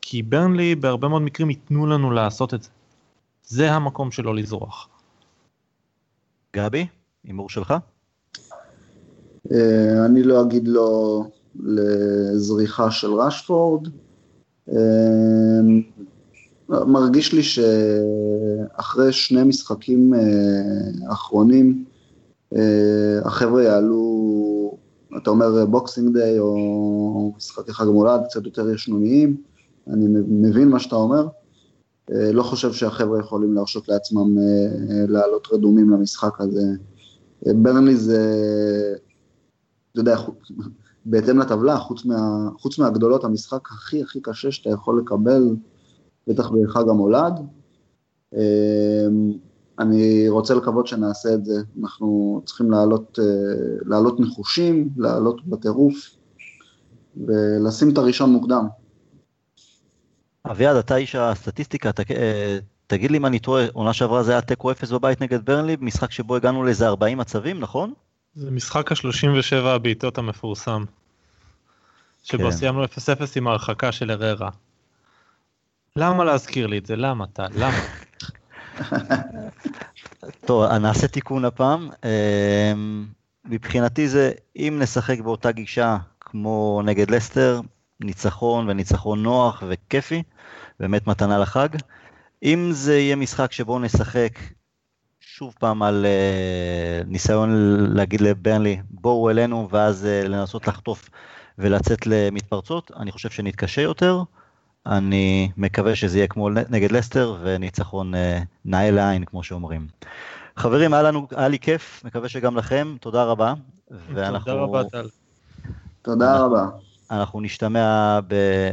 כי 0.00 0.22
ברנלי 0.22 0.74
בהרבה 0.74 1.08
מאוד 1.08 1.22
מקרים 1.22 1.50
ייתנו 1.50 1.86
לנו 1.86 2.10
לעשות 2.10 2.54
את 2.54 2.62
זה. 2.62 2.70
זה 3.44 3.72
המקום 3.72 4.10
שלו 4.10 4.32
לזרוח. 4.32 4.88
גבי, 6.56 6.86
הימור 7.24 7.50
שלך? 7.50 7.74
אה, 9.52 10.04
אני 10.04 10.22
לא 10.22 10.42
אגיד 10.42 10.68
לו 10.68 11.24
לזריחה 11.60 12.90
של 12.90 13.12
רשפורד. 13.12 13.88
אה, 14.72 15.60
מרגיש 16.68 17.32
לי 17.32 17.42
שאחרי 17.42 19.12
שני 19.12 19.44
משחקים 19.44 20.14
אה, 20.14 21.12
אחרונים, 21.12 21.84
החבר'ה 23.24 23.62
יעלו, 23.62 24.76
אתה 25.16 25.30
אומר 25.30 25.66
Boxing 25.66 26.18
Day 26.18 26.38
או 26.38 27.32
משחקי 27.36 27.72
חג 27.72 27.86
המולד, 27.86 28.20
קצת 28.28 28.44
יותר 28.44 28.70
ישנוניים, 28.70 29.36
אני 29.88 30.06
מבין 30.28 30.68
מה 30.68 30.78
שאתה 30.80 30.96
אומר. 30.96 31.26
לא 32.08 32.42
חושב 32.42 32.72
שהחבר'ה 32.72 33.20
יכולים 33.20 33.54
להרשות 33.54 33.88
לעצמם 33.88 34.36
לעלות 35.08 35.48
רדומים 35.52 35.90
למשחק 35.90 36.40
הזה. 36.40 36.66
ברנלי 37.46 37.96
זה 37.96 38.20
אתה 39.92 40.00
יודע, 40.00 40.16
בהתאם 41.04 41.38
לטבלה, 41.38 41.78
חוץ, 41.78 42.04
מה, 42.04 42.48
חוץ 42.58 42.78
מהגדולות, 42.78 43.24
המשחק 43.24 43.68
הכי 43.72 44.02
הכי 44.02 44.20
קשה 44.20 44.52
שאתה 44.52 44.70
יכול 44.70 45.00
לקבל, 45.00 45.56
בטח 46.26 46.50
בחג 46.50 46.88
המולד. 46.88 47.40
אמ, 48.34 49.32
אני 49.78 50.28
רוצה 50.28 50.54
לקוות 50.54 50.86
שנעשה 50.86 51.34
את 51.34 51.44
זה, 51.44 51.54
אנחנו 51.82 52.42
צריכים 52.44 52.70
לעלות, 52.70 53.18
אה, 53.18 53.24
לעלות 53.86 54.20
נחושים, 54.20 54.88
לעלות 54.96 55.46
בטירוף, 55.46 55.94
ולשים 57.26 57.92
את 57.92 57.98
הראשון 57.98 58.30
מוקדם. 58.30 58.66
אביעד, 60.50 60.76
אתה 60.76 60.96
איש 60.96 61.14
הסטטיסטיקה, 61.14 61.90
אה, 62.10 62.58
תגיד 62.86 63.10
לי 63.10 63.18
אם 63.18 63.26
אני 63.26 63.38
טועה, 63.38 63.66
עונה 63.72 63.92
שעברה 63.92 64.22
זה 64.22 64.32
היה 64.32 64.40
תיקו 64.40 64.70
אפס 64.70 64.90
בבית 64.90 65.20
נגד 65.20 65.44
ברנלי, 65.44 65.76
משחק 65.80 66.10
שבו 66.10 66.36
הגענו 66.36 66.64
לאיזה 66.64 66.86
40 66.88 67.18
מצבים, 67.18 67.60
נכון? 67.60 67.92
זה 68.34 68.50
משחק 68.50 68.92
ה-37 68.92 69.56
הבעיטות 69.56 70.18
המפורסם. 70.18 70.84
שבו 72.22 72.44
כן. 72.44 72.50
סיימנו 72.50 72.84
0-0 72.84 72.88
עם 73.36 73.46
ההרחקה 73.46 73.92
של 73.92 74.10
אררה. 74.10 74.50
למה 75.96 76.24
להזכיר 76.24 76.66
לי 76.66 76.78
את 76.78 76.86
זה? 76.86 76.96
למה 76.96 77.24
אתה? 77.24 77.46
למה? 77.54 77.78
טוב, 80.46 80.64
נעשה 80.64 81.08
תיקון 81.08 81.44
הפעם. 81.44 81.90
אמ, 82.04 83.06
מבחינתי 83.44 84.08
זה, 84.08 84.32
אם 84.56 84.78
נשחק 84.82 85.20
באותה 85.20 85.52
גישה 85.52 85.96
כמו 86.20 86.82
נגד 86.84 87.10
לסטר, 87.10 87.60
ניצחון 88.00 88.68
וניצחון 88.68 89.22
נוח 89.22 89.62
וכיפי, 89.68 90.22
באמת 90.80 91.06
מתנה 91.06 91.38
לחג. 91.38 91.68
אם 92.42 92.68
זה 92.72 92.98
יהיה 92.98 93.16
משחק 93.16 93.52
שבו 93.52 93.78
נשחק 93.78 94.38
שוב 95.34 95.54
פעם 95.58 95.82
על 95.82 96.06
uh, 96.06 97.06
ניסיון 97.08 97.50
להגיד 97.94 98.20
לברנלי, 98.20 98.80
בואו 98.90 99.30
אלינו, 99.30 99.68
ואז 99.70 100.04
uh, 100.24 100.28
לנסות 100.28 100.68
לחטוף 100.68 101.10
ולצאת 101.58 102.06
למתפרצות, 102.06 102.90
אני 102.96 103.12
חושב 103.12 103.30
שנתקשה 103.30 103.82
יותר. 103.82 104.22
אני 104.86 105.50
מקווה 105.56 105.94
שזה 105.94 106.18
יהיה 106.18 106.26
כמו 106.26 106.48
נגד 106.50 106.92
לסטר 106.92 107.36
וניצחון 107.42 108.14
uh, 108.14 108.18
נאה 108.64 108.90
לעין, 108.90 109.24
כמו 109.24 109.42
שאומרים. 109.42 109.86
חברים, 110.56 110.94
היה, 110.94 111.02
לנו, 111.02 111.26
היה 111.30 111.48
לי 111.48 111.58
כיף, 111.58 112.02
מקווה 112.04 112.28
שגם 112.28 112.56
לכם, 112.56 112.96
תודה 113.00 113.24
רבה. 113.24 113.54
ואנחנו... 113.90 114.52
תודה 114.52 114.62
רבה, 114.62 114.84
טל. 114.84 115.08
תודה 116.02 116.38
רבה. 116.38 116.66
אנחנו 117.10 117.40
נשתמע 117.40 118.20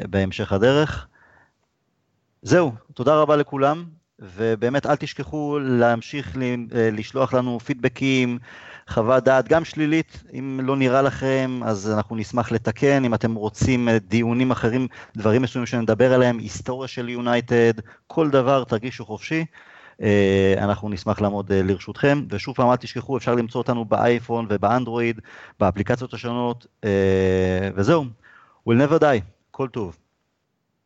בהמשך 0.10 0.52
הדרך. 0.52 1.08
זהו, 2.42 2.72
תודה 2.94 3.16
רבה 3.16 3.36
לכולם. 3.36 3.99
ובאמת 4.22 4.86
אל 4.86 4.96
תשכחו 4.96 5.60
להמשיך 5.62 6.38
אה, 6.38 6.90
לשלוח 6.92 7.34
לנו 7.34 7.60
פידבקים, 7.60 8.40
חוות 8.90 9.24
דעת, 9.24 9.48
גם 9.48 9.66
שלילית, 9.66 10.24
אם 10.34 10.60
לא 10.64 10.76
נראה 10.76 11.02
לכם, 11.02 11.60
אז 11.66 11.92
אנחנו 11.92 12.16
נשמח 12.16 12.52
לתקן, 12.52 13.06
אם 13.06 13.14
אתם 13.14 13.36
רוצים 13.36 13.90
אה, 13.90 14.00
דיונים 14.00 14.52
אחרים, 14.52 14.88
דברים 15.18 15.42
מסוימים 15.42 15.66
שנדבר 15.66 16.14
עליהם, 16.14 16.38
היסטוריה 16.38 16.88
של 16.88 17.10
יונייטד, 17.10 17.74
כל 18.08 18.30
דבר, 18.30 18.64
תרגישו 18.64 19.06
חופשי. 19.06 19.46
אה, 20.02 20.54
אנחנו 20.58 20.90
נשמח 20.90 21.22
לעמוד 21.22 21.52
לרשותכם, 21.54 22.26
ושוב 22.30 22.56
פעם 22.56 22.72
אל 22.72 22.76
תשכחו, 22.76 23.18
אפשר 23.18 23.36
למצוא 23.36 23.62
אותנו 23.62 23.86
באייפון 23.86 24.46
ובאנדרואיד, 24.50 25.22
באפליקציות 25.60 26.14
השונות, 26.14 26.68
וזהו, 27.76 28.06
we'll 28.70 28.74
never 28.74 29.02
die, 29.02 29.22
כל 29.52 29.68
טוב. 29.68 29.98